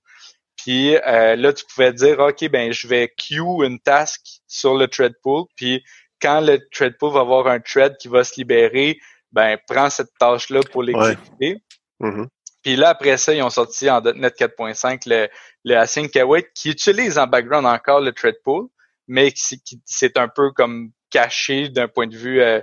Puis 0.56 0.96
euh, 0.96 1.36
là, 1.36 1.52
tu 1.52 1.66
pouvais 1.66 1.92
dire, 1.92 2.20
OK, 2.20 2.48
ben 2.50 2.72
je 2.72 2.88
vais 2.88 3.10
queue 3.10 3.66
une 3.66 3.80
task 3.80 4.22
sur 4.48 4.76
le 4.76 4.88
thread 4.88 5.14
pool. 5.22 5.46
Puis 5.56 5.84
quand 6.22 6.42
le 6.42 6.60
thread 6.72 6.96
pool 7.00 7.14
va 7.14 7.22
avoir 7.22 7.48
un 7.48 7.60
thread 7.60 7.98
qui 7.98 8.08
va 8.08 8.24
se 8.24 8.36
libérer, 8.38 9.00
ben 9.34 9.58
prends 9.68 9.90
cette 9.90 10.14
tâche-là 10.20 10.62
pour 10.72 10.84
l'exécuter. 10.84 11.58
Mm-hmm. 12.00 12.28
Puis 12.62 12.76
là, 12.78 12.90
après 12.90 13.18
ça, 13.18 13.34
ils 13.34 13.44
ont 13.44 13.50
sorti 13.50 13.90
en 13.90 14.00
.NET 14.02 14.40
4.5 14.40 15.02
le, 15.08 15.28
le 15.66 15.76
async 15.76 16.16
await 16.16 16.50
qui 16.56 16.70
utilise 16.70 17.18
en 17.18 17.28
background 17.28 17.66
encore 17.66 18.00
le 18.00 18.14
thread 18.14 18.36
pool, 18.44 18.68
mais 19.08 19.32
qui, 19.32 19.62
c'est 19.86 20.18
un 20.18 20.30
peu 20.30 20.52
comme 20.52 20.92
caché 21.10 21.68
d'un 21.70 21.90
point 21.90 22.08
de 22.08 22.16
vue 22.16 22.42
euh, 22.42 22.62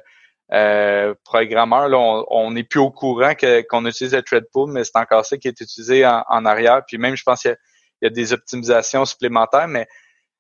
euh, 0.53 1.15
programmeur, 1.25 1.89
là, 1.89 2.25
on 2.29 2.51
n'est 2.51 2.65
plus 2.65 2.81
au 2.81 2.91
courant 2.91 3.35
qu'on 3.69 3.87
utilise 3.87 4.15
le 4.15 4.23
thread 4.23 4.45
pool, 4.53 4.73
mais 4.73 4.83
c'est 4.83 4.97
encore 4.97 5.25
ça 5.25 5.37
qui 5.37 5.47
est 5.47 5.61
utilisé 5.61 6.05
en, 6.05 6.45
arrière. 6.45 6.83
Puis 6.87 6.99
même, 6.99 7.15
je 7.15 7.23
pense 7.23 7.43
qu'il 7.43 7.57
y, 8.03 8.07
a 8.07 8.11
des 8.11 8.33
optimisations 8.33 9.05
supplémentaires. 9.05 9.69
Mais 9.69 9.87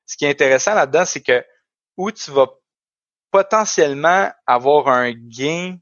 ce 0.07 0.17
qui 0.17 0.25
est 0.25 0.31
intéressant 0.31 0.75
là-dedans, 0.75 1.05
c'est 1.05 1.23
que 1.23 1.45
où 1.97 2.11
tu 2.11 2.33
vas 2.33 2.49
potentiellement 3.31 4.31
avoir 4.47 4.89
un 4.89 5.13
gain 5.13 5.77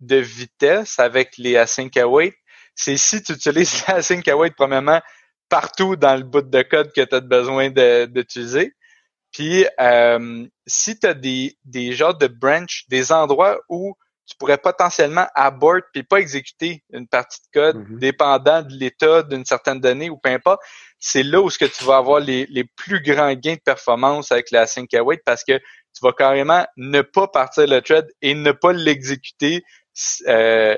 de 0.00 0.16
vitesse 0.16 0.98
avec 0.98 1.36
les 1.38 1.56
async 1.56 1.96
await, 1.96 2.34
c'est 2.74 2.96
si 2.96 3.22
tu 3.22 3.32
utilises 3.32 3.84
l'async 3.88 4.26
await 4.28 4.50
premièrement 4.50 5.00
partout 5.48 5.96
dans 5.96 6.16
le 6.16 6.22
bout 6.22 6.42
de 6.42 6.62
code 6.62 6.92
que 6.92 7.02
tu 7.02 7.14
as 7.14 7.20
besoin 7.20 7.70
d'utiliser. 8.06 8.74
Puis 9.32 9.66
euh, 9.80 10.46
si 10.66 10.98
tu 10.98 11.06
as 11.06 11.14
des, 11.14 11.56
des 11.64 11.92
genres 11.92 12.16
de 12.16 12.26
branch, 12.26 12.84
des 12.88 13.12
endroits 13.12 13.58
où 13.68 13.94
tu 14.26 14.36
pourrais 14.38 14.58
potentiellement 14.58 15.26
abort 15.34 15.82
puis 15.92 16.02
pas 16.02 16.18
exécuter 16.18 16.82
une 16.92 17.06
partie 17.06 17.38
de 17.42 17.60
code 17.60 17.76
mm-hmm. 17.76 17.98
dépendant 17.98 18.62
de 18.62 18.72
l'état 18.72 19.22
d'une 19.22 19.44
certaine 19.44 19.80
donnée 19.80 20.10
ou 20.10 20.16
peu 20.16 20.30
importe, 20.30 20.60
c'est 20.98 21.22
là 21.22 21.40
où 21.40 21.48
ce 21.48 21.58
que 21.58 21.64
tu 21.64 21.84
vas 21.84 21.98
avoir 21.98 22.18
les, 22.18 22.46
les 22.46 22.64
plus 22.64 23.00
grands 23.00 23.34
gains 23.34 23.54
de 23.54 23.60
performance 23.64 24.32
avec 24.32 24.50
la 24.50 24.66
sync 24.66 24.92
await 24.94 25.20
parce 25.24 25.44
que 25.44 25.58
tu 25.58 26.02
vas 26.02 26.12
carrément 26.12 26.66
ne 26.76 27.02
pas 27.02 27.28
partir 27.28 27.66
le 27.66 27.80
thread 27.80 28.06
et 28.20 28.34
ne 28.34 28.52
pas 28.52 28.72
l'exécuter 28.72 29.62
euh, 30.26 30.76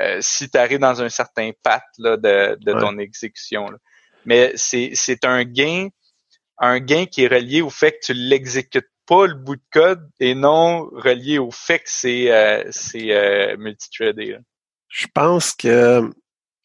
euh, 0.00 0.18
si 0.20 0.50
tu 0.50 0.58
arrives 0.58 0.78
dans 0.78 1.02
un 1.02 1.08
certain 1.08 1.50
path 1.62 1.82
là, 1.98 2.16
de, 2.16 2.56
de 2.60 2.72
ton 2.72 2.98
exécution. 2.98 3.68
Mais 4.24 4.52
c'est, 4.54 4.90
c'est 4.94 5.24
un 5.24 5.44
gain 5.44 5.88
un 6.60 6.78
gain 6.78 7.06
qui 7.06 7.24
est 7.24 7.28
relié 7.28 7.62
au 7.62 7.70
fait 7.70 7.92
que 7.92 8.06
tu 8.06 8.14
l'exécutes 8.14 8.88
pas 9.06 9.26
le 9.26 9.34
bout 9.34 9.56
de 9.56 9.62
code 9.72 10.08
et 10.20 10.34
non 10.34 10.84
relié 10.92 11.38
au 11.38 11.50
fait 11.50 11.78
que 11.80 11.84
c'est 11.86 12.30
euh, 12.30 12.62
c'est 12.70 13.10
euh, 13.10 13.56
multithreadé. 13.56 14.36
Je 14.88 15.06
pense 15.12 15.52
que 15.52 16.02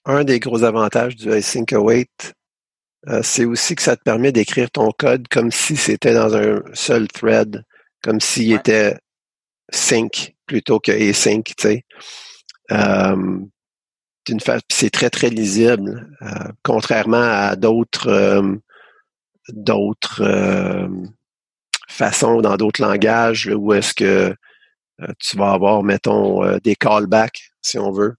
un 0.03 0.23
des 0.23 0.39
gros 0.39 0.63
avantages 0.63 1.15
du 1.15 1.31
async 1.31 1.71
await, 1.73 2.07
euh, 3.07 3.21
c'est 3.23 3.45
aussi 3.45 3.75
que 3.75 3.81
ça 3.81 3.95
te 3.95 4.03
permet 4.03 4.31
d'écrire 4.31 4.69
ton 4.69 4.91
code 4.91 5.27
comme 5.29 5.51
si 5.51 5.75
c'était 5.77 6.13
dans 6.13 6.35
un 6.35 6.61
seul 6.73 7.07
thread, 7.07 7.63
comme 8.03 8.19
s'il 8.19 8.53
était 8.53 8.97
sync 9.71 10.35
plutôt 10.45 10.79
que 10.79 10.91
async, 10.91 11.43
tu 11.43 11.53
sais. 11.59 11.85
Euh, 12.71 13.39
c'est 14.71 14.89
très 14.89 15.11
très 15.11 15.29
lisible, 15.29 16.09
contrairement 16.63 17.21
à 17.21 17.55
d'autres 17.55 18.59
d'autres 19.49 20.21
euh, 20.23 20.87
façons, 21.87 22.41
dans 22.41 22.57
d'autres 22.57 22.81
langages, 22.81 23.51
où 23.53 23.73
est-ce 23.73 23.93
que 23.93 24.35
euh, 25.01 25.07
tu 25.19 25.37
vas 25.37 25.51
avoir, 25.51 25.83
mettons, 25.83 26.43
euh, 26.43 26.57
des 26.63 26.75
callbacks, 26.75 27.51
si 27.61 27.77
on 27.77 27.91
veut. 27.91 28.15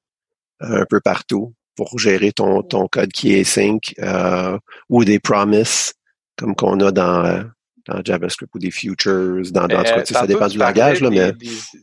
un 0.60 0.86
peu 0.88 1.00
partout 1.00 1.54
pour 1.76 1.98
gérer 1.98 2.32
ton, 2.32 2.62
ton 2.62 2.88
code 2.88 3.12
qui 3.12 3.34
est 3.34 3.44
sync 3.44 3.94
euh, 4.00 4.58
ou 4.88 5.04
des 5.04 5.20
promises 5.20 5.92
comme 6.38 6.54
qu'on 6.54 6.80
a 6.80 6.90
dans, 6.92 7.44
dans 7.86 8.02
JavaScript 8.04 8.54
ou 8.54 8.58
des 8.58 8.70
futures, 8.70 9.42
dans, 9.52 9.66
dans 9.66 9.80
euh, 9.80 10.04
ça 10.04 10.26
dépend 10.26 10.48
du 10.48 10.58
langage. 10.58 11.00
Là, 11.00 11.10
mais... 11.10 11.32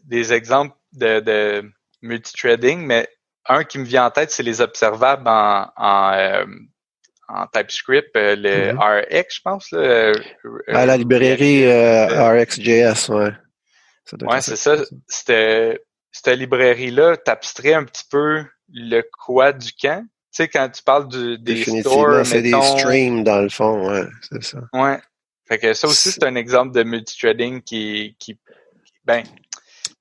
Des, 0.06 0.34
exemples 0.34 0.76
de, 0.94 1.20
de 1.20 1.72
multithreading, 2.02 2.86
mais 2.86 3.08
un 3.48 3.64
qui 3.64 3.80
me 3.80 3.86
vient 3.86 4.06
en 4.06 4.12
tête, 4.12 4.32
c'est 4.32 4.44
les 4.44 4.62
observables 4.62 5.28
en, 5.28 5.68
en, 5.76 6.14
euh, 6.14 6.46
en 7.28 7.48
TypeScript, 7.48 8.16
euh, 8.16 8.36
le 8.36 8.74
mm-hmm. 8.74 9.22
RX, 9.22 9.36
je 9.36 9.42
pense. 9.44 9.72
Là, 9.72 10.12
ah, 10.68 10.86
la 10.86 10.98
librairie 10.98 11.66
RxJS, 11.66 13.10
ouais. 13.10 13.32
ouais, 14.22 14.42
c'est 14.42 14.56
ça. 14.56 14.76
Cette 15.08 16.28
librairie-là 16.28 17.18
t'abstrais 17.18 17.74
un 17.74 17.86
petit 17.86 18.06
peu 18.10 18.44
le 18.72 19.02
quoi 19.26 19.52
du 19.52 19.72
camp. 19.74 20.06
Tu 20.32 20.44
sais, 20.44 20.48
quand 20.48 20.68
tu 20.70 20.82
parles 20.82 21.08
du, 21.08 21.38
des 21.38 21.64
stores, 21.64 22.26
c'est 22.26 22.42
des 22.42 22.60
streams 22.60 23.24
dans 23.24 23.42
le 23.42 23.50
fond, 23.50 23.88
ouais, 23.88 24.08
c'est 24.30 24.44
ça. 24.44 24.60
Ouais. 24.74 24.98
Fait 25.48 25.58
que 25.58 25.74
ça 25.74 25.88
aussi, 25.88 26.12
c'est 26.12 26.24
un 26.24 26.36
exemple 26.36 26.74
de 26.74 26.84
multithreading 26.84 27.62
qui, 27.62 28.16
qui, 28.20 28.38
ben, 29.04 29.24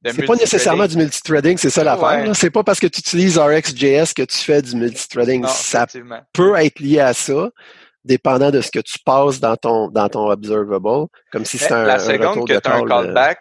c'est 0.04 0.26
pas 0.26 0.34
nécessairement 0.34 0.86
du 0.86 0.96
multithreading, 0.96 1.56
c'est 1.58 1.70
ça 1.70 1.84
l'affaire. 1.84 2.28
Ouais. 2.28 2.34
C'est 2.34 2.50
pas 2.50 2.64
parce 2.64 2.80
que 2.80 2.86
tu 2.86 3.00
utilises 3.00 3.38
RxJS 3.38 4.14
que 4.14 4.22
tu 4.22 4.36
fais 4.36 4.62
du 4.62 4.74
multithreading. 4.76 5.46
ça 5.46 5.86
peut 6.32 6.56
être 6.56 6.80
lié 6.80 7.00
à 7.00 7.12
ça, 7.12 7.50
dépendant 8.04 8.50
de 8.50 8.60
ce 8.60 8.70
que 8.70 8.80
tu 8.80 8.98
passes 9.04 9.38
dans 9.40 9.56
ton 9.56 9.88
dans 9.88 10.08
ton 10.08 10.28
observable, 10.30 11.06
comme 11.30 11.44
si 11.44 11.58
c'était 11.58 11.72
un 11.72 11.84
La 11.84 11.98
seconde 11.98 12.48
que 12.48 12.58
tu 12.58 12.68
as 12.68 12.74
un 12.74 12.84
callback, 12.84 13.38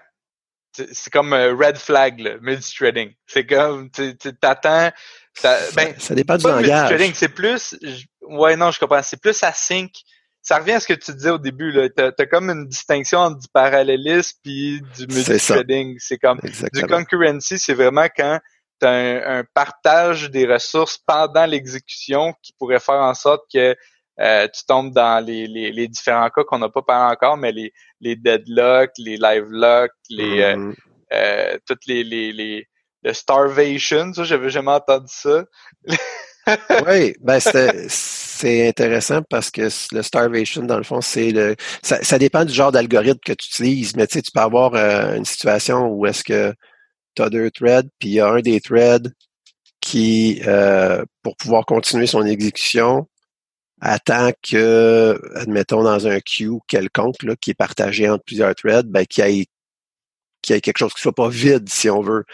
c'est 0.74 1.12
comme 1.12 1.34
un 1.34 1.56
red 1.56 1.78
flag, 1.78 2.20
là, 2.20 2.38
multithreading. 2.41 3.12
C'est 3.26 3.45
comme, 3.45 3.89
tu 3.89 4.16
t'attends, 4.39 4.91
ça, 5.34 5.58
ben, 5.76 5.95
ça 5.97 6.16
dépend 6.16 6.38
du 6.38 6.45
langage. 6.45 7.14
C'est 7.16 7.30
plus, 7.30 7.76
ouais, 8.22 8.56
non, 8.56 8.72
je 8.72 8.80
comprends. 8.80 9.02
C'est 9.04 9.20
plus 9.20 9.41
async. 9.43 9.91
Ça 10.41 10.57
revient 10.57 10.73
à 10.73 10.79
ce 10.79 10.87
que 10.87 10.93
tu 10.93 11.13
disais 11.13 11.29
au 11.29 11.37
début. 11.37 11.73
T'as, 11.95 12.11
as 12.17 12.25
comme 12.25 12.49
une 12.49 12.67
distinction 12.67 13.19
entre 13.19 13.39
du 13.39 13.47
parallélisme 13.53 14.37
puis 14.43 14.81
du 14.97 15.07
multithreading. 15.07 15.97
C'est 15.99 16.17
comme, 16.17 16.39
du 16.73 16.85
concurrency, 16.87 17.59
c'est 17.59 17.73
vraiment 17.73 18.07
quand 18.15 18.39
tu 18.79 18.87
as 18.87 19.37
un, 19.37 19.43
partage 19.53 20.31
des 20.31 20.51
ressources 20.51 20.97
pendant 20.97 21.45
l'exécution 21.45 22.33
qui 22.41 22.53
pourrait 22.57 22.79
faire 22.79 23.01
en 23.01 23.13
sorte 23.13 23.43
que 23.53 23.75
euh, 24.19 24.47
tu 24.47 24.65
tombes 24.65 24.93
dans 24.93 25.23
les, 25.23 25.47
les, 25.47 25.71
les 25.71 25.87
différents 25.87 26.29
cas 26.29 26.43
qu'on 26.43 26.59
n'a 26.59 26.69
pas 26.69 26.81
parlé 26.81 27.13
encore, 27.13 27.37
mais 27.37 27.51
les, 27.51 27.71
les 28.01 28.15
deadlocks, 28.15 28.91
les 28.97 29.17
live 29.17 29.47
locks, 29.49 29.91
les 30.09 30.41
euh, 30.41 30.55
mm-hmm. 30.55 30.75
euh, 31.13 31.57
toutes 31.65 31.85
les, 31.85 32.03
les, 32.03 32.33
les 32.33 32.67
le 33.03 33.13
starvation, 33.13 34.13
ça 34.13 34.23
j'avais 34.23 34.49
jamais 34.49 34.71
entendu 34.71 35.07
ça. 35.07 35.45
oui, 36.87 37.15
ben 37.19 37.39
c'est 38.41 38.67
intéressant 38.67 39.21
parce 39.29 39.51
que 39.51 39.69
le 39.91 40.01
starvation, 40.01 40.63
dans 40.63 40.77
le 40.77 40.83
fond, 40.83 41.01
c'est 41.01 41.31
le 41.31 41.55
ça, 41.83 42.03
ça, 42.03 42.17
dépend 42.17 42.45
du 42.45 42.53
genre 42.53 42.71
d'algorithme 42.71 43.19
que 43.23 43.33
tu 43.33 43.47
utilises, 43.49 43.95
mais 43.95 44.07
tu 44.07 44.13
sais, 44.15 44.21
tu 44.21 44.31
peux 44.31 44.41
avoir 44.41 44.75
une 44.75 45.25
situation 45.25 45.87
où 45.87 46.05
est-ce 46.05 46.23
que 46.23 46.53
tu 47.15 47.21
as 47.21 47.29
deux 47.29 47.51
threads, 47.51 47.89
puis 47.99 48.09
il 48.09 48.13
y 48.13 48.19
a 48.19 48.29
un 48.29 48.41
des 48.41 48.59
threads 48.61 49.11
qui, 49.81 50.41
pour 51.23 51.35
pouvoir 51.37 51.65
continuer 51.65 52.07
son 52.07 52.25
exécution, 52.25 53.07
attend 53.81 54.31
que, 54.43 55.19
admettons, 55.35 55.83
dans 55.83 56.07
un 56.07 56.19
queue 56.19 56.59
quelconque 56.67 57.23
là, 57.23 57.35
qui 57.35 57.51
est 57.51 57.55
partagé 57.55 58.07
entre 58.09 58.23
plusieurs 58.23 58.55
threads, 58.55 58.87
ben, 58.87 59.05
qu'il 59.05 59.25
y 59.25 59.41
ait, 59.41 59.45
qu'il 60.41 60.55
y 60.55 60.57
ait 60.57 60.61
quelque 60.61 60.77
chose 60.77 60.93
qui 60.93 61.01
soit 61.01 61.15
pas 61.15 61.29
vide, 61.29 61.67
si 61.69 61.89
on 61.89 62.01
veut. 62.01 62.25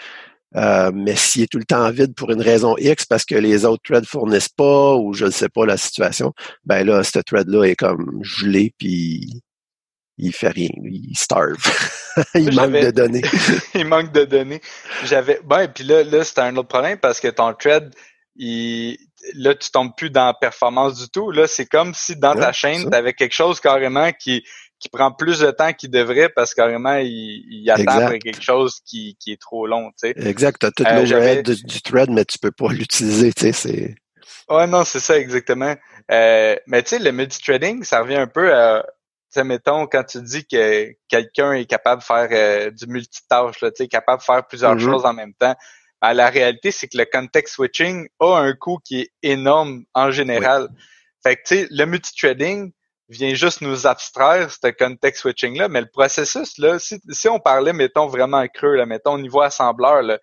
Euh, 0.55 0.91
mais 0.93 1.15
s'il 1.15 1.43
est 1.43 1.51
tout 1.51 1.57
le 1.57 1.65
temps 1.65 1.89
vide 1.91 2.15
pour 2.15 2.31
une 2.31 2.41
raison 2.41 2.75
X, 2.77 3.05
parce 3.05 3.25
que 3.25 3.35
les 3.35 3.65
autres 3.65 3.83
threads 3.83 4.07
fournissent 4.07 4.49
pas, 4.49 4.95
ou 4.95 5.13
je 5.13 5.25
ne 5.25 5.31
sais 5.31 5.49
pas 5.49 5.65
la 5.65 5.77
situation, 5.77 6.33
ben 6.65 6.85
là, 6.85 7.03
ce 7.03 7.19
thread-là 7.19 7.65
est 7.65 7.75
comme 7.75 8.19
gelé, 8.23 8.73
puis 8.77 9.41
il 10.17 10.33
fait 10.33 10.49
rien, 10.49 10.69
il 10.83 11.15
starve. 11.15 11.57
il 12.35 12.53
manque 12.55 12.71
de 12.71 12.91
données. 12.91 13.21
il 13.75 13.85
manque 13.85 14.11
de 14.11 14.25
données. 14.25 14.61
J'avais, 15.05 15.39
ben, 15.43 15.67
puis 15.67 15.83
là, 15.83 16.03
là, 16.03 16.23
c'était 16.23 16.41
un 16.41 16.55
autre 16.55 16.69
problème 16.69 16.97
parce 16.97 17.19
que 17.19 17.27
ton 17.27 17.53
thread, 17.53 17.93
il, 18.35 18.97
là, 19.33 19.53
tu 19.53 19.69
tombes 19.69 19.95
plus 19.95 20.09
dans 20.09 20.27
la 20.27 20.33
performance 20.33 20.99
du 20.99 21.09
tout. 21.09 21.31
Là, 21.31 21.47
c'est 21.47 21.65
comme 21.65 21.93
si 21.93 22.15
dans 22.15 22.33
ta 22.33 22.51
chaîne, 22.51 22.89
tu 22.89 22.95
avais 22.95 23.13
quelque 23.13 23.33
chose 23.33 23.59
carrément 23.59 24.11
qui, 24.13 24.43
qui 24.79 24.89
prend 24.89 25.11
plus 25.11 25.39
de 25.39 25.51
temps 25.51 25.73
qu'il 25.73 25.89
devrait 25.89 26.29
parce 26.29 26.53
que 26.53 26.61
carrément, 26.61 26.95
il, 26.95 27.43
il 27.49 27.69
attend 27.71 28.17
quelque 28.19 28.41
chose 28.41 28.79
qui, 28.85 29.17
qui 29.19 29.31
est 29.31 29.41
trop 29.41 29.65
long, 29.65 29.89
tu 29.91 30.09
sais. 30.09 30.13
Exact. 30.17 30.59
Tu 30.59 30.65
as 30.65 30.71
tout 30.71 30.83
euh, 30.85 30.93
l'overhead 30.93 31.49
du, 31.49 31.63
du, 31.63 31.81
thread, 31.81 32.09
mais 32.09 32.25
tu 32.25 32.37
peux 32.37 32.51
pas 32.51 32.67
l'utiliser, 32.71 33.33
tu 33.33 33.41
sais, 33.41 33.51
c'est... 33.51 33.95
Ouais, 34.49 34.67
non, 34.67 34.83
c'est 34.83 34.99
ça, 34.99 35.17
exactement. 35.17 35.75
Euh, 36.11 36.55
mais 36.67 36.83
tu 36.83 36.89
sais, 36.89 36.99
le 36.99 37.11
multithreading, 37.11 37.83
ça 37.83 38.01
revient 38.01 38.15
un 38.15 38.27
peu 38.27 38.53
à, 38.53 38.83
tu 38.83 39.39
sais, 39.39 39.43
mettons, 39.43 39.87
quand 39.87 40.03
tu 40.03 40.21
dis 40.21 40.45
que 40.45 40.93
quelqu'un 41.09 41.53
est 41.53 41.65
capable 41.65 42.01
de 42.01 42.05
faire 42.05 42.29
euh, 42.31 42.71
du 42.71 42.87
multitâche, 42.87 43.59
là, 43.61 43.71
tu 43.71 43.83
sais, 43.83 43.87
capable 43.87 44.19
de 44.19 44.23
faire 44.23 44.45
plusieurs 44.47 44.75
mm-hmm. 44.75 44.85
choses 44.85 45.05
en 45.05 45.13
même 45.13 45.33
temps, 45.33 45.55
à 45.99 46.13
la 46.13 46.29
réalité, 46.29 46.71
c'est 46.71 46.87
que 46.87 46.97
le 46.97 47.05
context 47.05 47.55
switching 47.55 48.07
a 48.19 48.37
un 48.37 48.53
coût 48.53 48.77
qui 48.85 49.01
est 49.01 49.11
énorme 49.23 49.83
en 49.93 50.11
général. 50.11 50.69
Fait 51.23 51.35
que, 51.35 51.41
tu 51.45 51.55
sais, 51.55 51.67
le 51.71 51.85
multithreading 51.85 52.71
vient 53.09 53.33
juste 53.33 53.61
nous 53.61 53.87
abstraire 53.87 54.51
ce 54.51 54.67
context 54.71 55.21
switching-là, 55.21 55.69
mais 55.69 55.81
le 55.81 55.87
processus, 55.87 56.57
là, 56.57 56.77
si, 56.77 56.99
si 57.09 57.29
on 57.29 57.39
parlait, 57.39 57.73
mettons, 57.73 58.07
vraiment 58.07 58.45
creux, 58.47 58.75
là, 58.75 58.85
mettons, 58.85 59.13
au 59.13 59.19
niveau 59.19 59.41
assembleur, 59.41 60.01
là, 60.01 60.19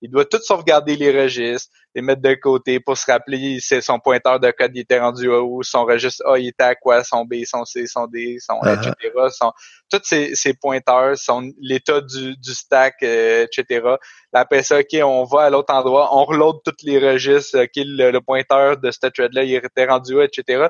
il 0.00 0.10
doit 0.10 0.24
tout 0.24 0.38
sauvegarder 0.38 0.96
les 0.96 1.10
registres, 1.22 1.70
les 1.94 2.02
mettre 2.02 2.22
de 2.22 2.34
côté 2.34 2.78
pour 2.78 2.96
se 2.96 3.10
rappeler 3.10 3.58
c'est 3.60 3.80
son 3.80 3.98
pointeur 3.98 4.38
de 4.38 4.50
code 4.52 4.70
il 4.74 4.80
était 4.80 5.00
rendu 5.00 5.30
à 5.32 5.40
où, 5.42 5.62
son 5.62 5.84
registre 5.84 6.24
A 6.26 6.38
il 6.38 6.48
était 6.48 6.64
à 6.64 6.74
quoi, 6.74 7.02
son 7.02 7.24
B, 7.24 7.44
son 7.44 7.64
C, 7.64 7.86
son 7.86 8.06
D, 8.06 8.38
son 8.40 8.54
uh-huh. 8.54 8.94
etc. 8.94 9.12
Son, 9.30 9.52
tous 9.90 10.00
ces, 10.04 10.34
ces 10.34 10.54
pointeurs, 10.54 11.18
son 11.18 11.50
l'état 11.60 12.00
du, 12.00 12.36
du 12.36 12.54
stack, 12.54 13.02
euh, 13.02 13.46
etc. 13.46 13.96
après 14.32 14.62
ça, 14.62 14.78
OK, 14.78 14.96
on 15.02 15.24
va 15.24 15.42
à 15.42 15.50
l'autre 15.50 15.74
endroit, 15.74 16.14
on 16.14 16.24
reload 16.24 16.58
tous 16.64 16.84
les 16.84 16.98
registres, 16.98 17.60
OK, 17.60 17.72
le, 17.76 18.18
pointeur 18.20 18.76
de 18.76 18.90
ce 18.90 19.06
thread-là, 19.08 19.42
il 19.42 19.54
était 19.54 19.86
rendu 19.86 20.14
où, 20.14 20.20
etc. 20.20 20.66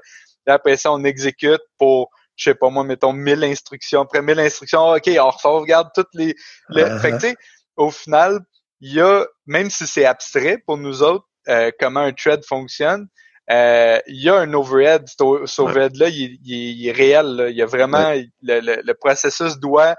Là, 0.51 0.55
après 0.55 0.77
ça, 0.77 0.91
on 0.93 1.05
exécute 1.05 1.63
pour 1.79 2.11
je 2.35 2.51
sais 2.51 2.55
pas 2.55 2.71
moi, 2.71 2.83
mettons 2.85 3.13
1000 3.13 3.45
instructions. 3.45 4.01
Après 4.01 4.23
1000 4.23 4.41
instructions, 4.41 4.93
OK, 4.93 5.09
on 5.21 5.31
sauvegarde 5.31 5.91
toutes 5.95 6.13
les... 6.15 6.35
les... 6.71 6.83
Uh-huh. 6.83 6.99
Fait 7.01 7.11
que, 7.13 7.17
tu 7.17 7.29
sais, 7.29 7.37
au 7.77 7.91
final, 7.91 8.41
il 8.81 8.95
y 8.95 9.01
a, 9.01 9.27
même 9.47 9.71
si 9.71 9.87
c'est 9.87 10.07
abstrait 10.07 10.59
pour 10.67 10.79
nous 10.79 11.03
autres, 11.03 11.27
euh, 11.49 11.71
comment 11.79 12.01
un 12.01 12.13
thread 12.13 12.45
fonctionne, 12.45 13.09
euh, 13.51 14.01
il 14.07 14.23
y 14.23 14.29
a 14.29 14.37
un 14.37 14.53
overhead. 14.55 15.07
Ce 15.07 15.61
overhead-là, 15.61 16.09
il, 16.09 16.89
est 16.89 16.93
réel. 16.93 17.49
Il 17.51 17.57
y 17.57 17.63
a 17.63 17.67
vraiment 17.67 18.15
le, 18.43 18.93
processus 18.95 19.59
doit 19.59 19.97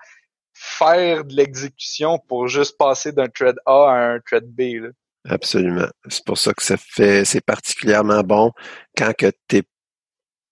faire 0.54 1.24
de 1.24 1.34
l'exécution 1.34 2.20
pour 2.28 2.48
juste 2.48 2.78
passer 2.78 3.12
d'un 3.12 3.28
thread 3.28 3.56
A 3.66 3.92
à 3.92 4.14
un 4.14 4.20
thread 4.20 4.46
B. 4.46 4.92
Absolument. 5.30 5.88
C'est 6.10 6.26
pour 6.26 6.38
ça 6.38 6.54
que 6.54 6.64
ça 6.64 6.78
fait 6.78 7.26
c'est 7.26 7.46
particulièrement 7.46 8.22
bon 8.22 8.52
quand 8.98 9.14
que 9.16 9.32
t'es 9.48 9.64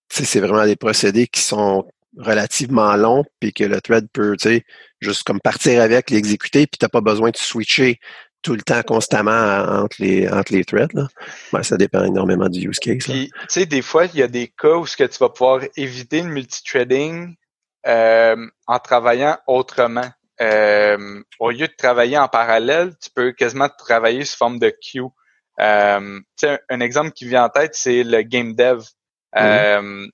c'est 0.09 0.39
vraiment 0.39 0.65
des 0.65 0.75
procédés 0.75 1.27
qui 1.27 1.41
sont 1.41 1.85
relativement 2.17 2.95
longs, 2.95 3.23
puis 3.39 3.53
que 3.53 3.63
le 3.63 3.81
thread 3.81 4.07
peut, 4.11 4.35
tu 4.37 4.49
sais, 4.49 4.65
juste 4.99 5.23
comme 5.23 5.39
partir 5.39 5.81
avec, 5.81 6.09
l'exécuter, 6.09 6.67
puis 6.67 6.77
tu 6.79 6.85
n'as 6.85 6.89
pas 6.89 7.01
besoin 7.01 7.29
de 7.29 7.37
switcher 7.37 7.99
tout 8.41 8.53
le 8.53 8.61
temps 8.61 8.81
constamment 8.83 9.31
entre 9.31 9.97
les 9.99 10.27
entre 10.29 10.53
les 10.53 10.63
threads. 10.63 10.93
Là. 10.93 11.07
Ben, 11.51 11.63
ça 11.63 11.77
dépend 11.77 12.03
énormément 12.03 12.47
du 12.47 12.69
use 12.69 12.79
case. 12.79 13.03
Puis, 13.03 13.29
tu 13.29 13.45
sais, 13.49 13.65
des 13.65 13.81
fois, 13.81 14.05
il 14.05 14.15
y 14.15 14.23
a 14.23 14.27
des 14.27 14.47
cas 14.47 14.75
où 14.75 14.85
ce 14.85 14.95
que 14.95 15.03
tu 15.03 15.17
vas 15.19 15.29
pouvoir 15.29 15.61
éviter 15.75 16.21
le 16.21 16.29
multithreading 16.29 17.35
euh, 17.87 18.47
en 18.67 18.79
travaillant 18.79 19.37
autrement. 19.47 20.09
Euh, 20.41 21.21
au 21.39 21.51
lieu 21.51 21.67
de 21.67 21.73
travailler 21.77 22.17
en 22.17 22.29
parallèle, 22.29 22.93
tu 23.01 23.09
peux 23.13 23.33
quasiment 23.33 23.67
travailler 23.77 24.23
sous 24.23 24.37
forme 24.37 24.57
de 24.57 24.69
queue. 24.69 25.01
Euh, 25.59 26.19
un, 26.43 26.57
un 26.69 26.79
exemple 26.79 27.11
qui 27.11 27.25
vient 27.25 27.43
en 27.43 27.49
tête, 27.49 27.75
c'est 27.75 28.03
le 28.03 28.21
game 28.21 28.55
dev. 28.55 28.81
Euh, 29.37 30.07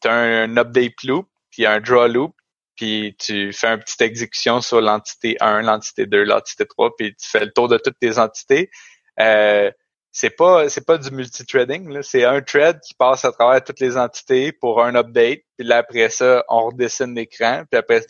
tu 0.00 0.08
as 0.08 0.12
un, 0.12 0.56
update 0.56 1.02
loop, 1.04 1.28
puis 1.50 1.66
un 1.66 1.80
draw 1.80 2.06
loop, 2.06 2.34
puis 2.76 3.14
tu 3.18 3.52
fais 3.52 3.68
une 3.68 3.80
petite 3.80 4.00
exécution 4.00 4.60
sur 4.60 4.80
l'entité 4.80 5.36
1, 5.40 5.62
l'entité 5.62 6.06
2, 6.06 6.24
l'entité 6.24 6.66
3, 6.66 6.96
puis 6.96 7.14
tu 7.14 7.28
fais 7.28 7.44
le 7.44 7.52
tour 7.52 7.68
de 7.68 7.78
toutes 7.78 7.98
tes 7.98 8.18
entités. 8.18 8.70
Euh, 9.18 9.70
c'est 10.12 10.30
pas 10.30 10.68
c'est 10.68 10.84
pas 10.84 10.98
du 10.98 11.10
multithreading, 11.10 12.02
c'est 12.02 12.24
un 12.24 12.40
thread 12.40 12.80
qui 12.80 12.94
passe 12.94 13.24
à 13.24 13.30
travers 13.30 13.62
toutes 13.62 13.78
les 13.80 13.96
entités 13.96 14.50
pour 14.52 14.82
un 14.82 14.94
update, 14.94 15.42
puis 15.56 15.66
là 15.66 15.78
après 15.78 16.08
ça, 16.10 16.44
on 16.48 16.66
redessine 16.66 17.14
l'écran, 17.14 17.64
puis 17.70 17.78
après 17.78 18.02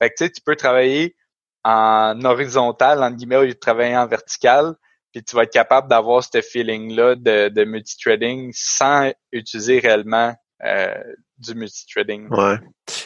fait 0.00 0.10
que, 0.10 0.14
tu 0.16 0.24
sais, 0.24 0.30
tu 0.30 0.40
peux 0.40 0.56
travailler 0.56 1.16
en 1.64 2.24
horizontal, 2.24 3.02
en 3.02 3.10
guillemets, 3.10 3.36
au 3.36 3.42
lieu 3.42 3.54
de 3.54 3.58
travailler 3.58 3.96
en 3.96 4.06
vertical, 4.06 4.74
puis 5.12 5.22
tu 5.22 5.36
vas 5.36 5.42
être 5.42 5.52
capable 5.52 5.88
d'avoir 5.88 6.22
ce 6.22 6.40
feeling-là 6.40 7.16
de, 7.16 7.48
de 7.48 7.64
multithreading 7.64 8.50
sans 8.54 9.10
utiliser 9.32 9.78
réellement 9.78 10.34
euh, 10.64 11.02
du 11.38 11.54
multithreading. 11.54 12.28
Ouais. 12.30 12.58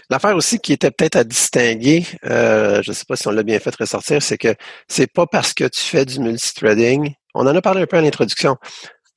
L'affaire 0.09 0.35
aussi 0.35 0.59
qui 0.59 0.73
était 0.73 0.91
peut-être 0.91 1.17
à 1.17 1.25
distinguer, 1.25 2.07
euh, 2.25 2.83
je 2.83 2.91
ne 2.91 2.95
sais 2.95 3.05
pas 3.07 3.17
si 3.17 3.29
on 3.29 3.31
l'a 3.31 3.43
bien 3.43 3.59
fait 3.61 3.75
ressortir, 3.77 4.23
c'est 4.23 4.39
que 4.39 4.55
c'est 4.89 5.13
pas 5.13 5.27
parce 5.27 5.53
que 5.53 5.65
tu 5.65 5.81
fais 5.81 6.05
du 6.07 6.19
multithreading 6.19 7.15
On 7.35 7.47
en 7.47 7.55
a 7.55 7.61
parlé 7.61 7.83
un 7.83 7.87
peu 7.87 7.99
à 7.99 8.01
l'introduction. 8.01 8.57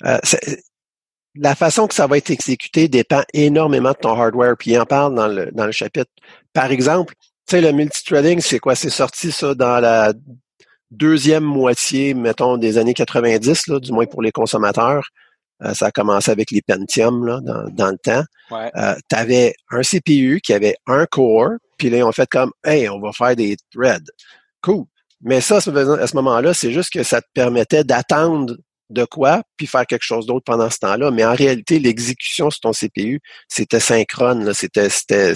Euh, 0.05 0.17
la 1.35 1.55
façon 1.55 1.87
que 1.87 1.93
ça 1.93 2.07
va 2.07 2.17
être 2.17 2.29
exécuté 2.29 2.87
dépend 2.87 3.23
énormément 3.33 3.91
de 3.91 3.97
ton 3.97 4.19
hardware, 4.19 4.55
puis 4.57 4.71
il 4.71 4.79
en 4.79 4.85
parle 4.85 5.15
dans 5.15 5.27
le, 5.27 5.49
dans 5.51 5.65
le 5.65 5.71
chapitre. 5.71 6.11
Par 6.53 6.71
exemple, 6.71 7.13
tu 7.47 7.55
sais, 7.55 7.61
le 7.61 7.71
multithreading, 7.71 8.41
c'est 8.41 8.59
quoi? 8.59 8.75
C'est 8.75 8.89
sorti 8.89 9.31
ça 9.31 9.53
dans 9.53 9.79
la 9.79 10.13
deuxième 10.91 11.43
moitié, 11.43 12.13
mettons, 12.13 12.57
des 12.57 12.77
années 12.77 12.93
90, 12.93 13.67
là, 13.67 13.79
du 13.79 13.91
moins 13.91 14.05
pour 14.05 14.21
les 14.21 14.31
consommateurs. 14.31 15.07
Euh, 15.63 15.73
ça 15.73 15.87
a 15.87 15.91
commencé 15.91 16.31
avec 16.31 16.51
les 16.51 16.61
Pentium 16.61 17.25
là, 17.25 17.39
dans, 17.41 17.69
dans 17.69 17.91
le 17.91 17.97
temps. 17.97 18.23
Euh, 18.51 18.95
tu 19.09 19.15
avais 19.15 19.55
un 19.69 19.81
CPU 19.81 20.41
qui 20.43 20.53
avait 20.53 20.75
un 20.85 21.05
core, 21.05 21.51
puis 21.77 21.89
là, 21.89 22.05
on 22.05 22.11
fait 22.11 22.27
comme 22.29 22.51
Hey, 22.63 22.89
on 22.89 22.99
va 22.99 23.11
faire 23.13 23.35
des 23.35 23.55
threads. 23.73 24.11
Cool. 24.61 24.85
Mais 25.21 25.41
ça, 25.41 25.57
à 25.57 25.61
ce 25.61 26.15
moment-là, 26.15 26.53
c'est 26.53 26.71
juste 26.71 26.91
que 26.91 27.03
ça 27.03 27.21
te 27.21 27.27
permettait 27.33 27.83
d'attendre 27.83 28.55
de 28.89 29.05
quoi, 29.05 29.41
puis 29.57 29.65
faire 29.65 29.85
quelque 29.87 30.03
chose 30.03 30.25
d'autre 30.25 30.43
pendant 30.45 30.69
ce 30.69 30.77
temps-là. 30.79 31.09
Mais 31.11 31.25
en 31.25 31.33
réalité, 31.33 31.79
l'exécution 31.79 32.49
sur 32.49 32.59
ton 32.59 32.71
CPU, 32.71 33.19
c'était 33.47 33.79
synchrone. 33.79 34.53
C'était, 34.53 34.89
c'était, 34.89 35.33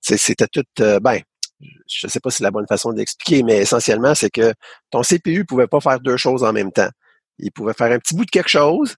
c'était, 0.00 0.46
tout. 0.46 0.64
Euh, 0.80 1.00
ben, 1.00 1.20
je 1.60 2.06
ne 2.06 2.10
sais 2.10 2.20
pas 2.20 2.30
si 2.30 2.38
c'est 2.38 2.44
la 2.44 2.50
bonne 2.50 2.66
façon 2.66 2.92
d'expliquer, 2.92 3.42
mais 3.42 3.58
essentiellement, 3.58 4.14
c'est 4.14 4.30
que 4.30 4.52
ton 4.90 5.02
CPU 5.02 5.44
pouvait 5.44 5.66
pas 5.66 5.80
faire 5.80 6.00
deux 6.00 6.16
choses 6.16 6.44
en 6.44 6.52
même 6.52 6.72
temps. 6.72 6.90
Il 7.38 7.52
pouvait 7.52 7.72
faire 7.72 7.92
un 7.92 7.98
petit 7.98 8.14
bout 8.14 8.24
de 8.24 8.30
quelque 8.30 8.48
chose, 8.48 8.96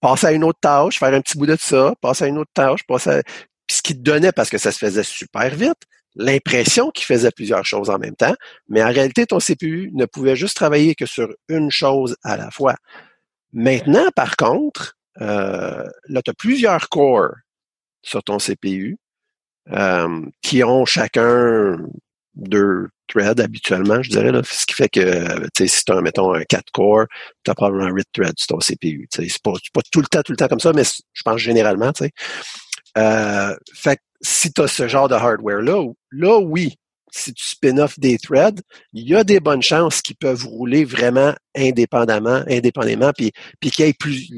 passer 0.00 0.28
à 0.28 0.32
une 0.32 0.44
autre 0.44 0.60
tâche, 0.60 0.98
faire 0.98 1.14
un 1.14 1.20
petit 1.20 1.36
bout 1.36 1.46
de 1.46 1.56
ça, 1.56 1.94
passer 2.00 2.24
à 2.24 2.26
une 2.28 2.38
autre 2.38 2.50
tâche, 2.54 2.84
passer 2.86 3.10
à... 3.10 3.22
Puis 3.66 3.76
ce 3.76 3.82
qui 3.82 3.94
te 3.94 4.02
donnait, 4.02 4.32
parce 4.32 4.50
que 4.50 4.58
ça 4.58 4.72
se 4.72 4.78
faisait 4.78 5.04
super 5.04 5.54
vite, 5.54 5.82
l'impression 6.16 6.90
qu'il 6.90 7.04
faisait 7.04 7.30
plusieurs 7.30 7.64
choses 7.64 7.90
en 7.90 7.98
même 7.98 8.16
temps, 8.16 8.34
mais 8.68 8.82
en 8.82 8.88
réalité, 8.88 9.26
ton 9.26 9.38
CPU 9.38 9.90
ne 9.94 10.06
pouvait 10.06 10.36
juste 10.36 10.56
travailler 10.56 10.94
que 10.94 11.06
sur 11.06 11.28
une 11.48 11.70
chose 11.70 12.16
à 12.24 12.36
la 12.36 12.50
fois. 12.50 12.74
Maintenant, 13.52 14.08
par 14.16 14.36
contre, 14.36 14.96
euh, 15.20 15.88
là, 16.08 16.22
tu 16.22 16.30
as 16.30 16.34
plusieurs 16.34 16.88
cores 16.88 17.34
sur 18.02 18.22
ton 18.22 18.38
CPU 18.38 18.98
euh, 19.72 20.20
qui 20.42 20.64
ont 20.64 20.84
chacun 20.84 21.78
deux 22.34 22.88
threads 23.08 23.40
habituellement, 23.40 24.02
je 24.02 24.10
dirais. 24.10 24.32
Là, 24.32 24.42
ce 24.44 24.66
qui 24.66 24.74
fait 24.74 24.88
que 24.88 25.48
si 25.58 25.84
tu 25.84 25.92
as, 25.92 26.00
mettons, 26.00 26.32
un 26.32 26.42
4 26.42 26.64
core, 26.72 27.06
tu 27.44 27.50
as 27.50 27.54
probablement 27.54 27.86
un 27.86 27.94
8 27.94 28.06
thread 28.12 28.32
sur 28.36 28.48
ton 28.48 28.58
CPU. 28.58 29.08
C'est 29.12 29.42
pas, 29.42 29.52
tout 29.90 30.00
le 30.00 30.06
temps, 30.06 30.22
tout 30.22 30.32
le 30.32 30.36
temps 30.36 30.48
comme 30.48 30.60
ça, 30.60 30.72
mais 30.72 30.84
je 30.84 31.22
pense 31.22 31.38
généralement. 31.38 31.92
Euh, 32.98 33.56
fait 33.74 33.96
que 33.96 34.02
si 34.22 34.52
tu 34.52 34.62
as 34.62 34.68
ce 34.68 34.88
genre 34.88 35.08
de 35.08 35.14
hardware-là, 35.14 35.84
là, 36.12 36.38
oui, 36.38 36.76
si 37.12 37.34
tu 37.34 37.44
spin-off 37.44 37.98
des 37.98 38.18
threads, 38.18 38.60
il 38.92 39.08
y 39.08 39.16
a 39.16 39.24
des 39.24 39.40
bonnes 39.40 39.62
chances 39.62 40.00
qu'ils 40.00 40.16
peuvent 40.16 40.44
rouler 40.44 40.84
vraiment 40.84 41.34
indépendamment, 41.56 42.42
indépendamment, 42.48 43.12
puis, 43.16 43.32
puis 43.60 43.70
qu'il 43.70 43.84
y 43.84 43.88
ait 43.88 43.92
plus, 43.92 44.30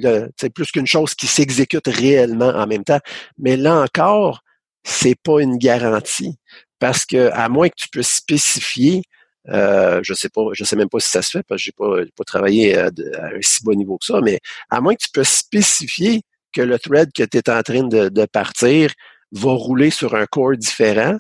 plus 0.55 0.71
qu'une 0.73 0.87
chose 0.87 1.15
qui 1.15 1.27
s'exécute 1.27 1.87
réellement 1.87 2.49
en 2.49 2.67
même 2.67 2.85
temps. 2.85 3.01
Mais 3.39 3.57
là 3.57 3.81
encore, 3.81 4.43
c'est 4.85 5.17
pas 5.23 5.41
une 5.41 5.59
garantie. 5.59 6.37
Parce 6.79 7.05
que, 7.05 7.31
à 7.33 7.49
moins 7.49 7.69
que 7.69 7.77
tu 7.77 7.89
puisses 7.89 8.15
spécifier, 8.15 9.03
euh, 9.49 10.01
je 10.03 10.15
sais 10.15 10.29
pas, 10.29 10.43
je 10.53 10.65
sais 10.65 10.77
même 10.77 10.89
pas 10.89 11.01
si 11.01 11.09
ça 11.09 11.23
se 11.23 11.31
fait 11.31 11.43
parce 11.49 11.61
que 11.61 11.65
j'ai 11.65 11.73
pas, 11.73 11.97
pas 12.17 12.25
travaillé 12.25 12.77
à, 12.79 12.87
un 12.87 13.41
si 13.41 13.63
bon 13.65 13.75
niveau 13.75 13.99
que 13.99 14.07
ça, 14.07 14.21
mais 14.21 14.39
à 14.71 14.81
moins 14.81 14.95
que 14.95 15.03
tu 15.03 15.11
puisses 15.11 15.37
spécifier 15.37 16.23
que 16.53 16.63
le 16.63 16.79
thread 16.79 17.11
que 17.13 17.23
tu 17.23 17.39
es 17.39 17.51
en 17.51 17.63
train 17.63 17.83
de, 17.85 18.09
de 18.09 18.27
partir 18.27 18.93
va 19.33 19.53
rouler 19.53 19.91
sur 19.91 20.15
un 20.15 20.27
core 20.27 20.57
différent. 20.57 21.17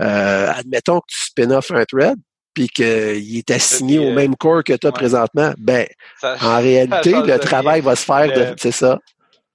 Euh, 0.00 0.48
admettons 0.48 1.00
que 1.00 1.06
tu 1.08 1.18
spin-off 1.20 1.70
un 1.70 1.84
thread, 1.84 2.16
puis 2.54 2.68
qu'il 2.68 3.36
est 3.36 3.50
assigné 3.50 3.98
au 3.98 4.12
même 4.12 4.34
core 4.36 4.64
que 4.64 4.72
tu 4.72 4.86
as 4.86 4.92
présentement, 4.92 5.52
ben, 5.58 5.86
en 6.22 6.58
réalité, 6.58 7.12
le 7.12 7.38
travail 7.38 7.80
va 7.80 7.94
se 7.94 8.04
faire 8.04 8.32
de, 8.32 8.54
c'est 8.58 8.72
ça. 8.72 8.98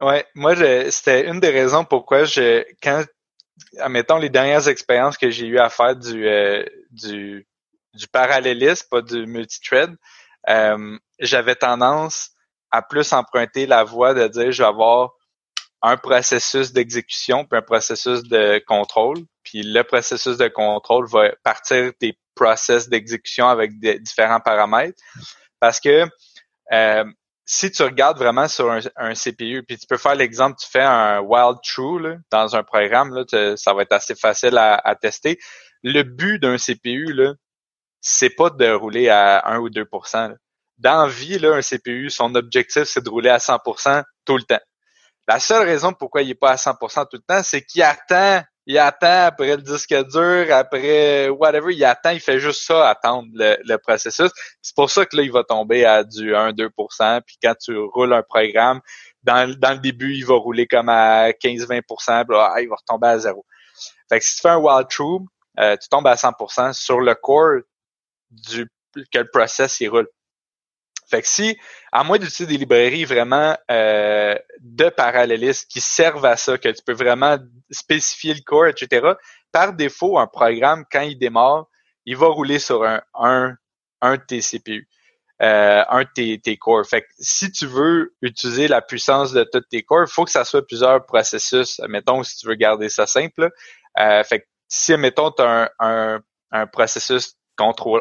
Ouais, 0.02 0.26
moi, 0.36 0.56
c'était 0.92 1.28
une 1.28 1.40
des 1.40 1.50
raisons 1.50 1.84
pourquoi 1.84 2.24
je, 2.24 2.64
quand, 2.82 3.04
admettons, 3.80 4.18
les 4.18 4.30
dernières 4.30 4.68
expériences 4.68 5.18
que 5.18 5.30
j'ai 5.30 5.48
eu 5.48 5.60
à 5.60 5.70
faire 5.70 5.96
du, 5.96 6.28
euh, 6.28 6.64
du, 6.92 7.48
du 7.94 8.08
parallélisme, 8.08 8.88
pas 8.90 9.02
du 9.02 9.26
multithread, 9.26 9.96
euh, 10.50 10.98
j'avais 11.20 11.56
tendance 11.56 12.32
à 12.72 12.82
plus 12.82 13.12
emprunter 13.14 13.66
la 13.66 13.84
voie 13.84 14.14
de 14.14 14.28
dire, 14.28 14.52
je 14.52 14.64
vais 14.64 14.68
avoir 14.70 15.12
un 15.82 15.98
processus 15.98 16.74
d'exécution 16.74 17.46
puis 17.46 17.58
un 17.58 17.62
processus 17.62 18.24
de 18.24 18.62
contrôle. 18.68 19.20
Puis 19.44 19.64
le 19.64 19.84
processus 19.84 20.38
de 20.38 20.48
contrôle 20.48 21.08
va 21.08 21.32
partir 21.44 21.92
des 22.00 22.18
process 22.36 22.88
d'exécution 22.88 23.48
avec 23.50 23.80
des 23.80 24.00
différents 24.00 24.40
paramètres. 24.40 25.02
Parce 25.60 25.80
que 25.80 26.06
euh, 26.72 27.04
si 27.52 27.72
tu 27.72 27.82
regardes 27.82 28.20
vraiment 28.20 28.48
sur 28.48 28.70
un, 28.70 29.14
CPU, 29.16 29.64
puis 29.68 29.80
tu 29.80 29.88
peux 29.88 29.98
faire 29.98 30.14
l'exemple, 30.14 30.56
tu 30.62 30.68
fais 30.70 30.84
un 30.84 31.20
wild 31.20 31.58
true 31.64 32.00
là, 32.00 32.18
dans 32.30 32.56
un 32.56 32.62
programme, 32.62 33.12
là, 33.16 33.24
ça 33.58 33.74
va 33.74 33.82
être 33.82 33.92
assez 33.92 34.14
facile 34.14 34.56
à, 34.60 34.96
tester. 35.02 35.40
Le 35.82 36.04
but 36.04 36.38
d'un 36.38 36.58
CPU, 36.58 37.12
là, 37.12 37.34
c'est 38.02 38.30
pas 38.30 38.52
de 38.52 38.70
rouler 38.70 39.10
à 39.10 39.48
1 39.48 39.58
ou 39.62 39.70
2% 39.70 40.36
Dans 40.78 41.08
vie, 41.08 41.40
là, 41.40 41.56
un 41.56 41.62
CPU, 41.62 42.12
son 42.12 42.36
objectif, 42.36 42.84
c'est 42.84 43.04
de 43.04 43.10
rouler 43.10 43.32
à 43.32 43.40
100% 43.40 44.04
tout 44.26 44.38
le 44.38 44.44
temps. 44.44 44.62
La 45.28 45.40
seule 45.40 45.66
raison 45.66 45.92
pourquoi 45.92 46.22
il 46.22 46.30
est 46.30 46.36
pas 46.36 46.52
à 46.52 46.56
100% 46.56 47.08
tout 47.10 47.18
le 47.18 47.24
temps, 47.28 47.42
c'est 47.42 47.64
qu'il 47.64 47.82
attend, 47.82 48.44
il 48.70 48.78
attend 48.78 49.26
après 49.26 49.56
le 49.56 49.64
disque 49.64 49.96
dur, 50.12 50.46
après 50.52 51.28
whatever, 51.30 51.74
il 51.74 51.84
attend, 51.84 52.12
il 52.12 52.20
fait 52.20 52.40
juste 52.40 52.62
ça, 52.62 52.88
attendre 52.88 53.28
le, 53.34 53.78
processus. 53.78 54.30
C'est 54.62 54.76
pour 54.76 54.92
ça 54.92 55.08
que 55.08 55.18
là, 55.18 55.24
il 55.24 55.32
va 55.32 55.44
tomber 55.44 55.86
à 55.86 56.04
du 56.04 56.34
1-2%, 56.36 57.22
puis 57.26 57.38
quand 57.42 57.56
tu 57.60 57.76
roules 57.76 58.14
un 58.14 58.22
programme, 58.22 58.80
dans, 59.24 59.52
dans 59.58 59.72
le 59.72 59.80
début, 59.80 60.14
il 60.14 60.24
va 60.24 60.36
rouler 60.36 60.68
comme 60.68 60.88
à 60.88 61.32
15-20%, 61.32 62.26
puis 62.26 62.38
là, 62.38 62.52
ah, 62.54 62.62
il 62.62 62.70
va 62.70 62.76
retomber 62.76 63.08
à 63.08 63.18
zéro. 63.18 63.44
Fait 64.08 64.20
que 64.20 64.26
si 64.26 64.36
tu 64.36 64.42
fais 64.42 64.50
un 64.50 64.58
wild 64.58 64.88
true, 64.88 65.26
euh, 65.60 65.76
tu 65.76 65.90
tombes 65.90 66.06
à 66.06 66.14
100% 66.14 66.74
sur 66.74 67.00
le 67.00 67.16
core 67.16 67.62
du 68.30 68.70
que 69.12 69.18
le 69.18 69.30
process 69.32 69.80
il 69.80 69.90
roule. 69.90 70.08
Fait 71.10 71.22
que 71.22 71.28
si, 71.28 71.58
à 71.92 72.04
moins 72.04 72.18
d'utiliser 72.18 72.46
des 72.46 72.58
librairies 72.58 73.06
vraiment 73.06 73.58
euh, 73.72 74.36
de 74.60 74.90
parallélistes 74.90 75.70
qui 75.70 75.82
servent 75.82 76.26
à 76.26 76.38
ça, 76.38 76.58
que 76.58 76.70
tu 76.70 76.84
peux 76.84 76.94
vraiment 76.94 77.38
spécifier 77.72 78.34
le 78.34 78.42
core, 78.46 78.68
etc., 78.68 79.14
par 79.52 79.74
défaut, 79.74 80.20
un 80.20 80.28
programme, 80.28 80.86
quand 80.92 81.02
il 81.02 81.18
démarre, 81.18 81.66
il 82.06 82.16
va 82.16 82.28
rouler 82.28 82.60
sur 82.60 82.84
un, 82.84 83.02
un, 83.16 83.56
un 84.02 84.18
de 84.18 84.22
tes 84.22 84.40
CPU, 84.40 84.88
euh, 85.42 85.84
un 85.90 86.04
de 86.04 86.10
tes, 86.14 86.40
tes 86.40 86.58
cores. 86.58 86.86
Fait 86.86 87.02
que 87.02 87.08
si 87.18 87.52
tu 87.52 87.66
veux 87.66 88.14
utiliser 88.22 88.68
la 88.68 88.82
puissance 88.82 89.32
de 89.32 89.44
tous 89.44 89.62
tes 89.62 89.84
cores, 89.84 90.06
il 90.08 90.12
faut 90.12 90.26
que 90.26 90.32
ça 90.32 90.46
soit 90.46 90.66
plusieurs 90.66 91.06
processus. 91.06 91.82
Mettons, 91.88 92.24
si 92.24 92.38
tu 92.38 92.48
veux 92.48 92.56
garder 92.56 92.90
ça 92.90 93.08
simple. 93.08 93.50
Euh, 93.98 94.24
fait 94.24 94.42
que 94.42 94.46
si, 94.68 94.96
mettons, 94.98 95.32
tu 95.32 95.42
as 95.42 95.64
un, 95.64 95.70
un, 95.80 96.22
un 96.52 96.68
processus 96.68 97.36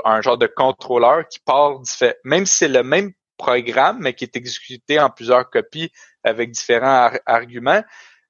un 0.05 0.21
genre 0.21 0.39
de 0.39 0.47
contrôleur 0.47 1.27
qui 1.29 1.41
part 1.41 1.81
même 2.25 2.47
si 2.47 2.59
c'est 2.59 2.69
le 2.69 2.83
même 2.83 3.13
programme, 3.37 3.99
mais 4.01 4.15
qui 4.15 4.25
est 4.25 4.37
exécuté 4.37 5.01
en 5.01 5.11
plusieurs 5.11 5.49
copies 5.49 5.93
avec 6.25 6.51
différents 6.51 7.11
arguments. 7.25 7.83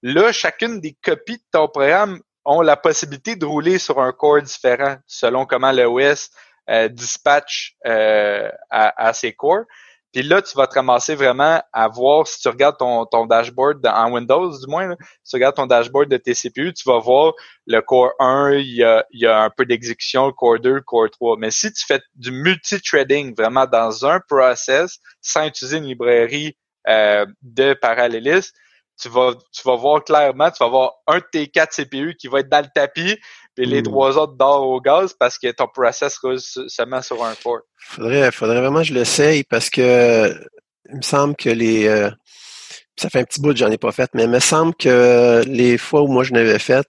Là, 0.03 0.33
chacune 0.33 0.81
des 0.81 0.97
copies 1.03 1.39
de 1.39 1.45
ton 1.51 1.66
programme 1.66 2.20
ont 2.45 2.61
la 2.61 2.76
possibilité 2.76 3.37
de 3.37 3.45
rouler 3.45 3.79
sur 3.79 4.01
un 4.01 4.12
core 4.12 4.43
différent 4.43 4.97
selon 5.07 5.45
comment 5.45 5.72
l'OS 5.72 6.31
euh, 6.70 6.89
dispatch 6.89 7.74
euh, 7.87 8.51
à, 8.70 9.09
à, 9.09 9.12
ses 9.12 9.33
cores. 9.33 9.64
Puis 10.12 10.22
là, 10.22 10.40
tu 10.40 10.56
vas 10.56 10.66
te 10.66 10.74
ramasser 10.74 11.14
vraiment 11.14 11.62
à 11.72 11.88
voir, 11.88 12.26
si 12.26 12.40
tu 12.40 12.48
regardes 12.48 12.78
ton, 12.78 13.04
ton 13.06 13.26
dashboard 13.26 13.86
en 13.86 14.12
Windows, 14.12 14.59
du 14.59 14.66
moins, 14.66 14.96
si 15.22 15.30
tu 15.30 15.36
regardes 15.36 15.56
ton 15.56 15.66
dashboard 15.66 16.09
de 16.09 16.16
tes 16.16 16.32
CPU, 16.32 16.72
tu 16.72 16.88
vas 16.88 16.98
voir 16.98 17.34
le 17.66 17.80
Core 17.80 18.12
1, 18.18 18.52
il 18.54 18.76
y 18.76 18.84
a, 18.84 19.04
il 19.11 19.20
y 19.20 19.26
a 19.26 19.42
un 19.42 19.50
peu 19.50 19.66
d'exécution, 19.66 20.26
le 20.26 20.32
Core 20.32 20.61
2, 20.61 20.74
le 20.74 20.80
Core 20.80 21.11
3. 21.11 21.36
Mais 21.38 21.50
si 21.50 21.70
tu 21.72 21.84
fais 21.84 22.00
du 22.14 22.32
multi-threading 22.32 23.34
vraiment 23.36 23.66
dans 23.66 24.06
un 24.06 24.20
process, 24.28 24.98
sans 25.20 25.46
utiliser 25.46 25.76
une 25.76 25.84
librairie 25.84 26.56
euh, 26.88 27.26
de 27.42 27.74
parallélisme, 27.74 28.52
tu 29.00 29.09
vas, 29.09 29.34
tu 29.52 29.62
vas 29.64 29.76
voir 29.76 30.02
clairement, 30.02 30.50
tu 30.50 30.62
vas 30.62 30.68
voir 30.68 30.92
un 31.06 31.18
de 31.18 31.24
tes 31.30 31.48
quatre 31.48 31.74
CPU 31.74 32.16
qui 32.18 32.28
va 32.28 32.40
être 32.40 32.48
dans 32.48 32.64
le 32.64 32.70
tapis, 32.74 33.16
puis 33.59 33.66
les 33.66 33.82
trois 33.82 34.16
autres 34.16 34.34
d'or 34.34 34.68
au 34.68 34.80
gaz 34.80 35.14
parce 35.18 35.36
que 35.36 35.50
ton 35.50 35.66
process 35.66 36.16
roule 36.18 36.38
seulement 36.38 37.02
sur 37.02 37.24
un 37.24 37.34
port. 37.42 37.61
Faudrait, 37.76 38.30
faudrait 38.30 38.61
vraiment 38.61 38.78
que 38.78 38.86
je 38.86 38.94
l'essaye 38.94 39.42
parce 39.42 39.68
que 39.68 40.32
il 40.90 40.96
me 40.96 41.02
semble 41.02 41.34
que 41.34 41.50
les 41.50 41.88
euh, 41.88 42.09
ça 42.96 43.11
fait 43.11 43.18
un 43.18 43.24
petit 43.24 43.40
bout 43.40 43.50
que 43.50 43.59
j'en 43.59 43.70
ai 43.70 43.78
pas 43.78 43.90
fait, 43.90 44.11
mais 44.14 44.24
il 44.24 44.30
me 44.30 44.38
semble 44.38 44.74
que 44.76 45.42
les 45.44 45.76
fois 45.76 46.02
où 46.02 46.06
moi 46.06 46.22
je 46.22 46.34
l'avais 46.34 46.61
fait, 46.61 46.86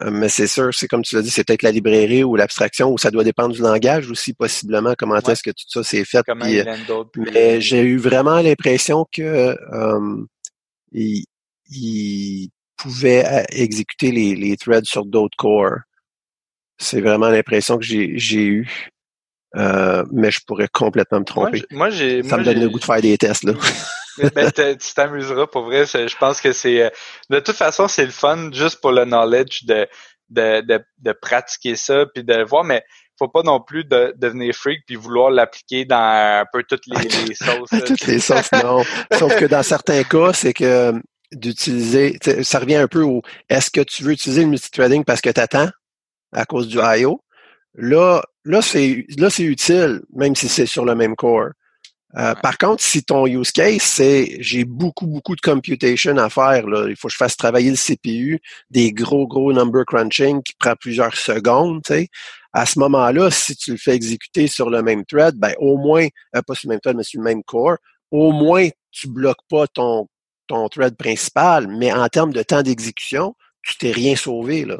euh, 0.00 0.10
mais 0.10 0.30
c'est 0.30 0.46
sûr, 0.46 0.72
c'est 0.72 0.88
comme 0.88 1.02
tu 1.02 1.14
l'as 1.14 1.22
dit, 1.22 1.30
c'est 1.30 1.44
peut-être 1.44 1.62
la 1.62 1.70
librairie 1.70 2.24
ou 2.24 2.36
l'abstraction 2.36 2.90
ou 2.90 2.96
ça 2.96 3.10
doit 3.10 3.24
dépendre 3.24 3.54
du 3.54 3.60
langage 3.60 4.10
aussi 4.10 4.32
possiblement 4.32 4.94
comment 4.96 5.16
est-ce 5.16 5.42
que 5.42 5.50
tout 5.50 5.66
ça 5.68 5.82
s'est 5.82 6.06
fait. 6.06 6.22
Puis, 6.24 7.22
mais 7.32 7.60
j'ai 7.60 7.82
eu 7.82 7.98
vraiment 7.98 8.40
l'impression 8.40 9.06
que 9.12 9.54
il, 10.90 12.50
pouvait 12.82 13.24
euh, 13.26 13.42
exécuter 13.50 14.10
les, 14.10 14.56
threads 14.56 14.84
sur 14.84 15.06
d'autres 15.06 15.36
cores. 15.36 15.78
C'est 16.78 17.00
vraiment 17.00 17.28
l'impression 17.28 17.78
que 17.78 17.84
j'ai 17.84 18.44
eue. 18.44 18.90
Euh, 19.54 20.02
mais 20.10 20.30
je 20.30 20.40
pourrais 20.46 20.68
complètement 20.68 21.20
me 21.20 21.24
tromper. 21.24 21.62
Moi, 21.70 21.90
j'ai, 21.90 22.22
ça 22.22 22.38
me 22.38 22.44
donne 22.44 22.58
le 22.58 22.70
goût 22.70 22.78
de 22.78 22.84
faire 22.84 23.02
des 23.02 23.18
tests 23.18 23.44
là. 23.44 23.52
ben, 24.34 24.50
tu 24.50 24.94
t'amuseras 24.94 25.46
pour 25.46 25.64
vrai. 25.64 25.84
Je 25.84 26.16
pense 26.16 26.40
que 26.40 26.52
c'est 26.52 26.82
euh, 26.82 26.90
de 27.28 27.38
toute 27.38 27.56
façon 27.56 27.86
c'est 27.86 28.06
le 28.06 28.10
fun 28.10 28.50
juste 28.50 28.80
pour 28.80 28.92
le 28.92 29.04
knowledge 29.04 29.64
de 29.64 29.86
de, 30.30 30.62
de, 30.62 30.82
de 30.98 31.12
pratiquer 31.12 31.76
ça 31.76 32.06
puis 32.14 32.24
de 32.24 32.42
voir. 32.44 32.64
Mais 32.64 32.82
faut 33.18 33.28
pas 33.28 33.42
non 33.42 33.60
plus 33.60 33.84
de, 33.84 34.14
devenir 34.16 34.54
freak 34.54 34.80
puis 34.86 34.96
vouloir 34.96 35.30
l'appliquer 35.30 35.84
dans 35.84 36.40
un 36.40 36.44
peu 36.50 36.62
toutes 36.66 36.86
les, 36.86 37.08
les 37.28 37.34
sauces. 37.34 37.84
toutes 37.86 38.06
les 38.06 38.18
sauces, 38.18 38.50
non. 38.52 38.82
Sauf 39.18 39.36
que 39.36 39.44
dans 39.44 39.62
certains 39.62 40.02
cas, 40.02 40.32
c'est 40.32 40.54
que 40.54 40.94
d'utiliser, 41.32 42.18
ça 42.42 42.58
revient 42.58 42.76
un 42.76 42.88
peu 42.88 43.02
au 43.02 43.22
est-ce 43.48 43.70
que 43.70 43.80
tu 43.80 44.02
veux 44.02 44.12
utiliser 44.12 44.42
le 44.42 44.48
multithreading 44.48 45.04
parce 45.04 45.20
que 45.20 45.30
tu 45.30 45.40
attends 45.40 45.68
à 46.32 46.44
cause 46.44 46.68
du 46.68 46.78
I.O. 46.78 47.20
Là, 47.74 48.22
là, 48.44 48.62
c'est 48.62 49.06
là, 49.16 49.30
c'est 49.30 49.44
utile, 49.44 50.02
même 50.14 50.34
si 50.34 50.48
c'est 50.48 50.66
sur 50.66 50.84
le 50.84 50.94
même 50.94 51.16
core. 51.16 51.50
Euh, 52.18 52.34
par 52.34 52.58
contre, 52.58 52.82
si 52.82 53.02
ton 53.02 53.26
use 53.26 53.52
case, 53.52 53.80
c'est 53.80 54.36
j'ai 54.40 54.64
beaucoup, 54.64 55.06
beaucoup 55.06 55.34
de 55.34 55.40
computation 55.40 56.16
à 56.18 56.28
faire, 56.28 56.66
là, 56.66 56.86
il 56.88 56.96
faut 56.96 57.08
que 57.08 57.12
je 57.12 57.16
fasse 57.16 57.36
travailler 57.38 57.70
le 57.70 57.76
CPU, 57.76 58.40
des 58.70 58.92
gros, 58.92 59.26
gros 59.26 59.52
number 59.52 59.84
crunching 59.86 60.42
qui 60.42 60.52
prend 60.58 60.74
plusieurs 60.76 61.16
secondes, 61.16 61.82
tu 61.84 61.94
sais. 61.94 62.08
À 62.52 62.66
ce 62.66 62.78
moment-là, 62.80 63.30
si 63.30 63.56
tu 63.56 63.70
le 63.72 63.76
fais 63.78 63.94
exécuter 63.94 64.46
sur 64.46 64.68
le 64.68 64.82
même 64.82 65.06
thread, 65.06 65.36
ben 65.36 65.54
au 65.58 65.78
moins, 65.78 66.06
euh, 66.36 66.42
pas 66.46 66.54
sur 66.54 66.68
le 66.68 66.74
même 66.74 66.80
thread, 66.80 66.96
mais 66.96 67.02
sur 67.02 67.20
le 67.20 67.24
même 67.24 67.42
core, 67.44 67.78
au 68.10 68.32
moins 68.32 68.68
tu 68.90 69.08
bloques 69.08 69.42
pas 69.48 69.66
ton, 69.68 70.06
ton 70.54 70.68
thread 70.68 70.96
principal, 70.96 71.66
mais 71.66 71.92
en 71.92 72.08
termes 72.08 72.32
de 72.32 72.42
temps 72.42 72.62
d'exécution, 72.62 73.34
tu 73.62 73.76
t'es 73.78 73.90
rien 73.90 74.16
sauvé, 74.16 74.64
là. 74.64 74.78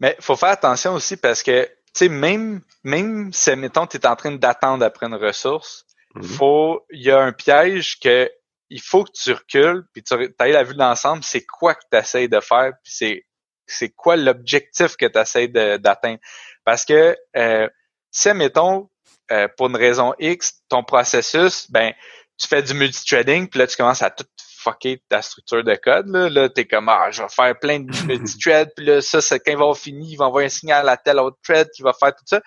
Mais 0.00 0.16
faut 0.20 0.36
faire 0.36 0.50
attention 0.50 0.94
aussi 0.94 1.16
parce 1.16 1.42
que, 1.42 1.64
tu 1.64 1.70
sais, 1.94 2.08
même, 2.08 2.60
même 2.84 3.32
si, 3.32 3.54
mettons, 3.56 3.86
tu 3.86 3.96
es 3.96 4.06
en 4.06 4.16
train 4.16 4.32
d'attendre 4.32 4.84
après 4.84 5.06
une 5.06 5.14
ressource, 5.14 5.84
Mhm. 6.14 6.22
Faut, 6.24 6.86
il 6.90 7.02
y 7.02 7.10
a 7.10 7.20
un 7.20 7.32
piège 7.32 7.98
que 8.00 8.30
il 8.70 8.80
faut 8.80 9.04
que 9.04 9.12
tu 9.12 9.32
recules 9.32 9.84
puis 9.92 10.02
tu 10.02 10.14
ailles 10.38 10.52
la 10.52 10.64
vue 10.64 10.74
d'ensemble. 10.74 11.22
C'est 11.22 11.44
quoi 11.44 11.74
que 11.74 11.84
tu 11.90 11.96
essaies 11.96 12.28
de 12.28 12.40
faire 12.40 12.72
puis 12.82 12.92
c'est 12.92 13.24
c'est 13.66 13.90
quoi 13.90 14.16
l'objectif 14.16 14.96
que 14.96 15.06
tu 15.06 15.18
essaies 15.18 15.48
d'atteindre. 15.48 16.18
Parce 16.64 16.84
que 16.84 17.16
euh, 17.36 17.68
si, 18.10 18.32
mettons, 18.32 18.88
euh, 19.30 19.46
pour 19.56 19.66
une 19.68 19.76
raison 19.76 20.14
X, 20.18 20.62
ton 20.70 20.82
processus, 20.82 21.70
ben, 21.70 21.92
tu 22.38 22.48
fais 22.48 22.62
du 22.62 22.72
multithreading, 22.72 23.48
puis 23.48 23.58
là, 23.58 23.66
tu 23.66 23.76
commences 23.76 24.00
à 24.00 24.10
tout 24.10 24.24
fucker 24.58 25.02
ta 25.08 25.22
structure 25.22 25.62
de 25.62 25.74
code. 25.76 26.08
Là, 26.08 26.28
là 26.28 26.48
tu 26.48 26.62
es 26.62 26.66
comme 26.66 26.88
Ah, 26.88 27.10
je 27.10 27.22
vais 27.22 27.28
faire 27.28 27.58
plein 27.58 27.80
de 27.80 28.06
multithreads, 28.06 28.70
puis 28.76 28.86
là, 28.86 29.00
ça, 29.00 29.20
c'est 29.20 29.38
quand 29.40 29.52
il 29.52 29.58
va 29.58 29.74
finir, 29.74 30.08
il 30.10 30.16
va 30.16 30.26
envoyer 30.26 30.46
un 30.46 30.50
signal 30.50 30.88
à 30.88 30.96
tel 30.96 31.18
autre 31.18 31.38
thread 31.42 31.68
qui 31.70 31.82
va 31.82 31.92
faire 31.92 32.14
tout 32.14 32.24
ça. 32.26 32.40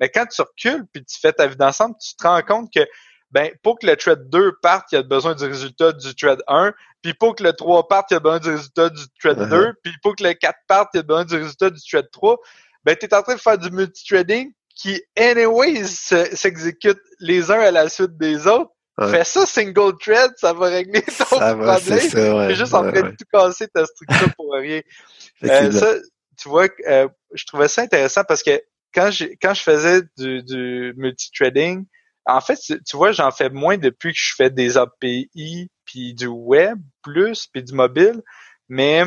Mais 0.00 0.08
quand 0.08 0.26
tu 0.26 0.40
recules 0.42 0.86
puis 0.92 1.04
tu 1.04 1.18
fais 1.20 1.32
ta 1.32 1.46
vue 1.46 1.56
d'ensemble, 1.56 1.96
tu 2.00 2.14
te 2.14 2.26
rends 2.26 2.42
compte 2.42 2.72
que 2.72 2.86
ben, 3.30 3.50
pour 3.62 3.78
que 3.78 3.86
le 3.86 3.96
thread 3.96 4.30
2 4.30 4.58
parte, 4.62 4.90
il 4.92 4.94
y 4.94 4.98
a 4.98 5.02
besoin 5.02 5.34
du 5.34 5.44
résultat 5.44 5.92
du 5.92 6.14
thread 6.14 6.40
1, 6.46 6.72
puis 7.02 7.12
pour 7.14 7.34
que 7.36 7.42
le 7.42 7.52
3 7.52 7.86
parte, 7.86 8.10
il 8.10 8.14
y 8.14 8.16
a 8.16 8.20
besoin 8.20 8.38
du 8.38 8.50
résultat 8.50 8.88
du 8.88 9.02
thread 9.20 9.38
2, 9.38 9.44
uh-huh. 9.44 9.72
puis 9.82 9.92
pour 10.02 10.16
que 10.16 10.24
le 10.24 10.32
4 10.32 10.56
parte, 10.66 10.90
il 10.94 10.98
y 10.98 11.00
a 11.00 11.02
besoin 11.02 11.24
du 11.24 11.36
résultat 11.36 11.70
du 11.70 11.80
thread 11.80 12.10
3. 12.10 12.36
Ben, 12.84 12.96
tu 12.96 13.04
es 13.04 13.14
en 13.14 13.22
train 13.22 13.34
de 13.34 13.40
faire 13.40 13.58
du 13.58 13.70
multithreading 13.70 14.52
qui, 14.74 15.02
anyways, 15.16 15.86
s'exécute 15.86 17.00
les 17.18 17.50
uns 17.50 17.60
à 17.60 17.70
la 17.70 17.88
suite 17.88 18.16
des 18.16 18.46
autres. 18.46 18.70
Fais 19.00 19.24
ça 19.24 19.46
single 19.46 19.96
thread, 19.98 20.32
ça 20.36 20.52
va 20.52 20.66
régler 20.66 21.02
ton 21.02 21.24
problème. 21.24 21.78
C'est 21.80 22.54
juste 22.54 22.74
en 22.74 22.90
train 22.90 23.02
de 23.02 23.10
tout 23.10 23.24
casser 23.32 23.68
ta 23.68 23.84
structure 23.86 24.34
pour 24.36 24.52
rien. 24.52 24.80
Euh, 25.44 25.70
ça, 25.70 25.94
tu 26.36 26.48
vois, 26.48 26.66
euh, 26.88 27.06
je 27.32 27.44
trouvais 27.46 27.68
ça 27.68 27.82
intéressant 27.82 28.24
parce 28.26 28.42
que 28.42 28.60
quand, 28.92 29.10
quand 29.40 29.54
je 29.54 29.62
faisais 29.62 30.02
du, 30.16 30.42
du 30.42 30.92
multithreading, 30.96 31.86
en 32.26 32.40
fait, 32.40 32.58
tu 32.58 32.96
vois, 32.96 33.12
j'en 33.12 33.30
fais 33.30 33.48
moins 33.48 33.78
depuis 33.78 34.12
que 34.12 34.18
je 34.20 34.34
fais 34.36 34.50
des 34.50 34.76
API, 34.76 35.70
puis 35.86 36.12
du 36.12 36.26
web 36.26 36.78
plus, 37.02 37.46
puis 37.46 37.62
du 37.62 37.72
mobile. 37.72 38.22
Mais 38.68 39.04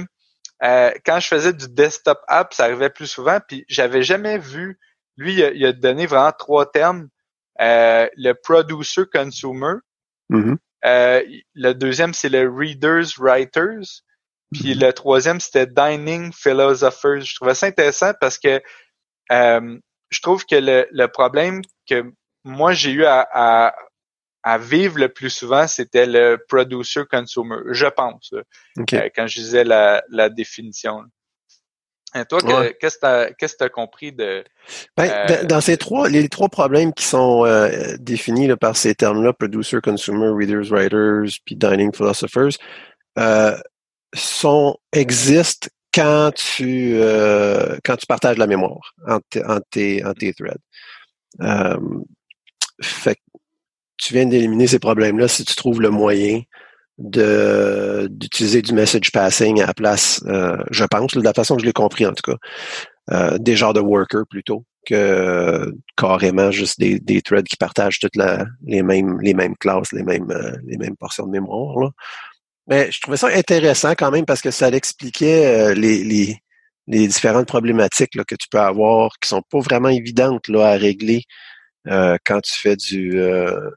euh, 0.64 0.92
quand 1.06 1.20
je 1.20 1.28
faisais 1.28 1.54
du 1.54 1.68
desktop 1.70 2.20
app, 2.28 2.54
ça 2.54 2.66
arrivait 2.66 2.90
plus 2.90 3.08
souvent. 3.08 3.40
Puis 3.48 3.64
j'avais 3.70 4.02
jamais 4.02 4.40
vu. 4.40 4.80
Lui, 5.18 5.36
il 5.36 5.66
a, 5.66 5.72
donné 5.72 6.08
vraiment 6.08 6.32
trois 6.32 6.72
termes. 6.72 7.10
Euh, 7.62 8.08
le 8.16 8.34
producer 8.34 9.04
consumer. 9.12 9.76
Mm-hmm. 10.32 10.58
Euh, 10.86 11.24
le 11.54 11.74
deuxième, 11.74 12.14
c'est 12.14 12.30
le 12.30 12.50
readers 12.50 13.18
writers. 13.20 14.02
Puis 14.52 14.74
mm-hmm. 14.74 14.86
le 14.86 14.94
troisième, 14.94 15.40
c'était 15.40 15.68
dining 15.68 16.32
philosophers. 16.34 17.22
Je 17.22 17.36
trouvais 17.36 17.56
ça 17.56 17.68
intéressant 17.68 18.14
parce 18.20 18.38
que 18.38 18.62
je 19.30 20.22
trouve 20.22 20.46
que 20.46 20.56
le, 20.56 20.88
le 20.92 21.08
problème 21.08 21.62
que 21.88 22.12
moi, 22.44 22.74
j'ai 22.74 22.92
eu 22.92 23.06
à, 23.06 23.74
à, 24.44 24.58
vivre 24.58 25.00
le 25.00 25.10
plus 25.10 25.30
souvent, 25.30 25.68
c'était 25.68 26.06
le 26.06 26.44
producer-consumer, 26.48 27.58
je 27.72 27.86
pense, 27.88 28.34
euh, 28.34 29.10
quand 29.16 29.28
je 29.28 29.40
disais 29.40 29.64
la, 29.64 30.04
la 30.10 30.30
définition. 30.30 31.04
Et 32.14 32.26
toi, 32.26 32.40
qu'est-ce 32.80 32.98
que 32.98 33.58
tu 33.58 33.64
as, 33.64 33.70
compris 33.70 34.12
de... 34.12 34.44
Ben, 34.98 35.10
euh, 35.10 35.44
dans 35.46 35.62
ces 35.62 35.78
trois, 35.78 36.10
les 36.10 36.28
trois 36.28 36.50
problèmes 36.50 36.94
qui 36.94 37.06
sont 37.06 37.46
euh, 37.46 37.96
définis 38.00 38.48
là, 38.48 38.58
par 38.58 38.76
ces 38.76 38.96
termes-là, 38.96 39.32
producer, 39.34 39.80
consumer, 39.82 40.30
readers, 40.30 40.70
writers, 40.72 41.40
puis 41.46 41.56
dining 41.56 41.94
philosophers, 41.96 42.58
sont, 44.14 44.78
existent 44.92 45.70
quand 45.94 46.32
tu, 46.34 47.00
quand 47.84 47.96
tu 47.96 48.06
partages 48.08 48.38
la 48.38 48.48
mémoire 48.48 48.94
entre, 49.08 49.40
entre, 49.48 49.68
tes, 49.70 50.04
entre 50.04 50.20
tes 50.20 50.34
threads. 50.34 50.58
Fait 52.82 53.16
que 53.16 53.22
tu 53.98 54.14
viens 54.14 54.26
d'éliminer 54.26 54.68
ces 54.68 54.80
problèmes-là 54.80 55.28
si 55.28 55.46
tu 55.46 55.56
trouves 55.56 55.82
le 55.82 55.92
moyen 55.92 56.42
d'utiliser 57.02 58.62
du 58.62 58.74
message 58.74 59.12
passing 59.12 59.62
à 59.62 59.68
la 59.68 59.74
place, 59.74 60.22
euh, 60.28 60.58
je 60.72 60.86
pense, 60.86 61.14
de 61.14 61.22
la 61.22 61.34
façon 61.34 61.56
que 61.56 61.62
je 61.62 61.68
l'ai 61.68 61.74
compris 61.74 62.06
en 62.06 62.14
tout 62.14 62.32
cas, 62.32 62.38
euh, 63.12 63.38
des 63.38 63.56
genres 63.56 63.74
de 63.74 63.80
workers 63.80 64.26
plutôt 64.30 64.64
que 64.86 65.74
carrément 65.96 66.50
juste 66.52 66.80
des, 66.80 67.00
des 67.00 67.22
threads 67.22 67.48
qui 67.48 67.56
partagent 67.56 68.00
toutes 68.00 68.18
les 68.66 68.82
mêmes 68.82 69.20
les 69.22 69.34
mêmes 69.34 69.56
classes, 69.58 69.92
les 69.92 70.04
mêmes 70.04 70.32
euh, 70.32 70.56
les 70.66 70.78
mêmes 70.78 70.96
portions 70.96 71.26
de 71.28 71.32
mémoire. 71.32 71.80
Là. 71.80 71.90
Mais 72.68 72.92
je 72.92 73.00
trouvais 73.02 73.18
ça 73.18 73.28
intéressant 73.28 73.92
quand 73.92 74.12
même 74.12 74.26
parce 74.26 74.42
que 74.42 74.52
ça 74.52 74.70
expliquait 74.70 75.76
les, 75.76 76.04
les, 76.04 76.38
les 76.88 77.08
différentes 77.08 77.48
problématiques 77.48 78.16
là, 78.16 78.24
que 78.24 78.36
tu 78.36 78.48
peux 78.50 78.60
avoir 78.60 79.12
qui 79.22 79.30
sont 79.30 79.44
pas 79.50 79.60
vraiment 79.60 79.90
évidentes 79.90 80.48
là, 80.48 80.70
à 80.70 80.78
régler 80.78 81.24
euh, 81.88 82.18
quand 82.26 82.42
tu 82.42 82.54
fais 82.60 82.76
du, 82.76 83.20
euh, 83.20 83.70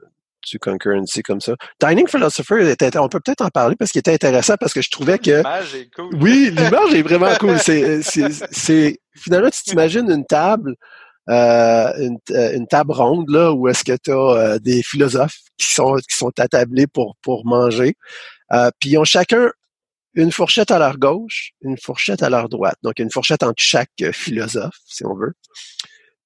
du 0.51 0.59
concurrency 0.59 1.23
comme 1.23 1.41
ça. 1.41 1.55
Dining 1.81 2.07
Philosopher, 2.07 2.71
était, 2.71 2.97
on 2.99 3.09
peut 3.09 3.21
peut-être 3.21 3.43
en 3.43 3.49
parler 3.49 3.77
parce 3.77 3.91
qu'il 3.91 4.01
était 4.01 4.15
intéressant 4.15 4.55
parce 4.59 4.73
que 4.73 4.83
je 4.83 4.91
trouvais 4.91 5.19
que... 5.19 5.39
L'image 5.39 5.75
est 5.75 5.91
cool. 5.95 6.15
Oui, 6.21 6.51
l'image 6.51 6.95
est 6.95 7.03
vraiment 7.03 7.35
cool. 7.41 7.59
C'est, 7.59 8.03
c'est, 8.03 8.99
finalement, 9.17 9.51
tu 9.51 9.63
t'imagines 9.63 10.11
une 10.11 10.25
table, 10.25 10.75
euh, 11.31 11.93
une, 11.99 12.19
euh, 12.31 12.57
une, 12.57 12.67
table 12.67 12.93
ronde 12.93 13.31
là 13.31 13.53
où 13.53 13.69
est-ce 13.69 13.85
que 13.85 13.97
tu 13.97 14.13
as 14.13 14.59
des 14.59 14.83
philosophes 14.83 15.39
qui 15.57 15.73
sont 15.73 15.95
qui 15.97 16.17
sont 16.17 16.33
attablés 16.39 16.87
pour 16.87 17.17
pour 17.23 17.47
manger. 17.47 17.95
puis 18.79 18.91
ils 18.91 18.99
ont 18.99 19.05
chacun 19.05 19.51
une 20.15 20.33
fourchette 20.33 20.71
à 20.71 20.79
leur 20.79 20.99
gauche, 20.99 21.53
une 21.63 21.77
fourchette 21.79 22.23
à 22.23 22.31
leur 22.31 22.49
droite. 22.49 22.77
Donc 22.83 22.99
une 22.99 23.11
fourchette 23.11 23.43
entre 23.43 23.63
chaque 23.63 23.91
philosophe, 24.13 24.77
si 24.87 25.05
on 25.05 25.15
veut. 25.15 25.35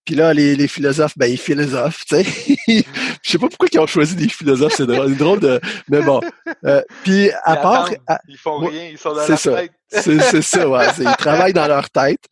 Puis 0.09 0.14
là, 0.14 0.32
les, 0.32 0.56
les, 0.56 0.68
philosophes, 0.68 1.18
ben, 1.18 1.30
ils 1.30 1.36
philosophent, 1.36 2.06
tu 2.06 2.16
sais. 2.16 2.24
Je 3.22 3.30
sais 3.30 3.36
pas 3.36 3.46
pourquoi 3.46 3.68
ils 3.70 3.78
ont 3.78 3.86
choisi 3.86 4.16
des 4.16 4.30
philosophes, 4.30 4.72
c'est 4.74 4.86
drôle, 4.86 5.14
drôle, 5.18 5.38
de... 5.38 5.61
Mais 5.90 6.00
bon. 6.00 6.22
Euh, 6.64 6.80
puis, 7.04 7.30
à 7.44 7.56
part... 7.56 7.90
ils 8.26 8.38
font 8.38 8.56
rien, 8.56 8.88
ils 8.88 8.96
sont 8.96 9.12
dans 9.12 9.28
leur 9.28 9.38
tête. 9.38 9.72
C'est 9.90 10.40
ça, 10.40 10.66
ouais. 10.66 10.86
Ils 10.98 11.16
travaillent 11.18 11.52
dans 11.52 11.66
leur 11.66 11.90
tête 11.90 12.24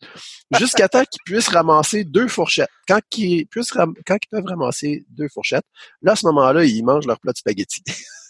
jusqu'à 0.57 0.87
temps 0.89 1.03
qu'ils 1.03 1.21
puissent 1.23 1.49
ramasser 1.49 2.03
deux 2.03 2.27
fourchettes. 2.27 2.71
Quand 2.87 2.99
ils, 3.15 3.45
puissent 3.45 3.69
quand 3.69 3.85
ils 4.15 4.29
peuvent 4.31 4.47
ramasser 4.47 5.05
deux 5.11 5.27
fourchettes, 5.31 5.65
là, 6.01 6.13
à 6.13 6.15
ce 6.15 6.25
moment-là, 6.25 6.65
ils 6.65 6.83
mangent 6.83 7.05
leur 7.05 7.19
plat 7.19 7.31
de 7.31 7.37
spaghetti. 7.37 7.83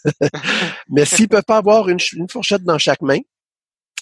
Mais 0.90 1.06
s'ils 1.06 1.28
peuvent 1.28 1.42
pas 1.42 1.56
avoir 1.56 1.88
une, 1.88 2.00
une 2.12 2.28
fourchette 2.28 2.64
dans 2.64 2.76
chaque 2.76 3.00
main, 3.00 3.20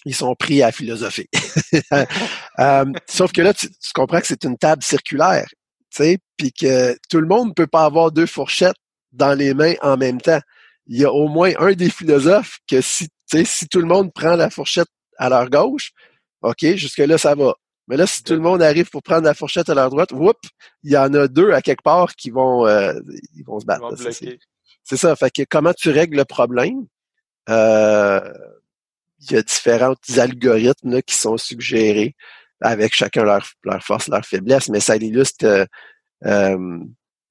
ils 0.07 0.15
sont 0.15 0.35
pris 0.35 0.63
à 0.63 0.71
philosopher. 0.71 1.29
euh, 2.59 2.85
sauf 3.07 3.31
que 3.31 3.41
là, 3.41 3.53
tu, 3.53 3.67
comprends 3.93 4.19
que 4.19 4.27
c'est 4.27 4.43
une 4.43 4.57
table 4.57 4.83
circulaire, 4.83 5.47
tu 5.91 6.03
sais, 6.03 6.17
puis 6.37 6.51
que 6.51 6.97
tout 7.09 7.19
le 7.19 7.27
monde 7.27 7.49
ne 7.49 7.53
peut 7.53 7.67
pas 7.67 7.85
avoir 7.85 8.11
deux 8.11 8.25
fourchettes 8.25 8.77
dans 9.11 9.33
les 9.33 9.53
mains 9.53 9.75
en 9.81 9.97
même 9.97 10.21
temps. 10.21 10.41
Il 10.87 10.99
y 10.99 11.05
a 11.05 11.11
au 11.11 11.27
moins 11.27 11.51
un 11.59 11.73
des 11.73 11.89
philosophes 11.89 12.59
que 12.69 12.81
si, 12.81 13.07
si 13.43 13.67
tout 13.67 13.79
le 13.79 13.87
monde 13.87 14.13
prend 14.13 14.35
la 14.35 14.49
fourchette 14.49 14.87
à 15.17 15.29
leur 15.29 15.49
gauche, 15.49 15.91
OK, 16.41 16.65
jusque-là, 16.75 17.17
ça 17.17 17.35
va. 17.35 17.55
Mais 17.87 17.97
là, 17.97 18.05
si 18.05 18.23
tout 18.23 18.33
le 18.33 18.39
monde 18.39 18.61
arrive 18.61 18.89
pour 18.89 19.01
prendre 19.01 19.23
la 19.23 19.33
fourchette 19.33 19.69
à 19.69 19.73
leur 19.73 19.89
droite, 19.89 20.11
whoop, 20.11 20.37
il 20.83 20.91
y 20.91 20.97
en 20.97 21.13
a 21.13 21.27
deux 21.27 21.51
à 21.51 21.61
quelque 21.61 21.83
part 21.83 22.15
qui 22.15 22.29
vont, 22.29 22.67
euh, 22.67 22.93
ils 23.35 23.43
vont 23.43 23.59
se 23.59 23.65
battre. 23.65 23.95
C'est 24.83 24.97
ça. 24.97 25.15
Fait 25.15 25.31
que 25.31 25.43
comment 25.49 25.73
tu 25.73 25.89
règles 25.89 26.17
le 26.17 26.25
problème? 26.25 26.85
Euh, 27.49 28.21
il 29.21 29.31
y 29.31 29.37
a 29.37 29.41
différents 29.41 29.95
algorithmes 30.17 31.01
qui 31.01 31.15
sont 31.15 31.37
suggérés 31.37 32.15
avec 32.61 32.93
chacun 32.93 33.23
leur, 33.23 33.47
leur 33.63 33.83
force, 33.83 34.07
leur 34.07 34.25
faiblesse, 34.25 34.69
mais 34.69 34.79
ça 34.79 34.95
illustre 34.95 35.45
euh, 35.45 35.65
euh 36.25 36.79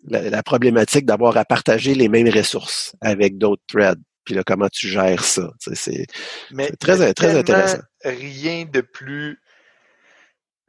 la, 0.08 0.42
problématique 0.42 1.04
d'avoir 1.04 1.36
à 1.36 1.44
partager 1.44 1.94
les 1.94 2.08
mêmes 2.08 2.28
ressources 2.28 2.94
avec 3.00 3.38
d'autres 3.38 3.62
threads. 3.66 4.00
Puis 4.24 4.34
là, 4.34 4.42
comment 4.44 4.68
tu 4.68 4.88
gères 4.88 5.24
ça? 5.24 5.50
C'est 5.58 6.06
très, 6.78 7.12
très 7.14 7.36
intéressant. 7.36 7.78
Rien 8.04 8.64
de 8.64 8.80
plus 8.80 9.40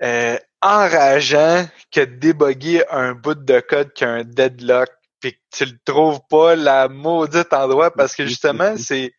euh, 0.04 0.38
enrageant 0.62 1.68
que 1.92 2.02
de 2.02 2.16
déboguer 2.16 2.84
un 2.90 3.14
bout 3.14 3.36
de 3.36 3.60
code 3.60 3.94
qui 3.94 4.04
a 4.04 4.10
un 4.10 4.24
deadlock 4.24 4.90
puis 5.20 5.34
que 5.34 5.40
tu 5.52 5.66
le 5.66 5.78
trouves 5.86 6.20
pas 6.30 6.56
la 6.56 6.88
maudite 6.88 7.52
endroit 7.52 7.92
parce 7.92 8.16
que 8.16 8.26
justement, 8.28 8.78
c'est 8.78 9.12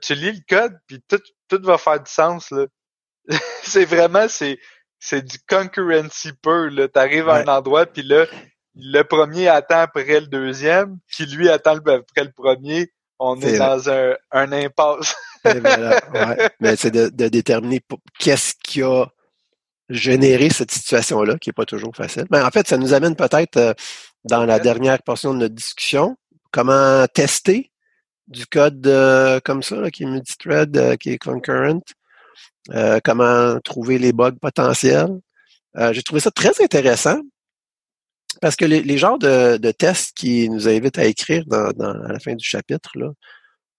tu 0.00 0.14
lis 0.14 0.32
le 0.32 0.40
code 0.48 0.76
puis 0.86 1.02
tout, 1.08 1.20
tout 1.48 1.60
va 1.62 1.78
faire 1.78 2.00
du 2.00 2.10
sens 2.10 2.50
là. 2.50 2.66
c'est 3.62 3.84
vraiment 3.84 4.28
c'est 4.28 4.58
c'est 4.98 5.24
du 5.24 5.38
concurrency 5.48 6.32
pur 6.42 6.70
là. 6.70 6.88
T'arrives 6.88 7.28
à 7.28 7.36
un 7.36 7.46
endroit 7.46 7.86
puis 7.86 8.02
là 8.02 8.26
le 8.78 9.02
premier 9.02 9.48
attend 9.48 9.80
après 9.80 10.20
le 10.20 10.26
deuxième, 10.26 10.98
qui 11.12 11.26
lui 11.26 11.48
attend 11.48 11.76
après 11.76 12.24
le 12.24 12.32
premier. 12.32 12.92
On 13.18 13.40
est, 13.40 13.58
dans 13.58 13.90
un, 13.90 14.14
un 14.30 14.52
impasse. 14.52 15.16
Mais 16.60 16.76
c'est 16.76 16.92
de, 16.92 17.08
de, 17.08 17.26
déterminer 17.26 17.80
qu'est-ce 18.20 18.54
qui 18.62 18.82
a 18.82 19.06
généré 19.88 20.50
cette 20.50 20.70
situation-là, 20.70 21.36
qui 21.38 21.50
est 21.50 21.52
pas 21.52 21.64
toujours 21.64 21.96
facile. 21.96 22.26
Mais 22.30 22.40
en 22.40 22.50
fait, 22.50 22.68
ça 22.68 22.76
nous 22.76 22.94
amène 22.94 23.16
peut-être 23.16 23.56
euh, 23.56 23.74
dans 24.22 24.44
la 24.44 24.60
dernière 24.60 25.02
portion 25.02 25.34
de 25.34 25.40
notre 25.40 25.54
discussion, 25.54 26.16
comment 26.52 27.06
tester 27.12 27.72
du 28.28 28.46
code 28.46 28.86
euh, 28.86 29.40
comme 29.44 29.62
ça, 29.62 29.90
qui 29.90 30.04
est 30.04 30.06
multithread, 30.06 30.76
euh, 30.76 30.96
qui 30.96 31.10
est 31.10 31.18
concurrent, 31.18 31.80
comment 33.04 33.58
trouver 33.60 33.98
les 33.98 34.12
bugs 34.12 34.32
potentiels. 34.40 35.20
J'ai 35.92 36.02
trouvé 36.02 36.20
ça 36.20 36.30
très 36.30 36.62
intéressant 36.62 37.20
parce 38.40 38.56
que 38.56 38.64
les, 38.64 38.82
les 38.82 38.98
genres 38.98 39.18
de, 39.18 39.56
de, 39.56 39.70
tests 39.70 40.16
qui 40.16 40.48
nous 40.50 40.68
invitent 40.68 40.98
à 40.98 41.06
écrire 41.06 41.44
dans, 41.46 41.70
à 41.80 42.12
la 42.12 42.18
fin 42.18 42.34
du 42.34 42.44
chapitre, 42.44 42.92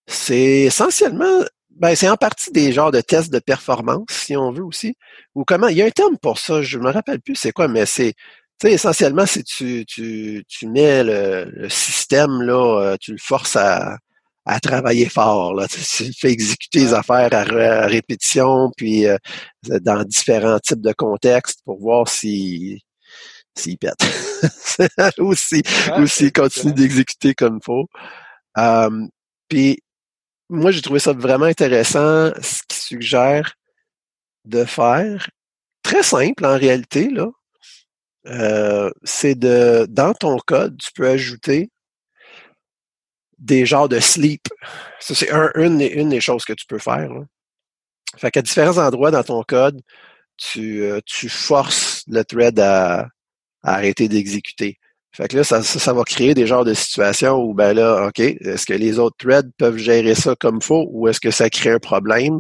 c'est 0.08 0.62
essentiellement, 0.62 1.44
ben, 1.70 1.96
c'est 1.96 2.10
en 2.10 2.18
partie 2.18 2.52
des 2.52 2.72
genres 2.72 2.92
de 2.92 3.02
tests 3.02 3.32
de 3.32 3.40
performance, 3.40 4.08
si 4.10 4.36
on 4.36 4.52
veut 4.52 4.64
aussi. 4.64 4.96
Ou 5.36 5.46
comment, 5.46 5.68
il 5.68 5.78
y 5.78 5.82
a 5.82 5.86
un 5.86 5.92
terme 5.92 6.18
pour 6.18 6.40
ça, 6.40 6.62
je 6.62 6.80
me 6.80 6.90
rappelle 6.92 7.22
plus 7.22 7.36
c'est 7.36 7.52
quoi, 7.52 7.68
mais 7.68 7.86
c'est, 7.86 8.14
tu 8.60 8.68
sais, 8.68 8.74
essentiellement, 8.74 9.26
si 9.26 9.44
tu, 9.44 9.86
tu, 9.86 10.44
tu 10.48 10.68
mets 10.68 11.04
le, 11.04 11.46
le, 11.46 11.70
système, 11.70 12.42
là, 12.42 12.82
euh, 12.82 12.98
tu 13.00 13.12
le 13.12 13.18
forces 13.22 13.56
à, 13.56 13.98
à 14.46 14.60
travailler 14.60 15.10
fort. 15.10 15.54
Là. 15.54 15.68
Tu, 15.70 16.12
fais 16.14 16.32
exécuter 16.32 16.80
les 16.80 16.94
affaires 16.94 17.30
à, 17.34 17.86
répétition, 17.88 18.72
puis 18.76 19.08
euh, 19.08 19.18
dans 19.82 20.04
différents 20.04 20.60
types 20.60 20.82
de 20.82 20.94
contextes 20.94 21.60
pour 21.66 21.80
voir 21.80 22.08
si 22.08 22.82
s'il 23.58 23.78
pète. 23.78 23.98
aussi, 25.18 25.62
aussi 25.98 26.32
continue 26.32 26.74
d'exécuter 26.74 27.34
comme 27.34 27.60
il 27.62 27.66
faut. 27.66 27.88
puis 29.50 29.80
moi, 30.50 30.72
j'ai 30.72 30.82
trouvé 30.82 31.00
ça 31.00 31.14
vraiment 31.14 31.46
intéressant, 31.46 32.32
ce 32.42 32.64
qui 32.68 32.80
suggère 32.80 33.54
de 34.46 34.66
faire. 34.66 35.30
Très 35.84 36.04
simple 36.04 36.46
en 36.46 36.58
réalité, 36.58 37.10
là. 37.10 37.28
Euh, 38.26 38.92
c'est 39.04 39.36
de, 39.36 39.88
dans 39.90 40.14
ton 40.14 40.38
code, 40.40 40.78
tu 40.78 40.92
peux 40.94 41.08
ajouter 41.08 41.70
des 43.40 43.66
genres 43.66 43.90
de 43.90 44.00
sleep. 44.00 44.48
Ça, 45.00 45.16
c'est 45.16 45.32
une, 45.32 45.82
une 45.82 46.10
des 46.10 46.22
choses 46.22 46.46
que 46.46 46.54
tu 46.54 46.66
peux 46.66 46.80
faire. 46.80 47.12
Là. 47.14 47.22
Fait 48.18 48.32
qu'à 48.32 48.42
différents 48.42 48.78
endroits 48.78 49.12
dans 49.12 49.24
ton 49.24 49.44
code, 49.44 49.82
tu, 50.38 50.84
euh, 50.84 51.00
tu 51.06 51.30
forces 51.30 52.04
le 52.08 52.24
thread 52.24 52.60
à, 52.60 53.08
arrêter 53.64 54.08
d'exécuter. 54.08 54.78
Fait 55.12 55.28
que 55.28 55.38
là, 55.38 55.44
ça, 55.44 55.64
ça, 55.64 55.92
va 55.94 56.04
créer 56.04 56.34
des 56.34 56.48
genres 56.48 56.64
de 56.64 56.74
situations 56.74 57.44
où, 57.44 57.54
ben 57.54 57.74
là, 57.74 58.08
OK, 58.08 58.20
est-ce 58.20 58.66
que 58.66 58.74
les 58.74 59.00
autres 59.00 59.18
threads 59.18 59.50
peuvent 59.58 59.78
gérer 59.78 60.16
ça 60.16 60.36
comme 60.40 60.62
faut 60.62 60.88
ou 60.92 61.08
est-ce 61.08 61.20
que 61.20 61.32
ça 61.32 61.50
crée 61.50 61.72
un 61.72 61.80
problème? 61.80 62.40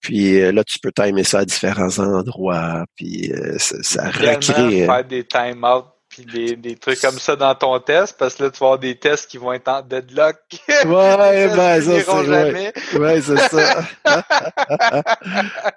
Puis 0.00 0.40
euh, 0.40 0.52
là, 0.52 0.64
tu 0.64 0.78
peux 0.78 0.92
timer 0.92 1.24
ça 1.24 1.40
à 1.40 1.44
différents 1.44 1.98
endroits, 1.98 2.84
puis 2.96 3.32
euh, 3.32 3.58
ça, 3.58 3.76
ça 3.82 4.10
recrée... 4.10 4.84
Euh, 4.84 4.86
faire 4.86 5.04
des 5.04 5.24
time-out 5.24 5.86
puis 6.24 6.48
des, 6.48 6.56
des, 6.56 6.76
trucs 6.76 7.00
comme 7.00 7.18
ça 7.18 7.36
dans 7.36 7.54
ton 7.54 7.78
test, 7.80 8.16
parce 8.18 8.34
que 8.34 8.44
là, 8.44 8.50
tu 8.50 8.58
vas 8.58 8.66
avoir 8.66 8.78
des 8.78 8.96
tests 8.96 9.30
qui 9.30 9.38
vont 9.38 9.52
être 9.52 9.68
en 9.68 9.82
deadlock. 9.82 10.36
Ouais, 10.86 11.48
ben, 11.48 11.80
ça, 11.82 12.00
c'est 12.00 12.28
ouais. 12.28 12.72
ouais 12.98 13.20
c'est 13.20 13.36
ça. 13.36 13.84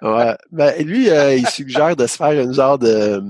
ouais. 0.02 0.36
Ben, 0.50 0.86
lui, 0.86 1.08
il 1.08 1.46
suggère 1.48 1.94
de 1.96 2.06
se 2.06 2.16
faire 2.16 2.32
une 2.32 2.54
genre 2.54 2.78
de 2.78 3.20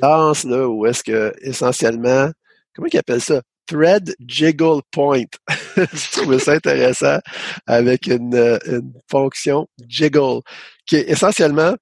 lance, 0.00 0.44
là, 0.44 0.68
où 0.68 0.86
est-ce 0.86 1.02
que, 1.02 1.32
essentiellement, 1.40 2.30
comment 2.74 2.88
il 2.92 2.98
appelle 2.98 3.20
ça? 3.20 3.40
Thread 3.66 4.14
Jiggle 4.26 4.80
Point. 4.90 5.30
Je 5.76 6.20
trouve 6.20 6.38
ça 6.38 6.52
intéressant 6.52 7.18
avec 7.66 8.06
une, 8.06 8.58
une, 8.66 8.92
fonction 9.08 9.68
jiggle 9.86 10.40
qui 10.86 10.96
est 10.96 11.08
essentiellement 11.08 11.74